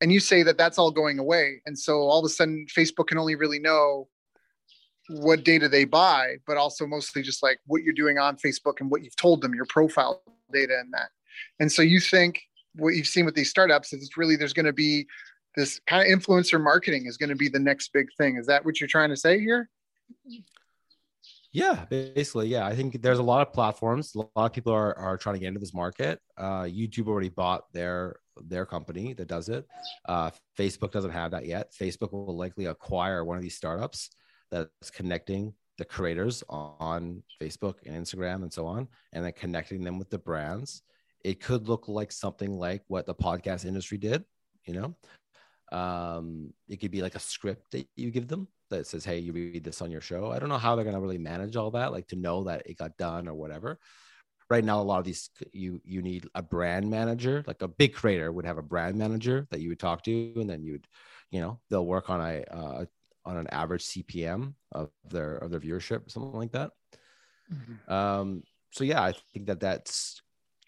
and 0.01 0.11
you 0.11 0.19
say 0.19 0.43
that 0.43 0.57
that's 0.57 0.77
all 0.77 0.91
going 0.91 1.19
away. 1.19 1.61
And 1.65 1.77
so 1.77 2.01
all 2.01 2.19
of 2.19 2.25
a 2.25 2.29
sudden 2.29 2.65
Facebook 2.75 3.07
can 3.07 3.17
only 3.17 3.35
really 3.35 3.59
know 3.59 4.07
what 5.09 5.43
data 5.43 5.69
they 5.69 5.85
buy, 5.85 6.35
but 6.47 6.57
also 6.57 6.85
mostly 6.85 7.21
just 7.21 7.43
like 7.43 7.59
what 7.67 7.83
you're 7.83 7.93
doing 7.93 8.17
on 8.17 8.37
Facebook 8.37 8.79
and 8.79 8.89
what 8.89 9.03
you've 9.03 9.15
told 9.15 9.41
them, 9.41 9.53
your 9.53 9.65
profile 9.65 10.21
data 10.51 10.77
and 10.79 10.93
that. 10.93 11.09
And 11.59 11.71
so 11.71 11.81
you 11.81 11.99
think 11.99 12.41
what 12.75 12.95
you've 12.95 13.07
seen 13.07 13.25
with 13.25 13.35
these 13.35 13.49
startups 13.49 13.93
is 13.93 14.03
it's 14.03 14.17
really 14.17 14.35
there's 14.35 14.53
going 14.53 14.65
to 14.65 14.73
be 14.73 15.07
this 15.55 15.79
kind 15.87 16.11
of 16.11 16.19
influencer 16.19 16.61
marketing 16.61 17.05
is 17.05 17.17
going 17.17 17.29
to 17.29 17.35
be 17.35 17.47
the 17.47 17.59
next 17.59 17.93
big 17.93 18.07
thing. 18.17 18.37
Is 18.37 18.47
that 18.47 18.65
what 18.65 18.79
you're 18.79 18.87
trying 18.87 19.09
to 19.09 19.17
say 19.17 19.39
here? 19.39 19.69
Yeah, 21.51 21.85
basically, 21.85 22.47
yeah. 22.47 22.65
I 22.65 22.75
think 22.75 23.01
there's 23.01 23.19
a 23.19 23.23
lot 23.23 23.47
of 23.47 23.53
platforms. 23.53 24.13
A 24.15 24.19
lot 24.19 24.29
of 24.35 24.51
people 24.51 24.73
are, 24.73 24.97
are 24.97 25.17
trying 25.17 25.35
to 25.35 25.39
get 25.39 25.47
into 25.47 25.61
this 25.61 25.73
market. 25.73 26.19
Uh, 26.37 26.63
YouTube 26.63 27.07
already 27.07 27.29
bought 27.29 27.71
their 27.71 28.17
their 28.43 28.65
company 28.65 29.13
that 29.13 29.29
does 29.29 29.47
it. 29.47 29.65
Uh, 30.09 30.29
Facebook 30.59 30.91
doesn't 30.91 31.11
have 31.11 31.31
that 31.31 31.45
yet. 31.45 31.71
Facebook 31.71 32.11
will 32.11 32.35
likely 32.35 32.65
acquire 32.65 33.23
one 33.23 33.37
of 33.37 33.43
these 33.43 33.55
startups 33.55 34.09
that's 34.51 34.89
connecting 34.91 35.53
the 35.77 35.85
creators 35.85 36.43
on 36.49 37.21
Facebook 37.41 37.75
and 37.85 37.95
Instagram 37.95 38.43
and 38.43 38.53
so 38.53 38.65
on, 38.65 38.87
and 39.13 39.25
then 39.25 39.33
connecting 39.33 39.83
them 39.83 39.99
with 39.99 40.09
the 40.09 40.19
brands 40.19 40.81
it 41.23 41.41
could 41.41 41.67
look 41.67 41.87
like 41.87 42.11
something 42.11 42.59
like 42.59 42.83
what 42.87 43.07
the 43.07 43.15
podcast 43.15 43.65
industry 43.65 43.97
did 43.97 44.23
you 44.65 44.73
know? 44.73 44.95
Um, 45.77 46.53
it 46.67 46.79
could 46.79 46.91
be 46.91 47.01
like 47.01 47.15
a 47.15 47.19
script 47.19 47.71
that 47.71 47.87
you 47.95 48.11
give 48.11 48.27
them 48.27 48.47
that 48.69 48.87
says 48.87 49.05
hey 49.05 49.19
you 49.19 49.31
read 49.33 49.63
this 49.63 49.81
on 49.81 49.91
your 49.91 50.01
show. 50.01 50.31
I 50.31 50.39
don't 50.39 50.49
know 50.49 50.57
how 50.57 50.75
they're 50.75 50.85
going 50.85 50.95
to 50.95 51.01
really 51.01 51.17
manage 51.17 51.55
all 51.55 51.71
that 51.71 51.91
like 51.91 52.07
to 52.09 52.15
know 52.15 52.43
that 52.45 52.63
it 52.65 52.77
got 52.77 52.97
done 52.97 53.27
or 53.27 53.33
whatever. 53.33 53.79
Right 54.49 54.63
now 54.63 54.79
a 54.79 54.83
lot 54.83 54.99
of 54.99 55.05
these 55.05 55.29
you 55.53 55.81
you 55.83 56.03
need 56.03 56.27
a 56.35 56.43
brand 56.43 56.89
manager 56.89 57.43
like 57.47 57.63
a 57.63 57.67
big 57.67 57.95
creator 57.95 58.31
would 58.31 58.45
have 58.45 58.59
a 58.59 58.63
brand 58.63 58.95
manager 58.95 59.47
that 59.49 59.59
you 59.59 59.69
would 59.69 59.79
talk 59.79 60.03
to 60.03 60.33
and 60.35 60.47
then 60.47 60.63
you 60.63 60.73
would 60.73 60.87
you 61.31 61.41
know 61.41 61.59
they'll 61.69 61.85
work 61.85 62.11
on 62.11 62.21
a 62.21 62.43
uh, 62.51 62.85
on 63.25 63.37
an 63.37 63.47
average 63.47 63.85
cpm 63.85 64.53
of 64.71 64.89
their 65.09 65.35
of 65.37 65.51
their 65.51 65.59
viewership 65.59 66.09
something 66.09 66.33
like 66.33 66.51
that 66.51 66.71
mm-hmm. 67.51 67.93
um 67.93 68.43
so 68.71 68.83
yeah 68.83 69.01
i 69.01 69.13
think 69.33 69.47
that 69.47 69.59
that's 69.59 70.21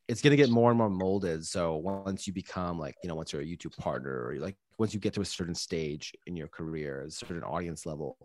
it's 0.07 0.21
going 0.21 0.31
to 0.31 0.37
get 0.37 0.49
more 0.49 0.69
and 0.69 0.77
more 0.77 0.89
molded. 0.89 1.45
So 1.45 1.75
once 1.75 2.27
you 2.27 2.31
become 2.31 2.79
like, 2.79 2.95
you 3.03 3.09
know, 3.09 3.15
once 3.15 3.33
you're 3.33 3.41
a 3.41 3.45
YouTube 3.45 3.75
partner 3.77 4.23
or 4.23 4.33
you 4.33 4.39
like 4.39 4.55
once 4.79 4.93
you 4.93 5.01
get 5.01 5.13
to 5.15 5.21
a 5.21 5.25
certain 5.25 5.53
stage 5.53 6.13
in 6.27 6.37
your 6.37 6.47
career, 6.47 7.01
a 7.01 7.11
certain 7.11 7.43
audience 7.43 7.85
level, 7.85 8.17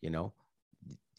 you 0.00 0.08
know, 0.08 0.32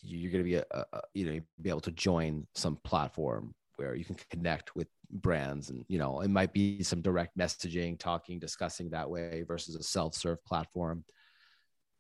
you're 0.02 0.32
going 0.32 0.44
to 0.44 0.50
be 0.50 0.56
a, 0.56 0.66
a, 0.72 1.02
you 1.14 1.26
know 1.26 1.40
be 1.62 1.70
able 1.70 1.82
to 1.82 1.92
join 1.92 2.48
some 2.56 2.78
platform 2.84 3.54
where 3.76 3.96
you 3.96 4.06
can 4.06 4.16
connect 4.30 4.76
with 4.76 4.88
brands 5.12 5.70
and 5.70 5.84
you 5.88 5.98
know 5.98 6.22
it 6.22 6.30
might 6.30 6.54
be 6.54 6.82
some 6.84 7.02
direct 7.02 7.38
messaging 7.38 7.98
talking 8.00 8.40
discussing 8.40 8.90
that 8.90 9.10
way 9.10 9.44
versus 9.48 9.76
a 9.76 9.84
self-serve 9.84 10.44
platform 10.46 11.04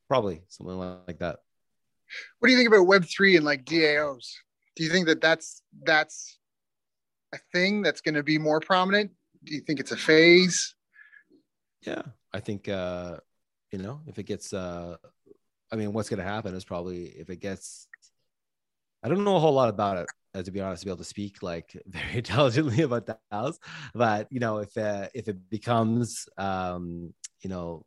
probably 0.10 0.41
something 0.49 0.78
like 0.78 1.20
that. 1.20 1.38
What 2.39 2.47
do 2.47 2.51
you 2.51 2.57
think 2.57 2.68
about 2.68 2.88
web3 2.88 3.38
and 3.38 3.45
like 3.45 3.64
daos 3.64 4.26
do 4.80 4.86
you 4.86 4.89
think 4.89 5.07
that 5.07 5.20
that's 5.20 5.62
that's 5.84 6.38
a 7.34 7.38
thing 7.51 7.82
that's 7.82 7.99
going 7.99 8.16
to 8.16 8.24
be 8.24 8.38
more 8.38 8.62
prominent? 8.62 9.12
Do 9.43 9.53
you 9.53 9.60
think 9.60 9.82
it's 9.82 9.91
a 9.91 9.97
phase? 9.97 10.74
Yeah. 11.86 12.01
I 12.34 12.39
think 12.39 12.70
uh 12.70 13.18
you 13.72 13.80
know 13.80 13.99
if 14.07 14.18
it 14.18 14.24
gets 14.24 14.53
uh 14.53 14.95
i 15.72 15.76
mean 15.76 15.93
what's 15.93 16.10
going 16.10 16.20
to 16.20 16.24
happen 16.24 16.55
is 16.55 16.64
probably 16.64 17.05
if 17.05 17.30
it 17.30 17.39
gets 17.39 17.88
i 19.03 19.10
don't 19.10 19.24
know 19.24 19.36
a 19.36 19.39
whole 19.39 19.53
lot 19.53 19.70
about 19.70 19.97
it 19.97 20.07
uh, 20.36 20.43
to 20.43 20.51
be 20.51 20.62
honest, 20.62 20.82
to 20.82 20.86
be 20.86 20.91
able 20.91 20.97
to 20.99 21.03
speak 21.03 21.41
like 21.41 21.76
very 21.88 22.18
intelligently 22.18 22.84
about 22.84 23.07
the 23.07 23.18
house. 23.32 23.60
But 23.95 24.28
you 24.30 24.39
know, 24.39 24.60
if 24.60 24.78
uh, 24.78 25.07
if 25.14 25.28
it 25.28 25.49
becomes 25.49 26.28
um, 26.38 27.14
you 27.41 27.49
know 27.49 27.86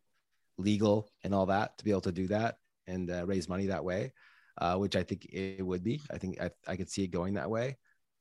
legal 0.57 1.09
and 1.23 1.33
all 1.33 1.47
that, 1.47 1.77
to 1.77 1.83
be 1.83 1.91
able 1.91 2.01
to 2.01 2.11
do 2.11 2.27
that 2.27 2.57
and 2.87 3.09
uh, 3.09 3.25
raise 3.25 3.49
money 3.49 3.67
that 3.67 3.83
way, 3.83 4.11
uh, 4.59 4.75
which 4.75 4.95
I 4.95 5.03
think 5.03 5.25
it 5.25 5.65
would 5.65 5.83
be. 5.83 6.01
I 6.11 6.17
think 6.17 6.41
I, 6.41 6.51
I 6.67 6.75
could 6.75 6.89
see 6.89 7.03
it 7.03 7.11
going 7.11 7.35
that 7.35 7.49
way. 7.49 7.77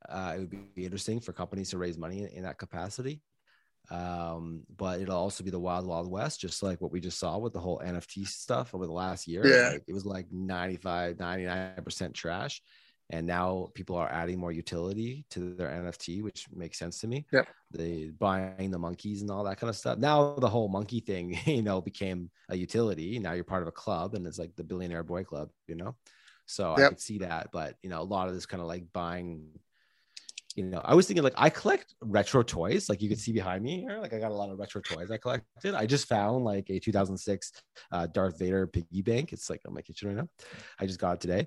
Uh, 0.08 0.34
it 0.36 0.38
would 0.40 0.74
be 0.74 0.84
interesting 0.84 1.20
for 1.20 1.32
companies 1.32 1.70
to 1.70 1.78
raise 1.78 1.98
money 1.98 2.22
in, 2.22 2.28
in 2.28 2.42
that 2.44 2.58
capacity. 2.58 3.22
Um, 3.90 4.62
but 4.76 5.00
it'll 5.00 5.18
also 5.18 5.44
be 5.44 5.50
the 5.50 5.58
wild, 5.58 5.86
wild 5.86 6.10
west, 6.10 6.40
just 6.40 6.62
like 6.62 6.80
what 6.80 6.92
we 6.92 7.00
just 7.00 7.18
saw 7.18 7.38
with 7.38 7.52
the 7.52 7.60
whole 7.60 7.82
NFT 7.84 8.26
stuff 8.26 8.74
over 8.74 8.86
the 8.86 8.92
last 8.92 9.26
year. 9.26 9.46
Yeah. 9.46 9.70
Like, 9.72 9.84
it 9.86 9.92
was 9.92 10.06
like 10.06 10.26
95, 10.30 11.16
99% 11.16 12.14
trash 12.14 12.62
and 13.12 13.26
now 13.26 13.68
people 13.74 13.94
are 13.94 14.10
adding 14.10 14.38
more 14.38 14.52
utility 14.52 15.26
to 15.30 15.54
their 15.54 15.68
NFT, 15.68 16.22
which 16.22 16.46
makes 16.50 16.78
sense 16.78 16.98
to 17.00 17.06
me. 17.06 17.26
Yeah, 17.30 17.42
the 17.70 18.10
buying 18.18 18.70
the 18.70 18.78
monkeys 18.78 19.20
and 19.20 19.30
all 19.30 19.44
that 19.44 19.58
kind 19.58 19.68
of 19.68 19.76
stuff. 19.76 19.98
Now 19.98 20.34
the 20.34 20.48
whole 20.48 20.68
monkey 20.68 21.00
thing, 21.00 21.38
you 21.46 21.62
know, 21.62 21.80
became 21.82 22.30
a 22.48 22.56
utility. 22.56 23.18
Now 23.18 23.34
you're 23.34 23.44
part 23.44 23.62
of 23.62 23.68
a 23.68 23.72
club, 23.72 24.14
and 24.14 24.26
it's 24.26 24.38
like 24.38 24.56
the 24.56 24.64
Billionaire 24.64 25.04
Boy 25.04 25.24
Club, 25.24 25.50
you 25.68 25.76
know. 25.76 25.94
So 26.46 26.74
yep. 26.76 26.86
I 26.86 26.88
could 26.88 27.00
see 27.00 27.18
that, 27.18 27.50
but 27.52 27.76
you 27.82 27.90
know, 27.90 28.00
a 28.00 28.02
lot 28.02 28.28
of 28.28 28.34
this 28.34 28.46
kind 28.46 28.62
of 28.62 28.66
like 28.66 28.84
buying. 28.92 29.46
You 30.54 30.64
know, 30.64 30.82
I 30.84 30.94
was 30.94 31.06
thinking 31.06 31.24
like 31.24 31.32
I 31.36 31.48
collect 31.48 31.94
retro 32.02 32.42
toys, 32.42 32.90
like 32.90 33.00
you 33.00 33.08
can 33.08 33.16
see 33.16 33.32
behind 33.32 33.62
me 33.62 33.80
here. 33.80 33.98
Like 34.00 34.12
I 34.12 34.18
got 34.18 34.32
a 34.32 34.34
lot 34.34 34.50
of 34.50 34.58
retro 34.58 34.82
toys 34.82 35.10
I 35.10 35.16
collected. 35.16 35.74
I 35.74 35.86
just 35.86 36.08
found 36.08 36.44
like 36.44 36.68
a 36.68 36.78
2006 36.78 37.52
uh, 37.90 38.06
Darth 38.08 38.38
Vader 38.38 38.66
piggy 38.66 39.00
bank. 39.00 39.32
It's 39.32 39.48
like 39.48 39.62
on 39.66 39.72
my 39.72 39.80
kitchen 39.80 40.08
right 40.08 40.16
now. 40.18 40.28
I 40.78 40.84
just 40.84 40.98
got 40.98 41.14
it 41.14 41.20
today. 41.20 41.46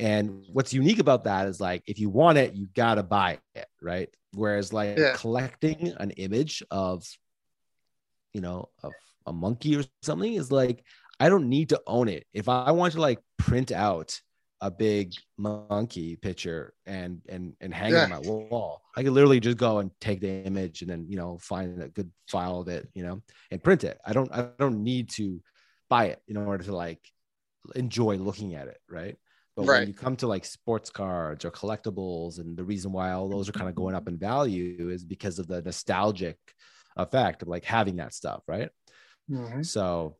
And 0.00 0.44
what's 0.52 0.72
unique 0.72 0.98
about 0.98 1.24
that 1.24 1.46
is 1.46 1.60
like 1.60 1.82
if 1.86 1.98
you 1.98 2.08
want 2.08 2.38
it, 2.38 2.54
you 2.54 2.68
gotta 2.74 3.02
buy 3.02 3.38
it, 3.54 3.66
right? 3.82 4.08
Whereas 4.32 4.72
like 4.72 4.96
yeah. 4.96 5.14
collecting 5.16 5.94
an 5.98 6.10
image 6.12 6.62
of, 6.70 7.04
you 8.32 8.40
know, 8.40 8.70
of 8.82 8.92
a 9.26 9.32
monkey 9.32 9.76
or 9.76 9.84
something 10.02 10.32
is 10.32 10.50
like 10.50 10.82
I 11.20 11.28
don't 11.28 11.50
need 11.50 11.68
to 11.68 11.82
own 11.86 12.08
it. 12.08 12.26
If 12.32 12.48
I 12.48 12.70
want 12.72 12.94
to 12.94 13.00
like 13.00 13.20
print 13.36 13.72
out 13.72 14.18
a 14.62 14.70
big 14.70 15.12
monkey 15.36 16.16
picture 16.16 16.72
and 16.86 17.20
and 17.28 17.54
and 17.60 17.72
hang 17.74 17.92
yeah. 17.92 18.00
it 18.00 18.04
on 18.04 18.10
my 18.10 18.18
wall, 18.20 18.80
I 18.96 19.02
could 19.02 19.12
literally 19.12 19.40
just 19.40 19.58
go 19.58 19.78
and 19.78 19.90
take 20.00 20.20
the 20.20 20.44
image 20.44 20.80
and 20.80 20.90
then 20.90 21.06
you 21.08 21.16
know 21.16 21.36
find 21.42 21.82
a 21.82 21.88
good 21.88 22.10
file 22.28 22.60
of 22.60 22.68
it, 22.68 22.88
you 22.94 23.02
know, 23.02 23.20
and 23.50 23.62
print 23.62 23.84
it. 23.84 23.98
I 24.06 24.14
don't 24.14 24.32
I 24.32 24.48
don't 24.58 24.82
need 24.82 25.10
to 25.10 25.42
buy 25.90 26.06
it 26.06 26.22
in 26.26 26.38
order 26.38 26.64
to 26.64 26.74
like 26.74 27.00
enjoy 27.74 28.16
looking 28.16 28.54
at 28.54 28.68
it, 28.68 28.78
right? 28.88 29.16
But 29.60 29.68
right. 29.68 29.78
when 29.80 29.88
you 29.88 29.94
come 29.94 30.16
to 30.16 30.26
like 30.26 30.44
sports 30.44 30.88
cards 30.88 31.44
or 31.44 31.50
collectibles, 31.50 32.38
and 32.38 32.56
the 32.56 32.64
reason 32.64 32.92
why 32.92 33.12
all 33.12 33.28
those 33.28 33.48
are 33.48 33.52
kind 33.52 33.68
of 33.68 33.74
going 33.74 33.94
up 33.94 34.08
in 34.08 34.16
value 34.16 34.88
is 34.88 35.04
because 35.04 35.38
of 35.38 35.48
the 35.48 35.60
nostalgic 35.60 36.38
effect 36.96 37.42
of 37.42 37.48
like 37.48 37.64
having 37.64 37.96
that 37.96 38.14
stuff, 38.14 38.42
right? 38.48 38.70
Mm-hmm. 39.30 39.62
So 39.62 40.16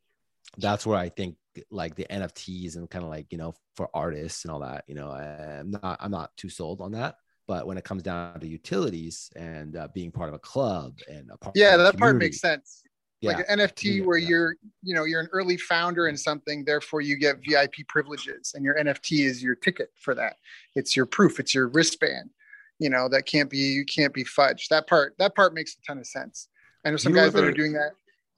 that's 0.58 0.84
where 0.84 0.98
I 0.98 1.08
think 1.08 1.36
like 1.70 1.94
the 1.94 2.06
NFTs 2.10 2.76
and 2.76 2.88
kind 2.90 3.02
of 3.02 3.10
like 3.10 3.26
you 3.30 3.38
know 3.38 3.54
for 3.76 3.88
artists 3.94 4.44
and 4.44 4.52
all 4.52 4.60
that, 4.60 4.84
you 4.86 4.94
know, 4.94 5.10
I'm 5.10 5.70
not 5.70 5.96
I'm 6.00 6.10
not 6.10 6.36
too 6.36 6.50
sold 6.50 6.82
on 6.82 6.92
that. 6.92 7.16
But 7.48 7.66
when 7.66 7.78
it 7.78 7.84
comes 7.84 8.02
down 8.02 8.38
to 8.38 8.46
utilities 8.46 9.30
and 9.34 9.74
uh, 9.74 9.88
being 9.92 10.12
part 10.12 10.28
of 10.28 10.34
a 10.34 10.38
club 10.38 10.98
and 11.08 11.30
a 11.32 11.38
part 11.38 11.56
yeah, 11.56 11.76
that 11.78 11.96
part 11.96 12.16
makes 12.16 12.40
sense 12.40 12.82
yeah. 13.20 13.32
like 13.32 13.46
an 13.48 13.58
NFT 13.58 13.98
yeah, 13.98 14.04
where 14.04 14.18
you're, 14.18 14.56
you 14.82 14.94
know, 14.94 15.04
you're 15.04 15.20
an 15.20 15.28
early 15.32 15.56
founder 15.56 16.08
in 16.08 16.16
something, 16.16 16.64
therefore 16.64 17.00
you 17.00 17.16
get 17.16 17.36
VIP 17.46 17.86
privileges, 17.88 18.52
and 18.54 18.64
your 18.64 18.76
NFT 18.76 19.24
is 19.26 19.42
your 19.42 19.54
ticket 19.54 19.90
for 19.96 20.14
that. 20.14 20.36
It's 20.74 20.96
your 20.96 21.06
proof. 21.06 21.38
It's 21.38 21.54
your 21.54 21.68
wristband. 21.68 22.30
You 22.78 22.88
know 22.88 23.10
that 23.10 23.26
can't 23.26 23.50
be 23.50 23.58
you 23.58 23.84
can't 23.84 24.14
be 24.14 24.24
fudged. 24.24 24.68
That 24.68 24.86
part 24.86 25.14
that 25.18 25.34
part 25.34 25.52
makes 25.52 25.76
a 25.76 25.82
ton 25.86 25.98
of 25.98 26.06
sense. 26.06 26.48
I 26.84 26.90
know 26.90 26.96
some 26.96 27.12
guys 27.12 27.28
ever, 27.28 27.42
that 27.42 27.44
are 27.48 27.52
doing 27.52 27.74
that. 27.74 27.90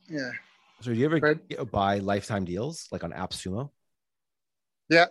Yeah. 0.08 0.32
So 0.80 0.92
do 0.92 0.98
you 0.98 1.06
ever 1.06 1.36
buy 1.66 1.98
lifetime 1.98 2.44
deals 2.44 2.88
like 2.90 3.04
on 3.04 3.12
AppSumo? 3.12 3.70
Yeah. 4.88 5.06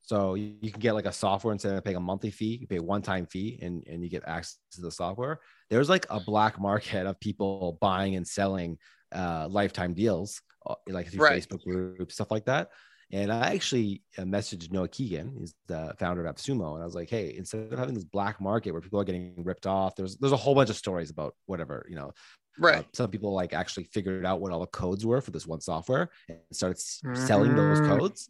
So 0.00 0.36
you 0.36 0.70
can 0.70 0.80
get 0.80 0.94
like 0.94 1.04
a 1.04 1.12
software 1.12 1.52
instead 1.52 1.74
of 1.74 1.84
paying 1.84 1.96
a 1.96 2.00
monthly 2.00 2.30
fee, 2.30 2.56
you 2.60 2.66
pay 2.66 2.76
a 2.76 2.82
one-time 2.82 3.26
fee 3.26 3.58
and, 3.60 3.84
and 3.86 4.02
you 4.02 4.08
get 4.08 4.22
access 4.26 4.56
to 4.72 4.80
the 4.80 4.90
software. 4.90 5.40
There's 5.68 5.90
like 5.90 6.06
a 6.08 6.18
black 6.18 6.58
market 6.58 7.06
of 7.06 7.20
people 7.20 7.76
buying 7.80 8.16
and 8.16 8.26
selling 8.26 8.78
uh, 9.12 9.48
lifetime 9.50 9.94
deals, 9.94 10.42
uh, 10.66 10.74
like 10.88 11.10
through 11.10 11.24
right. 11.24 11.42
Facebook 11.42 11.62
groups, 11.62 12.14
stuff 12.14 12.30
like 12.30 12.46
that. 12.46 12.70
And 13.10 13.32
I 13.32 13.54
actually 13.54 14.02
uh, 14.18 14.22
messaged 14.22 14.70
Noah 14.70 14.88
Kagan, 14.88 15.38
he's 15.38 15.54
the 15.66 15.94
founder 15.98 16.26
of 16.26 16.34
AppSumo, 16.34 16.74
and 16.74 16.82
I 16.82 16.84
was 16.84 16.94
like, 16.94 17.08
"Hey, 17.08 17.34
instead 17.36 17.72
of 17.72 17.78
having 17.78 17.94
this 17.94 18.04
black 18.04 18.38
market 18.38 18.72
where 18.72 18.82
people 18.82 19.00
are 19.00 19.04
getting 19.04 19.32
ripped 19.38 19.66
off, 19.66 19.96
there's 19.96 20.18
there's 20.18 20.32
a 20.32 20.36
whole 20.36 20.54
bunch 20.54 20.68
of 20.68 20.76
stories 20.76 21.08
about 21.08 21.34
whatever, 21.46 21.86
you 21.88 21.96
know, 21.96 22.12
right? 22.58 22.80
Uh, 22.80 22.82
some 22.92 23.10
people 23.10 23.32
like 23.32 23.54
actually 23.54 23.84
figured 23.84 24.26
out 24.26 24.40
what 24.40 24.52
all 24.52 24.60
the 24.60 24.66
codes 24.66 25.06
were 25.06 25.22
for 25.22 25.30
this 25.30 25.46
one 25.46 25.62
software 25.62 26.10
and 26.28 26.38
started 26.52 26.76
mm-hmm. 26.76 27.26
selling 27.26 27.56
those 27.56 27.80
mm-hmm. 27.80 27.98
codes, 27.98 28.28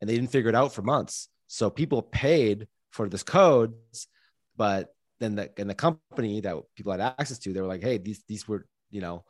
and 0.00 0.10
they 0.10 0.16
didn't 0.16 0.32
figure 0.32 0.48
it 0.48 0.56
out 0.56 0.74
for 0.74 0.82
months. 0.82 1.28
So 1.46 1.70
people 1.70 2.02
paid 2.02 2.66
for 2.90 3.08
this 3.08 3.22
codes, 3.22 4.08
but 4.56 4.92
then 5.20 5.36
the 5.36 5.50
and 5.56 5.70
the 5.70 5.74
company 5.74 6.40
that 6.40 6.56
people 6.74 6.90
had 6.90 7.00
access 7.00 7.38
to, 7.38 7.52
they 7.52 7.60
were 7.60 7.68
like, 7.68 7.82
"Hey, 7.82 7.98
these 7.98 8.24
these 8.26 8.48
were 8.48 8.66
you 8.90 9.00
know 9.00 9.24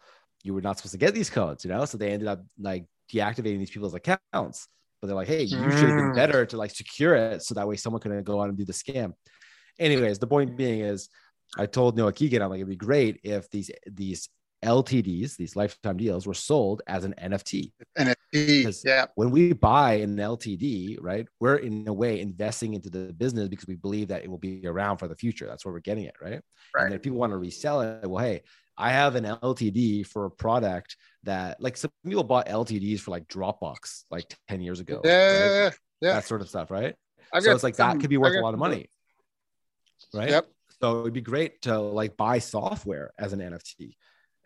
you 0.47 0.55
were 0.55 0.61
not 0.61 0.79
supposed 0.79 0.93
to 0.93 0.99
get 0.99 1.15
these 1.15 1.29
codes, 1.29 1.65
you 1.65 1.71
know? 1.71 1.85
So 1.85 1.99
they 1.99 2.13
ended 2.13 2.29
up 2.29 2.45
like 2.59 2.87
deactivating 3.13 3.59
these 3.59 3.71
people's 3.71 3.95
accounts. 3.95 4.69
But 5.01 5.09
they're 5.09 5.17
like, 5.17 5.29
hey, 5.29 5.43
you 5.43 5.59
should 5.59 5.91
have 5.91 5.97
been 5.97 6.13
mm. 6.13 6.15
better 6.15 6.47
to 6.47 6.57
like 6.57 6.71
secure 6.71 7.15
it 7.15 7.43
so 7.43 7.55
that 7.55 7.69
way 7.69 7.77
someone 7.77 8.01
couldn't 8.01 8.23
go 8.25 8.39
on 8.39 8.49
and 8.49 8.57
do 8.57 8.65
the 8.65 8.73
scam. 8.73 9.13
Anyways, 9.79 10.19
the 10.19 10.27
point 10.27 10.57
being 10.57 10.81
is 10.81 11.11
I 11.59 11.67
told 11.67 11.97
Noah 11.97 12.13
Kagan, 12.13 12.41
I'm 12.41 12.49
like, 12.49 12.59
it'd 12.59 12.69
be 12.69 12.77
great 12.77 13.21
if 13.23 13.51
these 13.51 13.71
these 13.87 14.29
LTDs, 14.65 15.37
these 15.37 15.55
lifetime 15.55 15.97
deals, 15.97 16.27
were 16.27 16.35
sold 16.35 16.83
as 16.87 17.05
an 17.05 17.15
NFT. 17.23 17.73
NFT, 17.99 18.85
yeah. 18.85 19.07
When 19.15 19.31
we 19.31 19.53
buy 19.53 19.95
an 19.95 20.17
LTD, 20.17 20.97
right, 21.01 21.27
we're 21.41 21.57
in 21.57 21.87
a 21.89 21.93
way 21.93 22.21
investing 22.21 22.75
into 22.75 22.91
the 22.91 23.13
business 23.13 23.49
because 23.49 23.67
we 23.67 23.77
believe 23.77 24.09
that 24.09 24.25
it 24.25 24.31
will 24.31 24.39
be 24.39 24.67
around 24.67 24.97
for 24.97 25.09
the 25.09 25.15
future. 25.15 25.47
That's 25.47 25.65
where 25.65 25.75
we're 25.75 25.81
getting 25.81 26.05
it, 26.05 26.15
right? 26.21 26.41
Right. 26.75 26.87
And 26.87 26.95
if 26.95 27.03
people 27.03 27.19
want 27.19 27.33
to 27.33 27.39
resell 27.39 27.83
it, 27.83 28.09
well, 28.09 28.25
hey, 28.25 28.43
I 28.79 28.91
have 28.91 29.15
an 29.15 29.25
LTD 29.25 30.07
for 30.07 30.27
a 30.27 30.31
product 30.31 30.97
that 31.23 31.61
like 31.61 31.77
some 31.77 31.91
people 32.05 32.25
bought 32.25 32.47
LTDs 32.47 33.01
for 33.01 33.11
like 33.11 33.27
Dropbox 33.27 34.05
like 34.11 34.35
10 34.49 34.61
years 34.61 34.81
ago. 34.81 35.01
Yeah, 35.05 35.65
right? 35.65 35.75
yeah. 36.01 36.13
That 36.15 36.27
sort 36.27 36.43
of 36.43 36.49
stuff, 36.49 36.71
right? 36.71 36.95
I've 37.33 37.43
so 37.43 37.53
it's 37.53 37.63
like 37.63 37.75
some, 37.75 37.91
that 37.91 38.01
could 38.01 38.11
be 38.11 38.19
worth 38.19 38.37
a 38.37 38.41
lot 38.41 38.55
of 38.55 38.61
money. 38.61 38.91
Right. 40.13 40.31
Yep. 40.31 40.47
So 40.81 41.01
it'd 41.01 41.15
be 41.15 41.23
great 41.23 41.63
to 41.63 41.79
like 41.79 42.17
buy 42.17 42.39
software 42.39 43.13
as 43.19 43.33
an 43.33 43.41
NFT. 43.41 43.97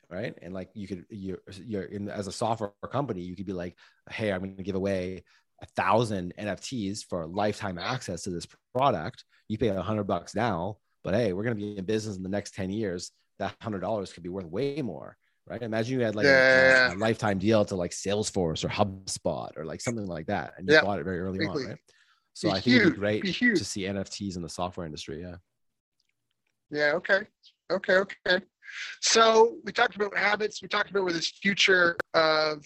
Right. 0.09 0.35
And 0.43 0.55
like 0.55 0.70
you 0.74 0.89
could 0.89 1.05
you're 1.11 1.41
you're 1.64 1.85
in 1.85 2.09
as 2.09 2.26
a 2.26 2.33
software 2.33 2.72
company, 2.91 3.22
you 3.22 3.37
could 3.37 3.47
be 3.47 3.53
like, 3.53 3.76
hey, 4.11 4.33
I'm 4.33 4.41
gonna 4.41 4.62
give 4.62 4.74
away 4.74 5.24
a 5.62 5.66
thousand 5.66 6.35
NFTs 6.39 7.05
for 7.09 7.26
lifetime 7.26 7.78
access 7.78 8.22
to 8.22 8.31
this 8.31 8.47
product. 8.74 9.24
You 9.49 9.59
pay 9.59 9.68
a 9.68 9.83
hundred 9.83 10.05
bucks 10.05 10.35
now, 10.35 10.78
but 11.05 11.14
hey, 11.14 11.33
we're 11.33 11.45
gonna 11.45 11.55
be 11.57 11.76
in 11.76 11.85
business 11.85 12.16
in 12.16 12.22
the 12.22 12.28
next 12.28 12.55
10 12.55 12.70
years 12.70 13.12
that 13.41 13.55
hundred 13.61 13.80
dollars 13.80 14.12
could 14.12 14.22
be 14.22 14.28
worth 14.28 14.47
way 14.47 14.80
more, 14.82 15.16
right? 15.47 15.61
Imagine 15.61 15.99
you 15.99 16.05
had 16.05 16.14
like 16.14 16.26
yeah. 16.26 16.93
a, 16.93 16.95
a, 16.95 16.97
lifetime 16.97 17.38
deal 17.38 17.64
to 17.64 17.74
like 17.74 17.91
Salesforce 17.91 18.64
or 18.64 18.68
HubSpot 18.68 19.51
or 19.57 19.64
like 19.64 19.80
something 19.80 20.07
like 20.07 20.26
that, 20.26 20.55
and 20.57 20.68
you 20.68 20.74
yeah. 20.74 20.82
bought 20.82 21.01
it 21.01 21.05
very 21.05 21.20
early 21.20 21.45
on, 21.45 21.66
right? 21.66 21.78
So 22.34 22.49
be 22.49 22.53
I 22.53 22.55
think 22.55 22.64
huge. 22.64 22.80
it'd 22.82 22.95
be 22.95 22.99
great 22.99 23.22
be 23.22 23.32
to 23.32 23.64
see 23.64 23.82
NFTs 23.82 24.36
in 24.36 24.43
the 24.43 24.49
software 24.49 24.86
industry. 24.86 25.20
Yeah. 25.20 25.36
Yeah. 26.70 26.93
Okay. 26.95 27.22
Okay. 27.70 27.95
Okay. 27.95 28.45
So 29.01 29.57
we 29.64 29.72
talked 29.72 29.97
about 29.97 30.16
habits. 30.16 30.62
We 30.62 30.68
talked 30.68 30.91
about 30.91 31.05
where 31.05 31.12
this 31.12 31.28
future 31.28 31.97
of 32.14 32.64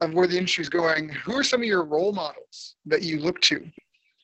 of 0.00 0.14
where 0.14 0.26
the 0.26 0.36
industry 0.36 0.62
is 0.62 0.68
going. 0.68 1.08
Who 1.08 1.36
are 1.36 1.42
some 1.42 1.60
of 1.60 1.66
your 1.66 1.84
role 1.84 2.12
models 2.12 2.76
that 2.86 3.02
you 3.02 3.20
look 3.20 3.40
to 3.42 3.64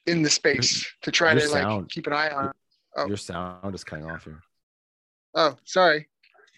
in 0.07 0.23
the 0.23 0.31
space 0.31 0.87
to 1.03 1.11
try 1.11 1.33
your 1.33 1.41
to 1.41 1.49
sound, 1.49 1.83
like 1.83 1.89
keep 1.89 2.07
an 2.07 2.13
eye 2.13 2.31
on? 2.31 2.53
Oh. 2.97 3.07
Your 3.07 3.17
sound 3.17 3.75
is 3.75 3.83
cutting 3.83 4.09
off 4.09 4.25
here. 4.25 4.41
Oh, 5.35 5.57
sorry. 5.65 6.09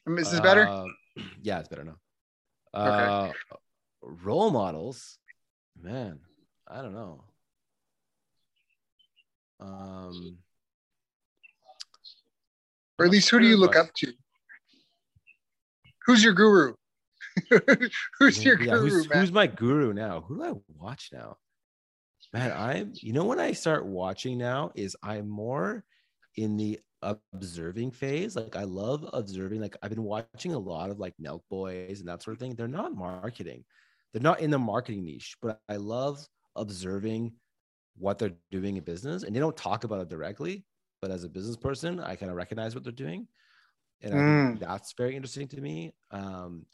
Is 0.06 0.30
this 0.30 0.40
better? 0.40 0.66
Uh, 0.66 0.86
yeah, 1.42 1.60
it's 1.60 1.68
better 1.68 1.84
now. 1.84 1.96
Uh, 2.74 3.28
okay. 3.28 3.32
Role 4.02 4.50
models, 4.50 5.18
man. 5.80 6.20
I 6.68 6.82
don't 6.82 6.94
know. 6.94 7.24
Um, 9.60 10.38
Or 12.98 13.04
at 13.04 13.12
least 13.12 13.28
who 13.30 13.38
do 13.38 13.46
you 13.46 13.56
look 13.56 13.76
up 13.76 13.92
to? 13.94 14.12
Who's 16.06 16.24
your 16.24 16.32
guru? 16.32 16.74
who's 18.18 18.42
your 18.42 18.60
yeah, 18.60 18.74
guru, 18.74 18.90
who's, 18.90 19.06
who's, 19.06 19.32
my 19.32 19.46
guru 19.46 19.92
now? 19.92 20.22
Who 20.22 20.36
do 20.36 20.44
I 20.44 20.52
watch 20.78 21.10
now? 21.12 21.36
Man, 22.32 22.52
I'm 22.52 22.92
you 22.94 23.12
know 23.12 23.24
when 23.24 23.38
I 23.38 23.52
start 23.52 23.84
watching 23.84 24.38
now 24.38 24.72
is 24.74 24.96
I'm 25.02 25.28
more 25.28 25.84
in 26.36 26.56
the 26.56 26.80
observing 27.02 27.90
phase. 27.90 28.36
Like 28.36 28.56
I 28.56 28.64
love 28.64 29.08
observing. 29.12 29.60
Like 29.60 29.76
I've 29.82 29.90
been 29.90 30.02
watching 30.02 30.54
a 30.54 30.58
lot 30.58 30.90
of 30.90 30.98
like 30.98 31.14
Nelk 31.22 31.40
Boys 31.50 32.00
and 32.00 32.08
that 32.08 32.22
sort 32.22 32.36
of 32.36 32.40
thing. 32.40 32.54
They're 32.54 32.68
not 32.68 32.94
marketing. 32.94 33.64
They're 34.12 34.22
not 34.22 34.40
in 34.40 34.50
the 34.50 34.58
marketing 34.58 35.04
niche, 35.04 35.36
but 35.42 35.60
I 35.68 35.76
love 35.76 36.26
observing 36.54 37.32
what 37.98 38.18
they're 38.18 38.32
doing 38.50 38.76
in 38.76 38.84
business. 38.84 39.22
And 39.22 39.34
they 39.34 39.40
don't 39.40 39.56
talk 39.56 39.84
about 39.84 40.00
it 40.00 40.08
directly, 40.08 40.64
but 41.00 41.10
as 41.10 41.24
a 41.24 41.28
business 41.28 41.56
person, 41.56 42.00
I 42.00 42.16
kind 42.16 42.30
of 42.30 42.36
recognize 42.36 42.74
what 42.74 42.84
they're 42.84 42.92
doing. 42.92 43.26
And 44.02 44.14
mm. 44.14 44.58
that's 44.58 44.94
very 44.96 45.16
interesting 45.16 45.48
to 45.48 45.60
me. 45.60 45.92
Um, 46.10 46.66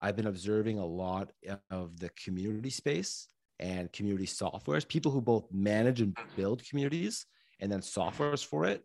I've 0.00 0.16
been 0.16 0.26
observing 0.26 0.78
a 0.78 0.86
lot 0.86 1.32
of 1.70 1.98
the 1.98 2.10
community 2.22 2.70
space 2.70 3.28
and 3.58 3.90
community 3.92 4.26
softwares, 4.26 4.86
people 4.86 5.10
who 5.10 5.22
both 5.22 5.46
manage 5.50 6.00
and 6.00 6.16
build 6.36 6.62
communities 6.68 7.24
and 7.60 7.72
then 7.72 7.80
softwares 7.80 8.44
for 8.44 8.66
it 8.66 8.84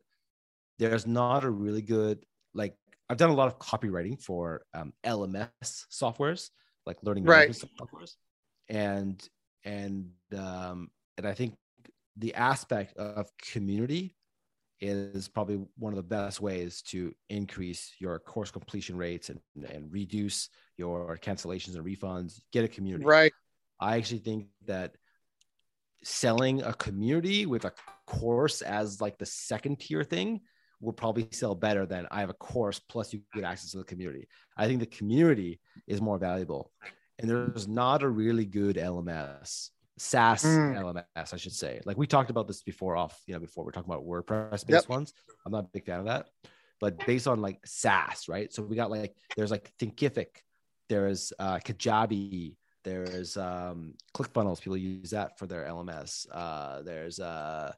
there's 0.81 1.05
not 1.05 1.43
a 1.43 1.49
really 1.49 1.83
good 1.83 2.25
like 2.55 2.75
I've 3.07 3.17
done 3.17 3.29
a 3.29 3.35
lot 3.35 3.47
of 3.47 3.59
copywriting 3.59 4.21
for 4.21 4.63
um, 4.73 4.93
LMS 5.05 5.49
softwares, 5.61 6.49
like 6.85 6.97
learning 7.03 7.25
right. 7.25 7.49
softwares, 7.49 8.15
and 8.67 9.21
and 9.63 10.09
um, 10.35 10.89
and 11.17 11.27
I 11.27 11.33
think 11.33 11.55
the 12.17 12.33
aspect 12.33 12.97
of 12.97 13.29
community 13.37 14.15
is 14.79 15.27
probably 15.27 15.63
one 15.77 15.93
of 15.93 15.97
the 15.97 16.03
best 16.03 16.41
ways 16.41 16.81
to 16.81 17.13
increase 17.29 17.93
your 17.99 18.17
course 18.17 18.49
completion 18.49 18.97
rates 18.97 19.29
and, 19.29 19.39
and 19.69 19.91
reduce 19.91 20.49
your 20.77 21.19
cancellations 21.21 21.75
and 21.75 21.85
refunds. 21.85 22.41
Get 22.51 22.65
a 22.65 22.67
community. 22.67 23.05
Right. 23.05 23.33
I 23.79 23.97
actually 23.97 24.19
think 24.19 24.47
that 24.65 24.95
selling 26.03 26.63
a 26.63 26.73
community 26.73 27.45
with 27.45 27.65
a 27.65 27.73
course 28.07 28.63
as 28.63 28.99
like 28.99 29.19
the 29.19 29.25
second 29.27 29.79
tier 29.79 30.03
thing 30.03 30.41
will 30.81 30.93
probably 30.93 31.27
sell 31.31 31.55
better 31.55 31.85
than 31.85 32.07
I 32.11 32.19
have 32.19 32.29
a 32.29 32.33
course 32.33 32.79
plus 32.79 33.13
you 33.13 33.21
get 33.33 33.43
access 33.43 33.71
to 33.71 33.77
the 33.77 33.83
community. 33.83 34.27
I 34.57 34.67
think 34.67 34.79
the 34.79 34.87
community 34.87 35.59
is 35.87 36.01
more 36.01 36.17
valuable. 36.17 36.71
And 37.19 37.29
there's 37.29 37.67
not 37.67 38.01
a 38.01 38.09
really 38.09 38.45
good 38.45 38.77
LMS, 38.77 39.69
SaaS 39.97 40.43
mm. 40.43 40.75
LMS, 40.75 41.33
I 41.33 41.37
should 41.37 41.53
say. 41.53 41.81
Like 41.85 41.97
we 41.97 42.07
talked 42.07 42.31
about 42.31 42.47
this 42.47 42.63
before 42.63 42.97
off, 42.97 43.21
you 43.27 43.33
know, 43.33 43.39
before 43.39 43.63
we're 43.63 43.71
talking 43.71 43.91
about 43.91 44.05
WordPress 44.05 44.65
based 44.65 44.69
yep. 44.69 44.89
ones. 44.89 45.13
I'm 45.45 45.51
not 45.51 45.65
a 45.65 45.69
big 45.71 45.85
fan 45.85 45.99
of 45.99 46.05
that. 46.05 46.27
But 46.79 47.05
based 47.05 47.27
on 47.27 47.41
like 47.41 47.59
SaaS, 47.63 48.27
right? 48.27 48.51
So 48.51 48.63
we 48.63 48.75
got 48.75 48.89
like 48.89 49.15
there's 49.37 49.51
like 49.51 49.71
Thinkific, 49.79 50.41
there's 50.89 51.31
uh 51.37 51.59
Kajabi, 51.59 52.55
there's 52.83 53.37
um 53.37 53.93
ClickFunnels, 54.15 54.59
people 54.59 54.77
use 54.77 55.11
that 55.11 55.37
for 55.37 55.45
their 55.45 55.65
LMS. 55.65 56.25
Uh 56.31 56.81
there's 56.81 57.19
uh 57.19 57.71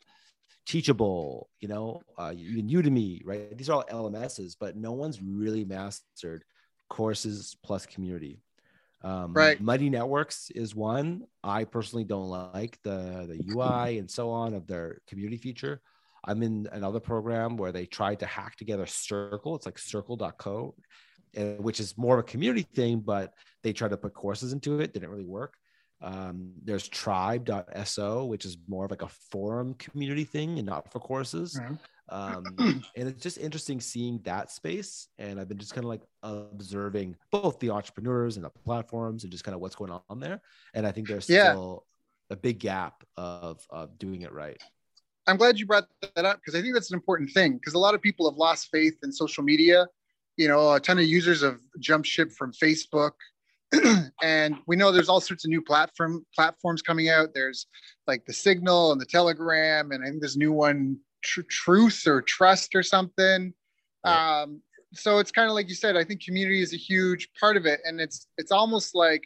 Teachable, 0.66 1.50
you 1.60 1.68
know, 1.68 2.02
uh, 2.18 2.34
even 2.36 2.70
Udemy, 2.70 3.22
right? 3.26 3.58
These 3.58 3.70
are 3.70 3.84
all 3.92 4.10
LMSs, 4.10 4.56
but 4.60 4.78
no 4.78 4.94
one's 4.94 5.22
really 5.22 5.66
mastered 5.66 6.44
courses 6.90 7.58
plus 7.64 7.86
community. 7.86 8.42
Um, 9.04 9.34
right. 9.34 9.60
Mighty 9.60 9.90
Networks 9.90 10.50
is 10.52 10.74
one. 10.74 11.24
I 11.44 11.66
personally 11.66 12.06
don't 12.06 12.30
like 12.30 12.80
the 12.84 13.28
the 13.28 13.54
UI 13.54 13.98
and 13.98 14.10
so 14.10 14.30
on 14.30 14.54
of 14.54 14.66
their 14.66 15.00
community 15.08 15.38
feature. 15.38 15.82
I'm 16.26 16.42
in 16.42 16.70
another 16.72 17.02
program 17.02 17.58
where 17.58 17.74
they 17.74 17.86
tried 17.86 18.20
to 18.20 18.26
hack 18.26 18.56
together 18.56 18.86
Circle. 18.86 19.56
It's 19.56 19.66
like 19.66 19.78
Circle.co, 19.78 20.74
which 21.58 21.82
is 21.82 21.98
more 21.98 22.18
of 22.18 22.20
a 22.22 22.28
community 22.28 22.66
thing, 22.74 23.02
but 23.02 23.34
they 23.62 23.74
tried 23.74 23.92
to 23.92 23.98
put 23.98 24.14
courses 24.14 24.54
into 24.54 24.80
it. 24.80 24.94
Didn't 24.94 25.10
really 25.10 25.26
work. 25.26 25.56
Um, 26.04 26.52
there's 26.64 26.88
tribe.so, 26.90 28.26
which 28.26 28.44
is 28.46 28.58
more 28.68 28.86
of 28.86 28.92
like 28.92 29.02
a 29.02 29.08
forum 29.08 29.74
community 29.76 30.26
thing 30.26 30.60
and 30.60 30.68
not 30.68 30.92
for 30.92 31.00
courses. 31.00 31.60
Um, 32.10 32.44
and 32.96 33.08
it's 33.08 33.24
just 33.24 33.38
interesting 33.38 33.80
seeing 33.80 34.20
that 34.24 34.52
space. 34.52 35.08
And 35.18 35.40
I've 35.40 35.48
been 35.48 35.58
just 35.58 35.74
kind 35.74 35.86
of 35.86 35.90
like 35.90 36.02
observing 36.22 37.16
both 37.32 37.58
the 37.60 37.70
entrepreneurs 37.70 38.36
and 38.36 38.44
the 38.44 38.50
platforms 38.50 39.24
and 39.24 39.32
just 39.32 39.46
kind 39.46 39.56
of 39.56 39.62
what's 39.62 39.76
going 39.76 39.98
on 40.10 40.20
there. 40.20 40.42
And 40.74 40.86
I 40.86 40.92
think 40.92 41.08
there's 41.08 41.30
yeah. 41.30 41.52
still 41.52 41.86
a 42.30 42.36
big 42.36 42.60
gap 42.60 43.04
of, 43.16 43.66
of 43.70 43.98
doing 43.98 44.24
it 44.24 44.34
right. 44.34 44.62
I'm 45.26 45.38
glad 45.38 45.58
you 45.58 45.66
brought 45.66 45.88
that 46.16 46.26
up 46.26 46.42
because 46.42 46.54
I 46.54 46.62
think 46.62 46.74
that's 46.74 46.92
an 46.92 46.96
important 46.96 47.32
thing 47.32 47.54
because 47.54 47.76
a 47.76 47.80
lot 47.80 47.96
of 47.96 48.02
people 48.02 48.30
have 48.30 48.38
lost 48.38 48.70
faith 48.72 48.98
in 49.04 49.12
social 49.12 49.44
media. 49.44 49.88
You 50.36 50.50
know, 50.50 50.74
a 50.74 50.80
ton 50.82 51.00
of 51.00 51.06
users 51.06 51.42
have 51.44 51.60
jumped 51.80 52.08
ship 52.08 52.32
from 52.34 52.52
Facebook 52.52 53.12
and 54.22 54.58
we 54.68 54.76
know 54.76 54.92
there's 54.92 55.10
all 55.10 55.22
sorts 55.22 55.46
of 55.46 55.50
new 55.50 55.62
platform 55.62 56.26
platforms 56.36 56.82
coming 56.82 57.10
out. 57.10 57.34
There's 57.34 57.68
like 58.08 58.26
the 58.26 58.34
Signal 58.34 58.92
and 58.92 59.02
the 59.02 59.06
Telegram, 59.06 59.92
and 59.92 60.04
I 60.04 60.08
think 60.08 60.22
there's 60.22 60.38
new 60.38 60.52
one, 60.52 60.98
tr- 61.24 61.42
Truth 61.50 62.08
or 62.08 62.22
Trust 62.22 62.76
or 62.76 62.84
something. 62.84 63.54
Yeah. 64.06 64.42
Um, 64.42 64.62
so 64.94 65.20
it's 65.20 65.32
kind 65.32 65.50
of 65.50 65.56
like 65.56 65.70
you 65.70 65.76
said. 65.76 65.98
I 65.98 66.04
think 66.04 66.24
community 66.24 66.62
is 66.62 66.74
a 66.74 66.78
huge 66.78 67.30
part 67.40 67.58
of 67.58 67.66
it, 67.66 67.80
and 67.86 68.00
it's 68.00 68.28
it's 68.38 68.52
almost 68.52 68.96
like 68.96 69.24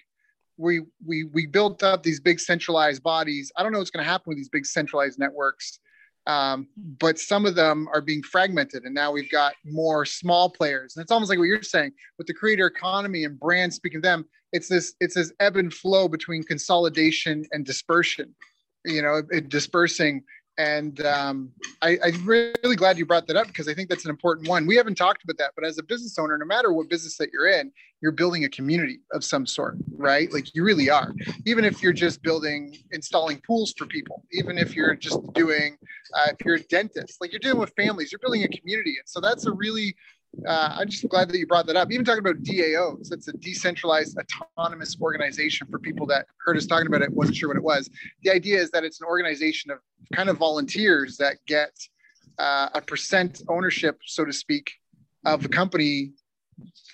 we 0.58 0.82
we 1.06 1.26
we 1.26 1.46
built 1.46 1.84
up 1.84 2.04
these 2.04 2.20
big 2.20 2.40
centralized 2.40 3.04
bodies. 3.04 3.52
I 3.58 3.64
don't 3.64 3.72
know 3.72 3.80
what's 3.80 3.92
going 3.92 4.04
to 4.06 4.10
happen 4.10 4.26
with 4.28 4.38
these 4.38 4.50
big 4.50 4.66
centralized 4.66 5.20
networks. 5.20 5.80
Um, 6.28 6.68
but 7.00 7.18
some 7.18 7.46
of 7.46 7.56
them 7.56 7.88
are 7.94 8.02
being 8.02 8.22
fragmented 8.22 8.84
and 8.84 8.94
now 8.94 9.12
we've 9.12 9.32
got 9.32 9.54
more 9.66 10.06
small 10.06 10.50
players. 10.50 10.96
And 10.96 11.02
it's 11.02 11.12
almost 11.12 11.30
like 11.30 11.40
what 11.40 11.46
you're 11.46 11.64
saying 11.64 11.94
with 12.18 12.28
the 12.28 12.34
creator 12.34 12.68
economy 12.68 13.24
and 13.24 13.40
brands 13.40 13.78
speaking 13.78 14.02
to 14.02 14.08
them 14.08 14.26
it's 14.54 14.68
this 14.68 14.94
it's 15.00 15.16
this 15.16 15.32
ebb 15.40 15.58
and 15.58 15.74
flow 15.74 16.08
between 16.08 16.44
consolidation 16.44 17.44
and 17.52 17.66
dispersion 17.66 18.34
you 18.86 19.02
know 19.02 19.22
it, 19.30 19.50
dispersing 19.50 20.24
and 20.58 21.06
um, 21.06 21.52
I, 21.82 21.98
i'm 22.04 22.26
really 22.26 22.76
glad 22.76 22.98
you 22.98 23.06
brought 23.06 23.28
that 23.28 23.36
up 23.36 23.48
because 23.48 23.68
i 23.68 23.74
think 23.74 23.90
that's 23.90 24.06
an 24.06 24.10
important 24.10 24.48
one. 24.48 24.66
We 24.66 24.76
haven't 24.76 24.96
talked 24.96 25.24
about 25.24 25.38
that 25.38 25.52
but 25.56 25.66
as 25.66 25.78
a 25.78 25.84
business 25.84 26.18
owner 26.18 26.38
no 26.38 26.46
matter 26.46 26.74
what 26.74 26.90
business 26.90 27.18
that 27.18 27.30
you're 27.32 27.48
in 27.48 27.72
you're 28.02 28.12
building 28.12 28.44
a 28.46 28.50
community 28.50 29.00
of 29.12 29.24
some 29.24 29.46
sort 29.46 29.76
right? 29.98 30.32
Like 30.32 30.54
you 30.54 30.64
really 30.64 30.90
are. 30.90 31.12
Even 31.46 31.66
if 31.66 31.82
you're 31.82 31.94
just 31.94 32.22
building 32.22 32.78
installing 32.92 33.42
pools 33.46 33.74
for 33.78 33.86
people 33.86 34.24
even 34.32 34.58
if 34.58 34.76
you're 34.76 34.96
just 34.96 35.20
doing 35.34 35.78
uh, 36.16 36.28
if 36.32 36.46
you're 36.46 36.56
a 36.56 36.64
dentist 36.64 37.18
like 37.22 37.32
you're 37.32 37.40
dealing 37.40 37.60
with 37.60 37.74
families 37.76 38.12
you're 38.12 38.20
building 38.20 38.44
a 38.44 38.48
community. 38.48 38.96
And 39.00 39.08
so 39.08 39.20
that's 39.20 39.46
a 39.46 39.52
really 39.52 39.96
uh, 40.46 40.76
I'm 40.78 40.90
just 40.90 41.08
glad 41.10 41.30
that 41.30 41.38
you 41.38 41.48
brought 41.48 41.66
that 41.68 41.76
up. 41.76 41.92
Even 41.92 42.06
talking 42.06 42.20
about 42.20 42.44
DAOs, 42.44 43.12
it's 43.12 43.28
a 43.28 43.34
decentralized 43.34 44.18
autonomous 44.18 44.98
organization 45.02 45.68
for 45.70 45.80
people 45.80 46.06
that 46.08 46.28
heard 46.46 46.58
us 46.58 46.66
talking 46.66 46.88
about 46.88 47.02
it, 47.02 47.12
wasn't 47.12 47.38
sure 47.38 47.50
what 47.50 47.58
it 47.58 47.64
was. 47.64 47.90
The 48.24 48.32
idea 48.32 48.60
is 48.60 48.70
that 48.72 48.84
it's 48.84 49.02
an 49.02 49.08
organization 49.08 49.72
of 49.72 49.80
kind 50.14 50.30
of 50.30 50.38
volunteers 50.38 51.18
that 51.18 51.38
get 51.48 51.72
uh, 52.38 52.70
a 52.76 52.82
percent 52.82 53.42
ownership, 53.50 54.00
so 54.06 54.26
to 54.26 54.34
speak, 54.34 54.72
of 55.26 55.44
the 55.44 55.50
company 55.50 56.12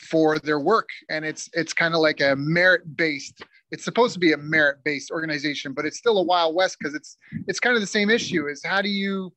for 0.10 0.39
their 0.39 0.60
work, 0.60 0.89
and 1.10 1.26
it's 1.26 1.50
it's 1.54 1.74
kind 1.74 1.94
of 1.94 2.02
like 2.02 2.22
a 2.22 2.36
merit 2.36 2.96
based. 2.96 3.44
It's 3.72 3.84
supposed 3.84 4.14
to 4.14 4.20
be 4.20 4.34
a 4.34 4.38
merit 4.38 4.78
based 4.84 5.12
organization, 5.12 5.74
but 5.74 5.86
it's 5.86 5.98
still 5.98 6.18
a 6.18 6.24
wild 6.24 6.56
west 6.56 6.78
because 6.80 6.94
it's 6.94 7.18
it's 7.48 7.60
kind 7.60 7.76
of 7.76 7.82
the 7.82 7.88
same 7.88 8.10
issue: 8.10 8.48
is 8.48 8.64
how 8.64 8.82
do 8.82 8.89
you 8.89 9.34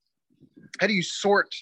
how 0.81 0.87
do 0.87 0.93
you 0.93 1.03
sort 1.03 1.55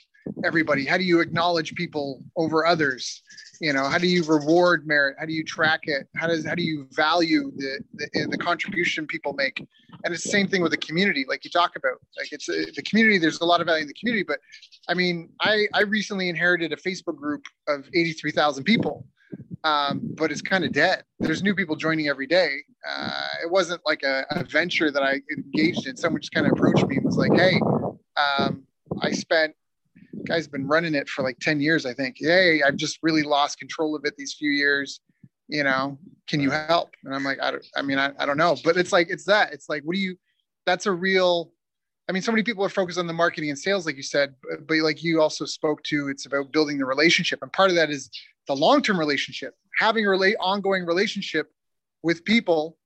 everybody? 0.45 0.85
How 0.85 0.97
do 0.97 1.05
you 1.05 1.21
acknowledge 1.21 1.75
people 1.75 2.23
over 2.37 2.67
others? 2.67 3.23
You 3.61 3.73
know, 3.73 3.85
how 3.85 3.99
do 3.99 4.07
you 4.07 4.25
reward 4.25 4.87
merit? 4.87 5.17
How 5.19 5.27
do 5.27 5.33
you 5.33 5.45
track 5.45 5.83
it? 5.85 6.09
How 6.17 6.27
does 6.27 6.45
how 6.45 6.55
do 6.55 6.63
you 6.63 6.87
value 6.93 7.53
the 7.57 7.81
the, 7.95 8.29
the 8.31 8.39
contribution 8.39 9.07
people 9.07 9.33
make? 9.33 9.59
And 10.05 10.13
it's 10.13 10.25
the 10.25 10.31
same 10.31 10.49
thing 10.49 10.63
with 10.63 10.73
the 10.73 10.79
community, 10.79 11.25
like 11.29 11.45
you 11.45 11.51
talk 11.51 11.77
about. 11.77 11.99
Like 12.19 12.33
it's 12.33 12.49
uh, 12.49 12.65
the 12.75 12.83
community. 12.83 13.19
There's 13.19 13.41
a 13.41 13.45
lot 13.45 13.61
of 13.61 13.67
value 13.67 13.83
in 13.83 13.89
the 13.89 13.95
community, 13.95 14.25
but 14.25 14.41
I 14.89 14.95
mean, 14.95 15.31
I 15.41 15.67
I 15.73 15.83
recently 15.83 16.29
inherited 16.29 16.73
a 16.73 16.77
Facebook 16.77 17.17
group 17.17 17.45
of 17.69 17.89
83,000 17.95 18.65
people. 18.65 19.07
Um, 19.65 20.01
but 20.03 20.31
it's 20.31 20.43
kind 20.43 20.63
of 20.63 20.73
dead. 20.73 21.05
There's 21.21 21.43
new 21.43 21.55
people 21.55 21.75
joining 21.75 22.09
every 22.09 22.27
day. 22.27 22.59
Uh, 22.87 23.29
it 23.43 23.51
wasn't 23.51 23.81
like 23.87 24.03
a, 24.03 24.27
a, 24.33 24.45
venture 24.45 24.91
that 24.91 25.03
I 25.03 25.23
engaged 25.35 25.87
in. 25.87 25.97
Someone 25.97 26.21
just 26.21 26.35
kind 26.35 26.47
of 26.47 26.53
approached 26.53 26.87
me 26.87 26.97
and 26.97 27.05
was 27.05 27.17
like, 27.17 27.33
"Hey, 27.33 27.59
um, 28.17 28.65
I 29.01 29.11
spent 29.13 29.55
guy's 30.27 30.49
been 30.49 30.67
running 30.67 30.95
it 30.95 31.09
for 31.09 31.23
like 31.23 31.39
10 31.41 31.61
years, 31.61 31.87
I 31.87 31.95
think. 31.95 32.17
Hey, 32.19 32.63
I've 32.63 32.77
just 32.77 32.99
really 33.03 33.23
lost 33.23 33.59
control 33.59 33.95
of 33.95 34.05
it 34.05 34.15
these 34.17 34.35
few 34.35 34.51
years. 34.51 35.01
You 35.49 35.63
know, 35.65 35.99
can 36.27 36.41
you 36.41 36.51
help? 36.51 36.95
And 37.05 37.15
I'm 37.15 37.23
like, 37.23 37.39
I 37.41 37.51
don't, 37.51 37.67
I 37.77 37.83
mean, 37.83 37.99
I, 37.99 38.13
I 38.19 38.25
don't 38.25 38.39
know, 38.39 38.57
but 38.65 38.77
it's 38.77 38.93
like, 38.93 39.09
it's 39.11 39.25
that, 39.25 39.53
it's 39.53 39.69
like, 39.69 39.83
what 39.85 39.95
do 39.95 40.01
you, 40.01 40.17
that's 40.65 40.87
a 40.87 40.93
real, 40.93 41.53
I 42.09 42.13
mean, 42.13 42.23
so 42.23 42.33
many 42.33 42.43
people 42.43 42.65
are 42.65 42.71
focused 42.71 42.99
on 42.99 43.07
the 43.07 43.13
marketing 43.13 43.51
and 43.51 43.59
sales, 43.59 43.85
like 43.85 43.97
you 43.97 44.03
said, 44.03 44.35
but, 44.43 44.67
but 44.67 44.79
like 44.79 45.03
you 45.03 45.21
also 45.21 45.45
spoke 45.45 45.83
to, 45.85 46.09
it's 46.09 46.25
about 46.25 46.51
building 46.51 46.79
the 46.79 46.87
relationship. 46.87 47.41
And 47.43 47.53
part 47.53 47.69
of 47.69 47.77
that 47.77 47.91
is 47.91 48.09
the 48.47 48.57
long-term 48.57 48.99
relationship, 48.99 49.55
having 49.79 50.07
a 50.07 50.11
relate 50.11 50.37
ongoing 50.41 50.87
relationship 50.87 51.51
with 52.03 52.25
people 52.25 52.79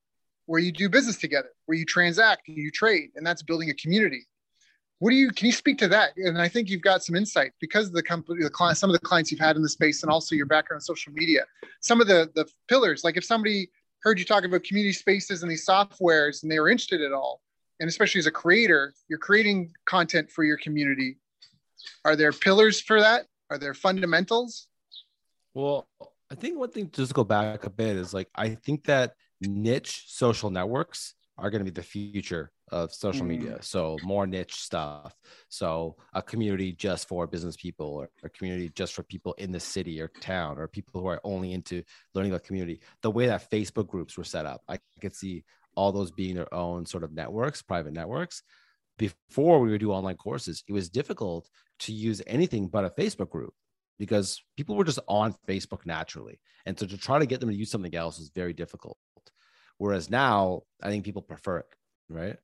where 0.47 0.61
you 0.61 0.73
do 0.73 0.89
business 0.89 1.17
together, 1.17 1.51
where 1.67 1.77
you 1.77 1.85
transact 1.85 2.43
you 2.47 2.71
trade, 2.71 3.11
and 3.15 3.27
that's 3.27 3.43
building 3.43 3.71
a 3.71 3.75
community. 3.75 4.27
What 5.01 5.11
do 5.11 5.17
you 5.17 5.31
can 5.31 5.47
you 5.47 5.53
speak 5.53 5.79
to 5.79 5.89
that? 5.89 6.17
And 6.17 6.41
i 6.41 6.49
think 6.49 6.69
you've 6.69 6.83
got 6.83 7.03
some 7.05 7.17
insight 7.17 7.53
because 7.61 7.87
of 7.87 7.93
the 7.93 8.03
company 8.03 8.43
the 8.43 8.51
client 8.51 8.79
some 8.79 8.91
of 8.91 8.95
the 8.95 9.07
clients 9.07 9.31
you've 9.31 9.41
had 9.41 9.57
in 9.57 9.63
the 9.63 9.69
space 9.69 10.03
and 10.03 10.11
also 10.11 10.35
your 10.35 10.47
background 10.47 10.79
in 10.79 10.83
social 10.83 11.13
media. 11.13 11.45
Some 11.81 12.01
of 12.01 12.07
the 12.07 12.31
the 12.35 12.47
pillars 12.69 13.05
like 13.05 13.17
if 13.17 13.25
somebody 13.25 13.71
heard 14.03 14.19
you 14.19 14.25
talk 14.25 14.45
about 14.45 14.63
community 14.65 14.93
spaces 14.93 15.43
and 15.43 15.51
these 15.51 15.67
softwares 15.67 16.43
and 16.43 16.51
they 16.51 16.61
were 16.61 16.69
interested 16.69 17.01
at 17.03 17.13
all 17.13 17.41
and 17.81 17.89
especially 17.89 18.19
as 18.19 18.27
a 18.27 18.31
creator 18.31 18.93
you're 19.09 19.19
creating 19.19 19.73
content 19.87 20.31
for 20.31 20.45
your 20.45 20.57
community. 20.59 21.17
Are 22.05 22.17
there 22.17 22.33
pillars 22.33 22.81
for 22.81 23.01
that? 23.01 23.27
Are 23.51 23.59
there 23.59 23.75
fundamentals? 23.75 24.69
Well 25.55 25.89
i 26.31 26.35
think 26.35 26.59
one 26.59 26.71
thing 26.71 26.89
to 26.89 27.03
just 27.03 27.15
go 27.15 27.25
back 27.25 27.65
a 27.65 27.71
bit 27.71 27.97
is 27.97 28.13
like 28.13 28.29
i 28.35 28.51
think 28.51 28.85
that 28.85 29.15
niche 29.41 30.05
social 30.09 30.51
networks 30.51 31.15
are 31.39 31.51
going 31.51 31.65
to 31.65 31.65
be 31.65 31.75
the 31.75 31.83
future 31.83 32.51
of 32.71 32.93
social 32.93 33.25
mm. 33.25 33.29
media. 33.29 33.59
So 33.61 33.97
more 34.03 34.27
niche 34.27 34.55
stuff. 34.55 35.15
So 35.49 35.97
a 36.15 36.23
community 36.23 36.73
just 36.73 37.09
for 37.09 37.27
business 37.27 37.57
people 37.57 37.87
or 37.87 38.11
a 38.23 38.29
community 38.29 38.71
just 38.75 38.95
for 38.95 39.03
people 39.03 39.35
in 39.35 39.53
the 39.53 39.61
city 39.61 40.01
or 40.01 40.09
town 40.21 40.59
or 40.59 40.69
people 40.69 41.01
who 41.01 41.07
are 41.07 41.21
only 41.25 41.53
into 41.53 41.83
learning 42.15 42.33
about 42.33 42.45
community. 42.45 42.81
The 43.03 43.11
way 43.11 43.27
that 43.27 43.51
Facebook 43.51 43.89
groups 43.89 44.17
were 44.17 44.25
set 44.25 44.47
up, 44.47 44.63
I 44.69 44.79
could 45.01 45.15
see 45.15 45.45
all 45.75 45.93
those 45.93 46.11
being 46.11 46.35
their 46.35 46.53
own 46.53 46.87
sort 46.87 47.05
of 47.05 47.13
networks, 47.13 47.63
private 47.63 47.93
networks. 47.93 48.43
Before 48.99 49.61
we 49.61 49.71
would 49.71 49.81
do 49.81 49.93
online 49.93 50.17
courses, 50.17 50.65
it 50.67 50.73
was 50.73 50.91
difficult 50.91 51.49
to 51.81 51.93
use 51.93 52.21
anything 52.27 52.67
but 52.67 52.85
a 52.85 52.91
Facebook 52.91 53.31
group 53.31 53.55
because 53.99 54.43
people 54.57 54.77
were 54.77 54.85
just 54.85 54.99
on 55.07 55.35
Facebook 55.47 55.87
naturally. 55.87 56.41
And 56.67 56.79
so 56.79 56.87
to 56.87 56.99
try 56.99 57.19
to 57.19 57.27
get 57.27 57.41
them 57.41 57.49
to 57.49 57.55
use 57.55 57.71
something 57.71 57.95
else 57.95 58.19
was 58.19 58.31
very 58.35 58.53
difficult. 58.53 58.99
Whereas 59.79 60.11
now, 60.11 60.63
I 60.83 60.91
think 60.91 61.05
people 61.05 61.23
prefer 61.23 61.59
it, 61.59 61.67
right? 62.09 62.37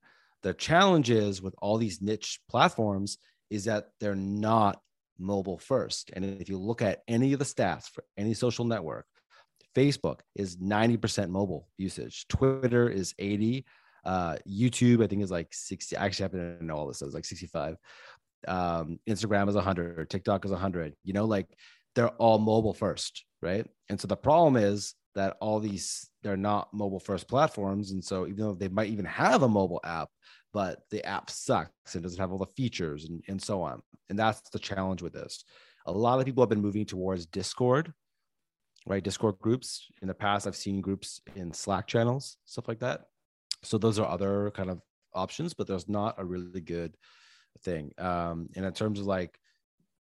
The 0.44 0.54
challenge 0.54 1.10
is 1.10 1.40
with 1.40 1.54
all 1.60 1.78
these 1.78 2.02
niche 2.02 2.38
platforms 2.50 3.16
is 3.48 3.64
that 3.64 3.88
they're 3.98 4.14
not 4.14 4.78
mobile 5.18 5.58
first. 5.58 6.10
And 6.12 6.22
if 6.22 6.50
you 6.50 6.58
look 6.58 6.82
at 6.82 7.02
any 7.08 7.32
of 7.32 7.38
the 7.38 7.46
stats 7.46 7.88
for 7.88 8.04
any 8.18 8.34
social 8.34 8.66
network, 8.66 9.06
Facebook 9.74 10.20
is 10.36 10.58
90% 10.58 11.30
mobile 11.30 11.68
usage, 11.78 12.26
Twitter 12.28 12.90
is 12.90 13.14
80, 13.18 13.64
uh, 14.04 14.36
YouTube, 14.46 15.02
I 15.02 15.06
think 15.06 15.22
is 15.22 15.30
like 15.30 15.48
60. 15.50 15.96
I 15.96 16.04
actually 16.04 16.24
happen 16.24 16.58
to 16.58 16.64
know 16.64 16.76
all 16.76 16.86
this. 16.88 16.98
So 16.98 17.06
it's 17.06 17.14
like 17.14 17.24
65. 17.24 17.76
Um, 18.46 19.00
Instagram 19.08 19.48
is 19.48 19.54
100, 19.54 20.10
TikTok 20.10 20.44
is 20.44 20.50
100. 20.50 20.94
You 21.04 21.14
know, 21.14 21.24
like 21.24 21.48
they're 21.94 22.10
all 22.10 22.38
mobile 22.38 22.74
first, 22.74 23.24
right? 23.40 23.66
And 23.88 23.98
so 23.98 24.06
the 24.08 24.16
problem 24.16 24.56
is 24.56 24.94
that 25.14 25.36
all 25.40 25.60
these 25.60 26.10
they're 26.22 26.36
not 26.36 26.72
mobile 26.72 27.00
first 27.00 27.28
platforms. 27.28 27.90
And 27.90 28.02
so 28.02 28.26
even 28.26 28.38
though 28.38 28.54
they 28.54 28.68
might 28.68 28.88
even 28.88 29.04
have 29.04 29.42
a 29.42 29.48
mobile 29.48 29.80
app 29.84 30.08
but 30.52 30.82
the 30.90 31.04
app 31.04 31.30
sucks 31.30 31.94
and 31.94 32.02
doesn't 32.02 32.20
have 32.20 32.30
all 32.30 32.38
the 32.38 32.46
features 32.46 33.06
and, 33.06 33.22
and 33.26 33.42
so 33.42 33.60
on. 33.60 33.82
And 34.08 34.16
that's 34.16 34.48
the 34.50 34.58
challenge 34.58 35.02
with 35.02 35.12
this. 35.12 35.44
A 35.86 35.92
lot 35.92 36.20
of 36.20 36.26
people 36.26 36.42
have 36.42 36.48
been 36.48 36.62
moving 36.62 36.86
towards 36.86 37.26
discord 37.26 37.92
right? 38.86 39.02
Discord 39.02 39.38
groups. 39.38 39.86
In 40.02 40.08
the 40.08 40.14
past 40.14 40.46
i've 40.46 40.56
seen 40.56 40.80
groups 40.80 41.20
in 41.36 41.52
slack 41.52 41.86
channels 41.86 42.36
stuff 42.44 42.68
like 42.68 42.80
that. 42.80 43.02
So 43.62 43.78
those 43.78 43.98
are 43.98 44.08
other 44.08 44.50
kind 44.54 44.70
of 44.70 44.80
options 45.14 45.54
but 45.54 45.66
there's 45.66 45.88
not 45.88 46.16
a 46.18 46.24
really 46.24 46.60
good 46.60 46.96
thing. 47.62 47.92
Um 47.98 48.48
and 48.56 48.64
in 48.64 48.72
terms 48.72 49.00
of 49.00 49.06
like 49.06 49.38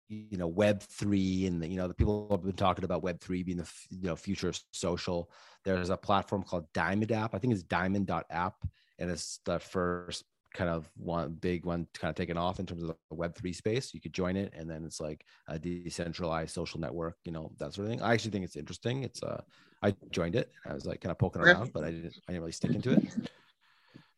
you 0.10 0.38
know 0.38 0.48
web 0.48 0.82
3 0.82 1.46
and 1.46 1.62
the, 1.62 1.68
you 1.68 1.78
know 1.78 1.88
the 1.88 1.94
people 1.94 2.28
have 2.32 2.44
been 2.44 2.54
talking 2.54 2.84
about 2.84 3.04
web 3.04 3.20
3 3.22 3.44
being 3.44 3.58
the 3.58 3.72
you 3.90 4.08
know 4.08 4.16
future 4.16 4.50
of 4.50 4.60
social. 4.72 5.32
There's 5.64 5.90
a 5.90 5.98
platform 5.98 6.44
called 6.44 6.72
diamond 6.74 7.12
app. 7.12 7.36
I 7.36 7.38
think 7.40 7.54
it's 7.54 7.64
diamond.app 7.64 8.56
and 8.98 9.12
it's 9.12 9.40
the 9.46 9.60
first 9.60 10.24
kind 10.54 10.70
of 10.70 10.90
one 10.98 11.34
big 11.34 11.64
one 11.64 11.86
kind 11.94 12.10
of 12.10 12.16
taken 12.16 12.38
off 12.38 12.60
in 12.60 12.66
terms 12.66 12.82
of 12.82 12.90
the 12.90 13.16
web 13.16 13.36
3 13.36 13.54
space. 13.54 13.94
You 13.94 14.02
could 14.02 14.14
join 14.14 14.36
it 14.36 14.52
and 14.58 14.70
then 14.70 14.84
it's 14.84 15.00
like 15.00 15.24
a 15.48 15.60
decentralized 15.60 16.52
social 16.54 16.80
network 16.80 17.18
you 17.24 17.32
know 17.32 17.52
that 17.60 17.74
sort 17.74 17.86
of 17.86 17.92
thing. 17.92 18.02
I 18.02 18.14
actually 18.14 18.32
think 18.32 18.46
it's 18.46 18.56
interesting. 18.56 19.04
It's 19.04 19.22
uh 19.24 19.42
i 19.82 19.96
joined 20.12 20.36
it 20.36 20.52
i 20.66 20.74
was 20.74 20.86
like 20.86 21.00
kind 21.00 21.12
of 21.12 21.18
poking 21.18 21.42
around 21.42 21.72
but 21.74 21.86
i 21.86 21.92
didn't 21.92 22.14
i 22.28 22.32
didn't 22.34 22.42
really 22.42 22.52
stick 22.52 22.72
into 22.72 22.92
it. 22.92 23.04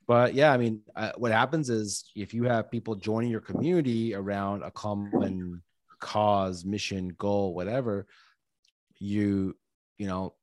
But 0.08 0.34
yeah 0.34 0.52
i 0.52 0.58
mean 0.58 0.82
uh, 0.96 1.12
what 1.18 1.32
happens 1.32 1.70
is 1.70 2.04
if 2.16 2.34
you 2.34 2.44
have 2.46 2.72
people 2.72 2.96
joining 2.96 3.30
your 3.30 3.42
community 3.42 4.16
around 4.16 4.64
a 4.64 4.72
common 4.72 5.62
cause, 6.02 6.66
mission, 6.66 7.10
goal, 7.18 7.54
whatever, 7.54 8.08
you, 9.00 9.56
you 9.98 10.08
know, 10.08 10.34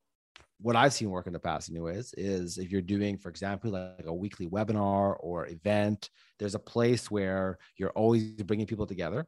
what 0.61 0.77
I've 0.77 0.93
seen 0.93 1.11
work 1.11 1.27
in 1.27 1.33
the 1.33 1.39
past, 1.39 1.71
anyways, 1.71 2.15
is 2.17 2.59
if 2.59 2.71
you're 2.71 2.83
doing, 2.83 3.17
for 3.17 3.29
example, 3.29 3.71
like 3.71 4.07
a 4.07 4.15
weekly 4.15 4.47
webinar 4.47 5.17
or 5.21 5.47
event, 5.47 6.11
there's 6.39 6.57
a 6.57 6.61
place 6.61 7.11
where 7.11 7.59
you're 7.77 7.91
always 7.91 8.33
bringing 8.43 8.67
people 8.67 8.87
together, 8.87 9.27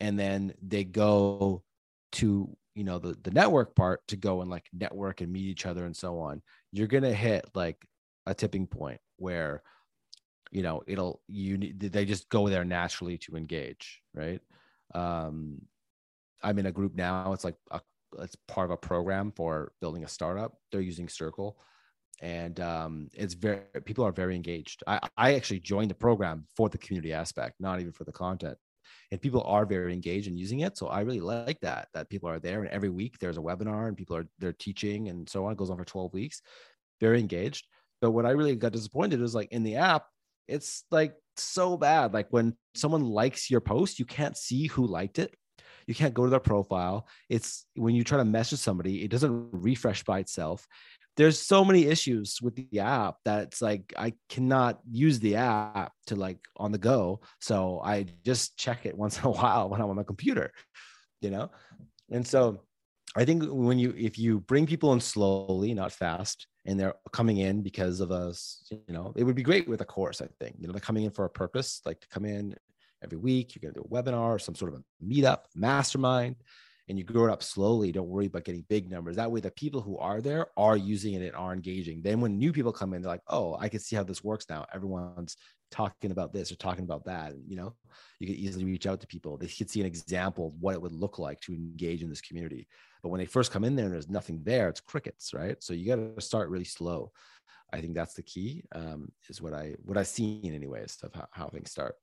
and 0.00 0.18
then 0.18 0.54
they 0.62 0.84
go 0.84 1.62
to 2.12 2.56
you 2.74 2.84
know 2.84 2.98
the 2.98 3.16
the 3.22 3.30
network 3.32 3.74
part 3.74 4.06
to 4.06 4.16
go 4.16 4.40
and 4.40 4.50
like 4.50 4.68
network 4.72 5.20
and 5.20 5.32
meet 5.32 5.46
each 5.46 5.66
other 5.66 5.84
and 5.84 5.96
so 5.96 6.20
on. 6.20 6.42
You're 6.72 6.86
gonna 6.86 7.12
hit 7.12 7.44
like 7.54 7.84
a 8.26 8.34
tipping 8.34 8.66
point 8.66 9.00
where 9.16 9.62
you 10.50 10.62
know 10.62 10.82
it'll 10.86 11.20
you 11.26 11.58
they 11.58 12.04
just 12.04 12.28
go 12.28 12.48
there 12.48 12.64
naturally 12.64 13.18
to 13.18 13.36
engage, 13.36 14.00
right? 14.14 14.40
Um, 14.94 15.60
i'm 16.42 16.58
in 16.58 16.66
a 16.66 16.72
group 16.72 16.94
now. 16.94 17.32
It's 17.32 17.44
like 17.44 17.56
a, 17.70 17.80
it's 18.18 18.36
part 18.46 18.66
of 18.66 18.70
a 18.70 18.76
program 18.76 19.32
for 19.32 19.72
building 19.80 20.04
a 20.04 20.08
startup. 20.08 20.54
They're 20.70 20.80
using 20.80 21.08
circle. 21.08 21.58
And 22.20 22.58
um, 22.58 23.08
it's 23.14 23.34
very 23.34 23.60
people 23.84 24.04
are 24.04 24.12
very 24.12 24.34
engaged. 24.34 24.82
I, 24.86 24.98
I 25.16 25.34
actually 25.34 25.60
joined 25.60 25.90
the 25.90 25.94
program 25.94 26.46
for 26.56 26.68
the 26.68 26.78
community 26.78 27.12
aspect 27.12 27.56
not 27.60 27.80
even 27.80 27.92
for 27.92 28.04
the 28.04 28.12
content. 28.12 28.58
And 29.12 29.20
people 29.20 29.42
are 29.42 29.66
very 29.66 29.92
engaged 29.92 30.26
in 30.26 30.36
using 30.36 30.60
it. 30.60 30.76
So 30.76 30.88
i 30.88 31.00
really 31.00 31.20
like 31.20 31.60
that 31.60 31.88
that 31.94 32.10
people 32.10 32.28
are 32.28 32.40
there. 32.40 32.62
And 32.62 32.70
every 32.70 32.88
week 32.88 33.18
there's 33.18 33.38
a 33.38 33.42
webinar 33.42 33.86
and 33.88 33.96
people 33.96 34.16
are 34.16 34.26
they're 34.38 34.52
teaching 34.52 35.08
and 35.08 35.28
so 35.28 35.46
on. 35.46 35.52
It 35.52 35.58
goes 35.58 35.70
on 35.70 35.76
for 35.76 35.84
12 35.84 36.12
weeks. 36.12 36.42
Very 37.00 37.20
engaged. 37.20 37.66
But 38.00 38.10
what 38.12 38.26
i 38.26 38.30
really 38.30 38.56
got 38.56 38.72
disappointed 38.72 39.20
is 39.20 39.34
like 39.34 39.52
in 39.52 39.62
the 39.62 39.76
app 39.76 40.06
it's 40.48 40.84
like 40.90 41.14
so 41.36 41.76
bad. 41.76 42.12
Like 42.12 42.28
when 42.30 42.56
someone 42.74 43.04
likes 43.04 43.50
your 43.50 43.60
post, 43.60 43.98
you 43.98 44.04
can't 44.04 44.36
see 44.36 44.66
who 44.66 44.86
liked 44.86 45.18
it. 45.18 45.34
You 45.86 45.94
can't 45.94 46.14
go 46.14 46.24
to 46.24 46.30
their 46.30 46.40
profile. 46.40 47.08
It's 47.28 47.64
when 47.74 47.94
you 47.94 48.04
try 48.04 48.18
to 48.18 48.24
message 48.24 48.58
somebody, 48.58 49.04
it 49.04 49.10
doesn't 49.10 49.50
refresh 49.52 50.04
by 50.04 50.18
itself. 50.18 50.66
There's 51.16 51.40
so 51.40 51.64
many 51.64 51.86
issues 51.86 52.40
with 52.40 52.54
the 52.54 52.80
app 52.80 53.16
that 53.24 53.44
it's 53.44 53.62
like 53.62 53.92
I 53.96 54.12
cannot 54.28 54.80
use 54.88 55.18
the 55.18 55.36
app 55.36 55.92
to 56.06 56.16
like 56.16 56.38
on 56.56 56.72
the 56.72 56.78
go. 56.78 57.20
So 57.40 57.80
I 57.82 58.06
just 58.24 58.56
check 58.56 58.86
it 58.86 58.96
once 58.98 59.18
in 59.18 59.24
a 59.24 59.30
while 59.30 59.68
when 59.68 59.80
I'm 59.80 59.90
on 59.90 59.96
the 59.96 60.04
computer, 60.04 60.52
you 61.20 61.30
know? 61.30 61.50
And 62.10 62.26
so 62.26 62.62
I 63.18 63.24
think 63.24 63.42
when 63.46 63.80
you 63.80 63.92
if 63.96 64.16
you 64.16 64.38
bring 64.38 64.64
people 64.64 64.92
in 64.92 65.00
slowly, 65.00 65.74
not 65.74 65.90
fast, 65.90 66.46
and 66.66 66.78
they're 66.78 66.94
coming 67.12 67.38
in 67.38 67.62
because 67.62 67.98
of 67.98 68.12
us, 68.12 68.64
you 68.70 68.94
know, 68.94 69.12
it 69.16 69.24
would 69.24 69.34
be 69.34 69.42
great 69.42 69.68
with 69.68 69.80
a 69.80 69.84
course. 69.84 70.22
I 70.22 70.28
think 70.38 70.54
you 70.60 70.68
know 70.68 70.72
they're 70.72 70.80
coming 70.80 71.02
in 71.02 71.10
for 71.10 71.24
a 71.24 71.30
purpose, 71.30 71.80
like 71.84 72.00
to 72.00 72.08
come 72.08 72.24
in 72.24 72.54
every 73.02 73.18
week. 73.18 73.54
You're 73.54 73.72
going 73.72 73.74
to 73.74 73.80
do 73.80 73.88
a 73.90 74.02
webinar 74.02 74.36
or 74.36 74.38
some 74.38 74.54
sort 74.54 74.72
of 74.72 74.80
a 74.80 75.04
meetup, 75.04 75.46
mastermind, 75.56 76.36
and 76.88 76.96
you 76.96 77.02
grow 77.02 77.24
it 77.24 77.32
up 77.32 77.42
slowly. 77.42 77.90
Don't 77.90 78.06
worry 78.06 78.26
about 78.26 78.44
getting 78.44 78.64
big 78.68 78.88
numbers. 78.88 79.16
That 79.16 79.32
way, 79.32 79.40
the 79.40 79.50
people 79.50 79.80
who 79.80 79.98
are 79.98 80.20
there 80.20 80.46
are 80.56 80.76
using 80.76 81.14
it 81.14 81.26
and 81.26 81.34
are 81.34 81.52
engaging. 81.52 82.02
Then 82.02 82.20
when 82.20 82.38
new 82.38 82.52
people 82.52 82.72
come 82.72 82.94
in, 82.94 83.02
they're 83.02 83.10
like, 83.10 83.22
"Oh, 83.26 83.56
I 83.58 83.68
can 83.68 83.80
see 83.80 83.96
how 83.96 84.04
this 84.04 84.22
works 84.22 84.46
now." 84.48 84.64
Everyone's 84.72 85.36
talking 85.70 86.10
about 86.10 86.32
this 86.32 86.50
or 86.50 86.56
talking 86.56 86.84
about 86.84 87.04
that. 87.04 87.32
And, 87.32 87.42
you 87.46 87.56
know, 87.56 87.74
you 88.18 88.26
can 88.26 88.36
easily 88.36 88.64
reach 88.64 88.86
out 88.86 89.00
to 89.00 89.06
people. 89.06 89.36
They 89.36 89.46
could 89.46 89.70
see 89.70 89.80
an 89.80 89.86
example 89.86 90.48
of 90.48 90.54
what 90.60 90.74
it 90.74 90.82
would 90.82 90.92
look 90.92 91.18
like 91.18 91.40
to 91.42 91.54
engage 91.54 92.02
in 92.02 92.08
this 92.08 92.20
community. 92.20 92.68
But 93.02 93.10
when 93.10 93.18
they 93.18 93.26
first 93.26 93.52
come 93.52 93.64
in 93.64 93.76
there 93.76 93.86
and 93.86 93.94
there's 93.94 94.08
nothing 94.08 94.40
there, 94.44 94.68
it's 94.68 94.80
crickets, 94.80 95.32
right? 95.32 95.62
So 95.62 95.72
you 95.72 95.86
got 95.86 96.16
to 96.16 96.20
start 96.20 96.50
really 96.50 96.64
slow. 96.64 97.12
I 97.72 97.80
think 97.80 97.94
that's 97.94 98.14
the 98.14 98.22
key. 98.22 98.64
Um, 98.72 99.12
is 99.28 99.42
what 99.42 99.52
I 99.52 99.74
what 99.84 99.98
I've 99.98 100.06
seen 100.06 100.54
anyways 100.54 100.98
of 101.02 101.12
how, 101.14 101.28
how 101.32 101.48
things 101.48 101.70
start. 101.70 101.96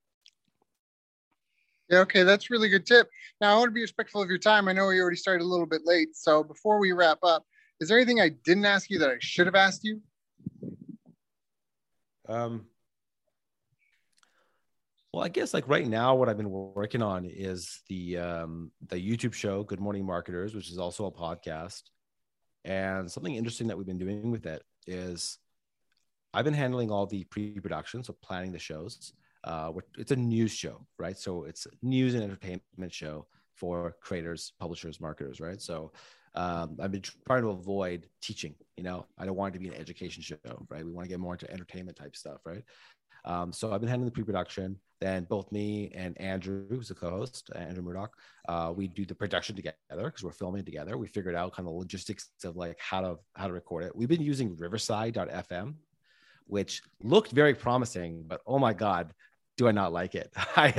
Yeah, 1.89 1.99
okay, 1.99 2.23
that's 2.23 2.49
really 2.49 2.69
good 2.69 2.85
tip. 2.85 3.09
Now 3.41 3.53
I 3.53 3.57
want 3.57 3.67
to 3.67 3.73
be 3.73 3.81
respectful 3.81 4.21
of 4.21 4.29
your 4.29 4.39
time. 4.39 4.67
I 4.67 4.73
know 4.73 4.87
we 4.87 4.99
already 4.99 5.17
started 5.17 5.43
a 5.43 5.47
little 5.47 5.65
bit 5.65 5.81
late. 5.85 6.15
So 6.15 6.43
before 6.43 6.79
we 6.79 6.91
wrap 6.91 7.19
up, 7.23 7.45
is 7.79 7.89
there 7.89 7.97
anything 7.97 8.21
I 8.21 8.29
didn't 8.43 8.65
ask 8.65 8.89
you 8.89 8.99
that 8.99 9.09
I 9.09 9.17
should 9.19 9.45
have 9.47 9.55
asked 9.55 9.83
you? 9.83 10.01
Um, 12.27 12.65
well, 15.15 15.23
I 15.23 15.29
guess 15.29 15.53
like 15.53 15.69
right 15.69 15.87
now, 15.87 16.13
what 16.13 16.27
I've 16.27 16.35
been 16.35 16.49
working 16.49 17.01
on 17.01 17.23
is 17.23 17.79
the 17.87 18.17
um, 18.17 18.69
the 18.89 18.97
YouTube 18.97 19.33
show, 19.33 19.63
Good 19.63 19.79
Morning 19.79 20.05
Marketers, 20.05 20.53
which 20.53 20.69
is 20.69 20.77
also 20.77 21.05
a 21.05 21.11
podcast. 21.11 21.83
And 22.65 23.09
something 23.09 23.33
interesting 23.33 23.67
that 23.67 23.77
we've 23.77 23.87
been 23.87 23.97
doing 23.97 24.29
with 24.29 24.45
it 24.45 24.61
is 24.87 25.37
I've 26.33 26.43
been 26.43 26.53
handling 26.53 26.91
all 26.91 27.05
the 27.05 27.23
pre-production, 27.23 28.03
so 28.03 28.13
planning 28.21 28.51
the 28.51 28.59
shows. 28.59 29.13
Uh, 29.45 29.71
it's 29.97 30.11
a 30.11 30.17
news 30.17 30.51
show, 30.51 30.85
right? 30.99 31.17
So 31.17 31.45
it's 31.45 31.65
news 31.81 32.13
and 32.13 32.21
entertainment 32.21 32.91
show 32.91 33.25
for 33.53 33.95
creators, 34.01 34.51
publishers, 34.59 34.99
marketers, 34.99 35.39
right? 35.39 35.61
So 35.61 35.93
um, 36.35 36.75
I've 36.81 36.91
been 36.91 37.03
trying 37.25 37.43
to 37.43 37.49
avoid 37.51 38.07
teaching. 38.21 38.53
You 38.75 38.83
know, 38.83 39.05
I 39.17 39.25
don't 39.25 39.37
want 39.37 39.55
it 39.55 39.59
to 39.59 39.63
be 39.63 39.73
an 39.73 39.79
education 39.79 40.21
show, 40.21 40.35
right? 40.69 40.85
We 40.85 40.91
want 40.91 41.05
to 41.05 41.09
get 41.09 41.21
more 41.21 41.35
into 41.35 41.49
entertainment 41.49 41.97
type 41.97 42.17
stuff, 42.17 42.41
right? 42.45 42.63
Um, 43.25 43.51
so 43.51 43.73
I've 43.73 43.81
been 43.81 43.89
handling 43.89 44.05
the 44.05 44.11
pre-production. 44.11 44.79
Then 45.01 45.25
both 45.25 45.51
me 45.51 45.91
and 45.93 46.19
Andrew, 46.21 46.65
who's 46.69 46.87
the 46.87 46.95
co-host, 46.95 47.49
Andrew 47.55 47.83
Murdoch, 47.83 48.13
uh, 48.47 48.71
we 48.75 48.87
do 48.87 49.05
the 49.05 49.15
production 49.15 49.55
together 49.55 49.75
because 49.89 50.23
we're 50.23 50.31
filming 50.31 50.63
together. 50.63 50.97
We 50.97 51.07
figured 51.07 51.35
out 51.35 51.53
kind 51.53 51.67
of 51.67 51.75
logistics 51.75 52.29
of 52.43 52.55
like 52.55 52.77
how 52.79 53.01
to 53.01 53.17
how 53.35 53.47
to 53.47 53.53
record 53.53 53.83
it. 53.83 53.95
We've 53.95 54.07
been 54.07 54.21
using 54.21 54.55
Riverside.fm, 54.55 55.73
which 56.45 56.81
looked 57.03 57.31
very 57.31 57.53
promising, 57.53 58.23
but 58.25 58.41
oh 58.47 58.57
my 58.57 58.73
god, 58.73 59.13
do 59.57 59.67
I 59.67 59.71
not 59.71 59.93
like 59.93 60.15
it? 60.15 60.31
I, 60.55 60.73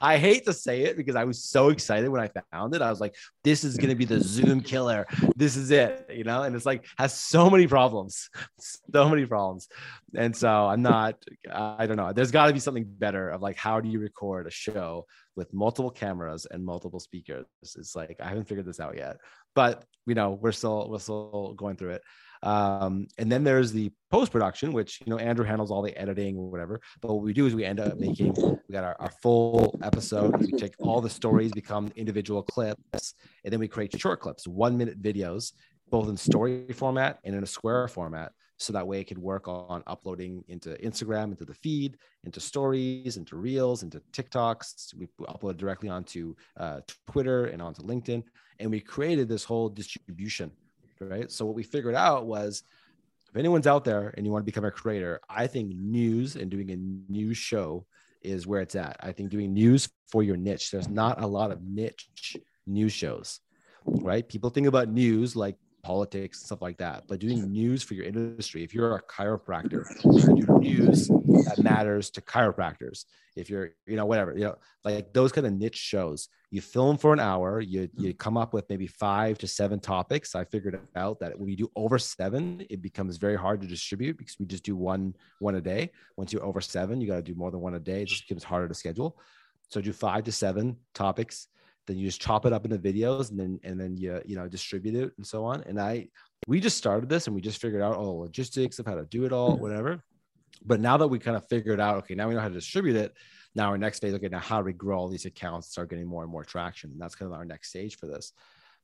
I 0.00 0.14
I 0.14 0.18
hate 0.18 0.44
to 0.46 0.52
say 0.52 0.82
it 0.82 0.96
because 0.96 1.16
I 1.16 1.24
was 1.24 1.44
so 1.44 1.68
excited 1.68 2.08
when 2.08 2.20
I 2.20 2.30
found 2.52 2.74
it. 2.74 2.82
I 2.82 2.90
was 2.90 3.00
like, 3.00 3.14
this 3.44 3.64
is 3.64 3.76
gonna 3.76 3.94
be 3.94 4.04
the 4.04 4.20
Zoom 4.20 4.60
killer. 4.60 5.06
This 5.34 5.56
is 5.56 5.70
it, 5.70 6.06
you 6.12 6.24
know. 6.24 6.42
And 6.42 6.54
it's 6.56 6.66
like 6.66 6.86
has 6.98 7.12
so 7.14 7.50
many 7.50 7.66
problems, 7.66 8.30
so 8.92 9.08
many 9.08 9.26
problems. 9.26 9.68
And 10.14 10.34
so 10.34 10.48
I'm 10.48 10.82
not. 10.82 11.22
I 11.50 11.86
don't 11.86 11.96
know. 11.96 12.12
There's 12.12 12.30
got 12.30 12.46
to 12.46 12.52
be 12.52 12.60
something 12.60 12.84
better 12.86 13.30
of 13.30 13.42
like 13.42 13.56
how 13.56 13.80
do 13.80 13.88
you 13.88 14.00
record 14.00 14.46
a 14.46 14.50
show 14.50 15.06
with 15.34 15.52
multiple 15.52 15.90
cameras 15.90 16.46
and 16.50 16.64
multiple 16.64 17.00
speakers? 17.00 17.46
It's 17.62 17.94
like 17.94 18.16
I 18.20 18.28
haven't 18.28 18.48
figured 18.48 18.66
this 18.66 18.80
out 18.80 18.96
yet, 18.96 19.18
but 19.54 19.84
you 20.06 20.14
know 20.14 20.38
we're 20.40 20.52
still 20.52 20.88
we're 20.88 20.98
still 20.98 21.54
going 21.56 21.76
through 21.76 21.90
it. 21.90 22.02
Um, 22.42 23.06
and 23.18 23.30
then 23.30 23.44
there's 23.44 23.72
the 23.72 23.90
post 24.10 24.32
production, 24.32 24.72
which 24.72 25.00
you 25.04 25.10
know 25.10 25.18
Andrew 25.18 25.44
handles 25.44 25.70
all 25.70 25.82
the 25.82 25.96
editing 25.96 26.36
or 26.36 26.50
whatever. 26.50 26.80
But 27.00 27.14
what 27.14 27.22
we 27.22 27.32
do 27.32 27.46
is 27.46 27.54
we 27.54 27.64
end 27.64 27.80
up 27.80 27.98
making 27.98 28.34
we 28.34 28.72
got 28.72 28.84
our, 28.84 28.96
our 29.00 29.10
full 29.22 29.78
episode. 29.82 30.40
We 30.40 30.52
take 30.52 30.74
all 30.78 31.00
the 31.00 31.10
stories, 31.10 31.52
become 31.52 31.92
individual 31.96 32.42
clips, 32.42 33.14
and 33.44 33.52
then 33.52 33.60
we 33.60 33.68
create 33.68 33.98
short 33.98 34.20
clips, 34.20 34.46
one 34.46 34.76
minute 34.76 35.00
videos, 35.02 35.52
both 35.90 36.08
in 36.08 36.16
story 36.16 36.66
format 36.72 37.18
and 37.24 37.34
in 37.34 37.42
a 37.42 37.46
square 37.46 37.88
format. 37.88 38.32
So 38.58 38.72
that 38.72 38.86
way 38.86 39.00
it 39.00 39.04
could 39.04 39.18
work 39.18 39.48
on 39.48 39.82
uploading 39.86 40.42
into 40.48 40.70
Instagram, 40.82 41.24
into 41.24 41.44
the 41.44 41.54
feed, 41.54 41.98
into 42.24 42.40
stories, 42.40 43.18
into 43.18 43.36
reels, 43.36 43.82
into 43.82 44.00
TikToks. 44.12 44.94
We 44.94 45.08
upload 45.26 45.58
directly 45.58 45.90
onto 45.90 46.34
uh, 46.56 46.80
Twitter 47.10 47.46
and 47.46 47.60
onto 47.60 47.82
LinkedIn. 47.82 48.22
And 48.58 48.70
we 48.70 48.80
created 48.80 49.28
this 49.28 49.44
whole 49.44 49.68
distribution 49.68 50.50
right? 51.00 51.30
So 51.30 51.44
what 51.46 51.54
we 51.54 51.62
figured 51.62 51.94
out 51.94 52.26
was 52.26 52.62
if 53.28 53.36
anyone's 53.36 53.66
out 53.66 53.84
there 53.84 54.14
and 54.16 54.24
you 54.24 54.32
want 54.32 54.42
to 54.42 54.46
become 54.46 54.64
a 54.64 54.70
creator, 54.70 55.20
I 55.28 55.46
think 55.46 55.74
news 55.74 56.36
and 56.36 56.50
doing 56.50 56.70
a 56.70 57.12
news 57.12 57.36
show 57.36 57.86
is 58.22 58.46
where 58.46 58.60
it's 58.60 58.74
at. 58.74 58.96
I 59.00 59.12
think 59.12 59.30
doing 59.30 59.52
news 59.52 59.88
for 60.08 60.22
your 60.22 60.36
niche. 60.36 60.70
There's 60.70 60.88
not 60.88 61.22
a 61.22 61.26
lot 61.26 61.50
of 61.50 61.62
niche 61.62 62.36
news 62.66 62.92
shows, 62.92 63.40
right? 63.84 64.28
People 64.28 64.50
think 64.50 64.66
about 64.66 64.88
news 64.88 65.36
like 65.36 65.56
politics 65.86 66.38
and 66.40 66.46
stuff 66.46 66.62
like 66.62 66.78
that 66.78 67.04
but 67.08 67.20
doing 67.20 67.38
mm-hmm. 67.38 67.52
news 67.60 67.82
for 67.82 67.94
your 67.94 68.04
industry 68.04 68.60
if 68.62 68.74
you're 68.74 68.96
a 68.96 69.02
chiropractor 69.02 69.82
you 70.04 70.42
do 70.42 70.46
mm-hmm. 70.46 70.58
news 70.58 71.10
that 71.44 71.58
matters 71.62 72.10
to 72.10 72.20
chiropractors. 72.20 73.04
If 73.36 73.50
you're 73.50 73.70
you 73.86 73.96
know 73.96 74.06
whatever 74.06 74.32
you 74.32 74.44
know 74.44 74.56
like 74.84 75.12
those 75.12 75.32
kind 75.32 75.46
of 75.46 75.52
niche 75.52 75.76
shows. 75.76 76.28
You 76.50 76.60
film 76.60 76.96
for 76.96 77.12
an 77.12 77.20
hour 77.20 77.60
you 77.60 77.82
mm-hmm. 77.82 78.04
you 78.04 78.14
come 78.14 78.36
up 78.36 78.54
with 78.54 78.68
maybe 78.68 78.86
five 78.86 79.38
to 79.38 79.46
seven 79.46 79.80
topics. 79.80 80.34
I 80.34 80.44
figured 80.44 80.80
out 80.94 81.20
that 81.20 81.38
when 81.38 81.48
you 81.48 81.56
do 81.56 81.70
over 81.76 81.98
seven 81.98 82.64
it 82.70 82.82
becomes 82.82 83.16
very 83.16 83.36
hard 83.36 83.60
to 83.60 83.66
distribute 83.66 84.16
because 84.18 84.36
we 84.38 84.46
just 84.46 84.64
do 84.64 84.76
one 84.76 85.14
one 85.38 85.56
a 85.56 85.60
day. 85.60 85.90
Once 86.16 86.32
you're 86.32 86.44
over 86.44 86.60
seven 86.60 87.00
you 87.00 87.06
got 87.06 87.16
to 87.16 87.22
do 87.22 87.34
more 87.34 87.50
than 87.50 87.60
one 87.60 87.74
a 87.74 87.80
day. 87.80 88.02
It 88.02 88.08
just 88.08 88.28
becomes 88.28 88.44
harder 88.44 88.68
to 88.68 88.74
schedule. 88.74 89.18
So 89.68 89.80
do 89.80 89.92
five 89.92 90.24
to 90.24 90.32
seven 90.32 90.76
topics 90.94 91.48
then 91.86 91.96
you 91.96 92.06
just 92.06 92.20
chop 92.20 92.46
it 92.46 92.52
up 92.52 92.64
into 92.64 92.78
videos 92.78 93.30
and 93.30 93.38
then 93.38 93.60
and 93.62 93.80
then 93.80 93.96
you 93.96 94.20
you 94.24 94.36
know 94.36 94.48
distribute 94.48 94.94
it 94.94 95.12
and 95.16 95.26
so 95.26 95.44
on. 95.44 95.62
And 95.64 95.80
i 95.80 96.08
we 96.46 96.60
just 96.60 96.76
started 96.76 97.08
this 97.08 97.26
and 97.26 97.34
we 97.34 97.40
just 97.40 97.60
figured 97.60 97.82
out 97.82 97.96
all 97.96 98.04
the 98.04 98.22
logistics 98.24 98.78
of 98.78 98.86
how 98.86 98.94
to 98.94 99.04
do 99.06 99.24
it 99.24 99.32
all 99.32 99.56
whatever. 99.56 100.02
But 100.64 100.80
now 100.80 100.96
that 100.96 101.08
we 101.08 101.18
kind 101.18 101.36
of 101.36 101.46
figured 101.48 101.80
out 101.80 101.98
okay 101.98 102.14
now 102.14 102.28
we 102.28 102.34
know 102.34 102.40
how 102.40 102.48
to 102.48 102.54
distribute 102.54 102.96
it 102.96 103.14
now 103.54 103.68
our 103.68 103.78
next 103.78 104.00
phase 104.00 104.14
okay 104.14 104.28
now 104.28 104.38
how 104.38 104.58
do 104.58 104.64
we 104.64 104.72
grow 104.72 104.98
all 104.98 105.08
these 105.08 105.26
accounts 105.26 105.68
start 105.68 105.90
getting 105.90 106.06
more 106.06 106.22
and 106.22 106.32
more 106.32 106.44
traction? 106.44 106.90
And 106.90 107.00
that's 107.00 107.14
kind 107.14 107.30
of 107.30 107.36
our 107.36 107.44
next 107.44 107.70
stage 107.70 107.96
for 107.98 108.06
this. 108.06 108.32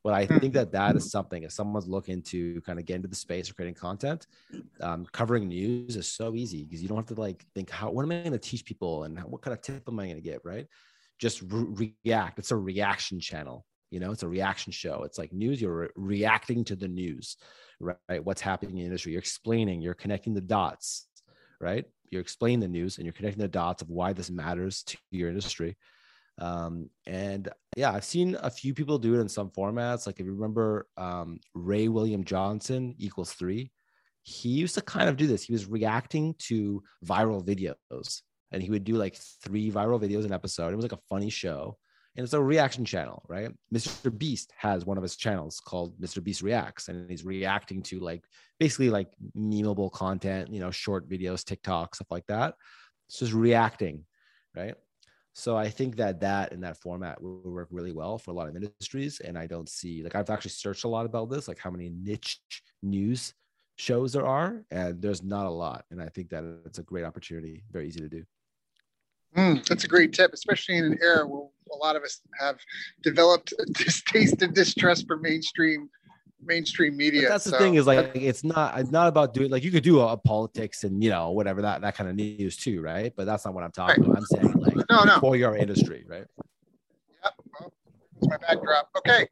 But 0.04 0.14
I 0.14 0.26
think 0.26 0.54
that 0.54 0.72
that 0.72 0.96
is 0.96 1.10
something 1.10 1.44
if 1.44 1.52
someone's 1.52 1.86
looking 1.86 2.22
to 2.22 2.60
kind 2.62 2.80
of 2.80 2.84
get 2.84 2.96
into 2.96 3.08
the 3.08 3.14
space 3.14 3.48
of 3.48 3.54
creating 3.54 3.76
content, 3.76 4.26
um, 4.80 5.06
covering 5.12 5.46
news 5.46 5.94
is 5.96 6.08
so 6.08 6.34
easy 6.34 6.64
because 6.64 6.82
you 6.82 6.88
don't 6.88 6.98
have 6.98 7.06
to 7.06 7.20
like 7.20 7.46
think 7.54 7.70
how 7.70 7.90
what 7.90 8.02
am 8.02 8.10
I 8.10 8.18
going 8.18 8.32
to 8.32 8.38
teach 8.38 8.64
people 8.64 9.04
and 9.04 9.18
what 9.20 9.42
kind 9.42 9.54
of 9.54 9.60
tip 9.62 9.84
am 9.86 10.00
I 10.00 10.06
going 10.06 10.16
to 10.16 10.22
get? 10.22 10.40
Right? 10.44 10.66
Just 11.18 11.42
re- 11.42 11.94
react. 12.04 12.38
It's 12.38 12.50
a 12.50 12.56
reaction 12.56 13.20
channel. 13.20 13.64
You 13.90 14.00
know, 14.00 14.10
it's 14.10 14.22
a 14.22 14.28
reaction 14.28 14.72
show. 14.72 15.02
It's 15.04 15.18
like 15.18 15.32
news. 15.32 15.60
You're 15.60 15.76
re- 15.76 15.88
reacting 15.96 16.64
to 16.64 16.76
the 16.76 16.88
news, 16.88 17.36
right? 17.80 18.24
What's 18.24 18.40
happening 18.40 18.72
in 18.72 18.76
the 18.78 18.84
industry. 18.84 19.12
You're 19.12 19.20
explaining. 19.20 19.82
You're 19.82 19.94
connecting 19.94 20.34
the 20.34 20.40
dots, 20.40 21.06
right? 21.60 21.84
You're 22.10 22.22
explaining 22.22 22.60
the 22.60 22.68
news 22.68 22.96
and 22.96 23.06
you're 23.06 23.12
connecting 23.12 23.42
the 23.42 23.48
dots 23.48 23.82
of 23.82 23.90
why 23.90 24.12
this 24.12 24.30
matters 24.30 24.82
to 24.84 24.98
your 25.10 25.28
industry. 25.28 25.76
Um, 26.38 26.88
and 27.06 27.48
yeah, 27.76 27.92
I've 27.92 28.04
seen 28.04 28.36
a 28.40 28.50
few 28.50 28.74
people 28.74 28.98
do 28.98 29.14
it 29.14 29.20
in 29.20 29.28
some 29.28 29.50
formats. 29.50 30.06
Like 30.06 30.18
if 30.18 30.26
you 30.26 30.32
remember, 30.32 30.86
um, 30.96 31.40
Ray 31.54 31.88
William 31.88 32.24
Johnson 32.24 32.94
equals 32.98 33.32
three. 33.32 33.70
He 34.22 34.50
used 34.50 34.74
to 34.76 34.82
kind 34.82 35.08
of 35.08 35.16
do 35.16 35.26
this. 35.26 35.42
He 35.42 35.52
was 35.52 35.66
reacting 35.66 36.34
to 36.38 36.82
viral 37.04 37.44
videos 37.44 38.22
and 38.52 38.62
he 38.62 38.70
would 38.70 38.84
do 38.84 38.94
like 38.94 39.16
three 39.16 39.70
viral 39.70 40.00
videos 40.00 40.24
an 40.24 40.32
episode. 40.32 40.72
It 40.72 40.76
was 40.76 40.84
like 40.84 40.92
a 40.92 41.08
funny 41.08 41.30
show. 41.30 41.76
And 42.14 42.24
it's 42.24 42.34
a 42.34 42.42
reaction 42.42 42.84
channel, 42.84 43.22
right? 43.26 43.50
Mr. 43.74 44.16
Beast 44.16 44.52
has 44.58 44.84
one 44.84 44.98
of 44.98 45.02
his 45.02 45.16
channels 45.16 45.60
called 45.60 45.98
Mr. 45.98 46.22
Beast 46.22 46.42
Reacts, 46.42 46.88
and 46.88 47.10
he's 47.10 47.24
reacting 47.24 47.82
to 47.84 48.00
like 48.00 48.22
basically 48.60 48.90
like 48.90 49.08
memeable 49.34 49.90
content, 49.90 50.52
you 50.52 50.60
know, 50.60 50.70
short 50.70 51.08
videos, 51.08 51.42
TikTok, 51.42 51.94
stuff 51.94 52.10
like 52.10 52.26
that. 52.26 52.54
It's 53.08 53.20
just 53.20 53.32
reacting, 53.32 54.04
right? 54.54 54.74
So 55.32 55.56
I 55.56 55.70
think 55.70 55.96
that 55.96 56.20
that 56.20 56.52
in 56.52 56.60
that 56.60 56.76
format 56.76 57.22
will 57.22 57.40
work 57.44 57.68
really 57.70 57.92
well 57.92 58.18
for 58.18 58.32
a 58.32 58.34
lot 58.34 58.48
of 58.48 58.56
industries. 58.56 59.20
And 59.20 59.38
I 59.38 59.46
don't 59.46 59.68
see 59.68 60.02
like 60.02 60.14
I've 60.14 60.28
actually 60.28 60.50
searched 60.50 60.84
a 60.84 60.88
lot 60.88 61.06
about 61.06 61.30
this, 61.30 61.48
like 61.48 61.58
how 61.58 61.70
many 61.70 61.88
niche 61.88 62.40
news 62.82 63.32
shows 63.76 64.12
there 64.12 64.26
are, 64.26 64.62
and 64.70 65.00
there's 65.00 65.22
not 65.22 65.46
a 65.46 65.50
lot. 65.50 65.84
And 65.90 66.02
I 66.02 66.08
think 66.08 66.28
that 66.30 66.44
it's 66.66 66.78
a 66.78 66.82
great 66.82 67.04
opportunity, 67.04 67.64
very 67.70 67.88
easy 67.88 68.00
to 68.00 68.08
do. 68.08 68.24
Mm, 69.36 69.64
that's 69.66 69.84
a 69.84 69.88
great 69.88 70.12
tip, 70.12 70.32
especially 70.32 70.76
in 70.76 70.84
an 70.84 70.98
era 71.02 71.26
where 71.26 71.46
a 71.72 71.76
lot 71.76 71.96
of 71.96 72.02
us 72.02 72.20
have 72.38 72.58
developed 73.02 73.52
a 73.58 73.64
distaste 73.72 74.42
and 74.42 74.54
distrust 74.54 75.06
for 75.06 75.16
mainstream 75.16 75.88
mainstream 76.44 76.96
media. 76.96 77.22
But 77.22 77.28
that's 77.28 77.44
the 77.44 77.58
thing 77.58 77.76
is 77.76 77.86
like 77.86 78.10
it's 78.14 78.44
not 78.44 78.78
it's 78.78 78.90
not 78.90 79.08
about 79.08 79.32
doing 79.32 79.50
like 79.50 79.62
you 79.64 79.70
could 79.70 79.84
do 79.84 80.00
a, 80.00 80.12
a, 80.12 80.16
politics 80.16 80.84
and 80.84 81.02
you 81.02 81.10
know 81.10 81.30
whatever 81.30 81.62
that 81.62 81.80
that 81.82 81.94
kind 81.94 82.10
of 82.10 82.16
news 82.16 82.56
too, 82.56 82.82
right? 82.82 83.12
But 83.16 83.26
that's 83.26 83.44
not 83.44 83.54
what 83.54 83.64
I'm 83.64 83.72
talking 83.72 84.02
right. 84.02 84.10
about. 84.10 84.18
I'm 84.18 84.26
saying 84.26 84.52
like 84.54 84.90
no, 84.90 85.04
no. 85.04 85.20
for 85.20 85.36
your 85.36 85.56
industry, 85.56 86.04
right? 86.08 86.26
Yep. 87.24 87.34
Well, 87.60 87.72
that's 88.20 88.28
my 88.28 88.36
backdrop. 88.46 88.90
Okay. 88.98 89.26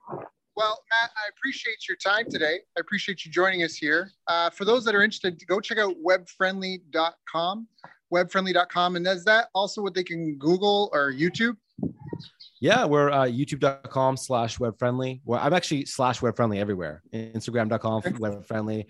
Well, 0.56 0.82
Matt, 0.90 1.10
I 1.16 1.28
appreciate 1.30 1.88
your 1.88 1.96
time 1.96 2.26
today. 2.28 2.58
I 2.76 2.80
appreciate 2.80 3.24
you 3.24 3.30
joining 3.30 3.62
us 3.62 3.74
here. 3.74 4.10
Uh, 4.26 4.50
for 4.50 4.64
those 4.64 4.84
that 4.84 4.94
are 4.94 5.02
interested, 5.02 5.40
go 5.46 5.58
check 5.58 5.78
out 5.78 5.94
webfriendly.com 6.04 7.66
webfriendly.com. 8.12 8.96
And 8.96 9.06
is 9.06 9.24
that 9.24 9.48
also 9.54 9.82
what 9.82 9.94
they 9.94 10.04
can 10.04 10.36
Google 10.36 10.90
or 10.92 11.12
YouTube? 11.12 11.56
Yeah, 12.60 12.84
we're 12.84 13.10
uh, 13.10 13.24
youtube.com 13.24 14.18
slash 14.18 14.58
webfriendly. 14.58 15.22
Well, 15.24 15.40
I'm 15.42 15.54
actually 15.54 15.86
slash 15.86 16.20
webfriendly 16.20 16.58
everywhere. 16.58 17.02
Instagram.com 17.12 18.02
webfriendly, 18.02 18.84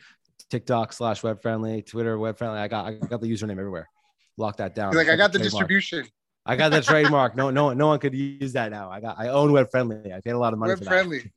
TikTok 0.51 0.93
slash 0.93 1.23
webfriendly, 1.23 1.87
Twitter 1.87 2.19
webfriendly. 2.19 2.59
I 2.59 2.67
got 2.67 2.87
I 2.87 2.95
got 2.95 3.21
the 3.21 3.31
username 3.31 3.53
everywhere. 3.53 3.89
Lock 4.37 4.57
that 4.57 4.75
down. 4.75 4.95
like 4.95 5.09
I 5.09 5.17
got 5.17 5.33
the 5.33 5.39
trademark. 5.39 5.69
distribution. 5.69 6.07
I 6.47 6.57
got 6.57 6.71
the 6.71 6.81
trademark. 6.81 7.37
No, 7.37 7.51
no, 7.51 7.73
no 7.73 7.87
one 7.87 7.99
could 8.01 8.15
use 8.15 8.55
that 8.55 8.71
now. 8.73 8.91
I 8.91 9.01
got 9.01 9.17
I 9.19 9.29
own 9.29 9.53
web 9.53 9.71
friendly. 9.71 10.13
I 10.13 10.21
paid 10.21 10.33
a 10.33 10.39
lot 10.39 10.53
of 10.53 10.59
money. 10.59 10.75
Web 10.75 10.85
friendly. 10.85 11.31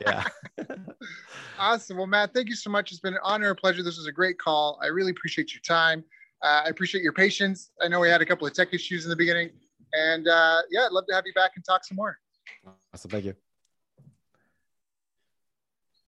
yeah. 0.00 0.24
awesome. 1.58 1.98
Well, 1.98 2.06
Matt, 2.06 2.34
thank 2.34 2.48
you 2.48 2.56
so 2.56 2.70
much. 2.70 2.90
It's 2.90 3.00
been 3.00 3.14
an 3.14 3.20
honor 3.22 3.50
and 3.50 3.56
pleasure. 3.56 3.84
This 3.84 3.96
was 3.96 4.06
a 4.06 4.12
great 4.12 4.38
call. 4.38 4.80
I 4.82 4.86
really 4.86 5.12
appreciate 5.12 5.54
your 5.54 5.60
time. 5.60 6.02
Uh, 6.44 6.62
I 6.66 6.68
appreciate 6.68 7.02
your 7.02 7.14
patience. 7.14 7.70
I 7.80 7.88
know 7.88 8.00
we 8.00 8.10
had 8.10 8.20
a 8.20 8.26
couple 8.26 8.46
of 8.46 8.52
tech 8.52 8.74
issues 8.74 9.04
in 9.04 9.10
the 9.10 9.16
beginning. 9.16 9.50
And 9.94 10.28
uh, 10.28 10.60
yeah, 10.70 10.84
I'd 10.84 10.92
love 10.92 11.06
to 11.08 11.14
have 11.14 11.24
you 11.26 11.32
back 11.32 11.52
and 11.56 11.64
talk 11.64 11.84
some 11.84 11.96
more. 11.96 12.18
Awesome. 12.92 13.10
Thank 13.10 13.24
you. 13.24 13.34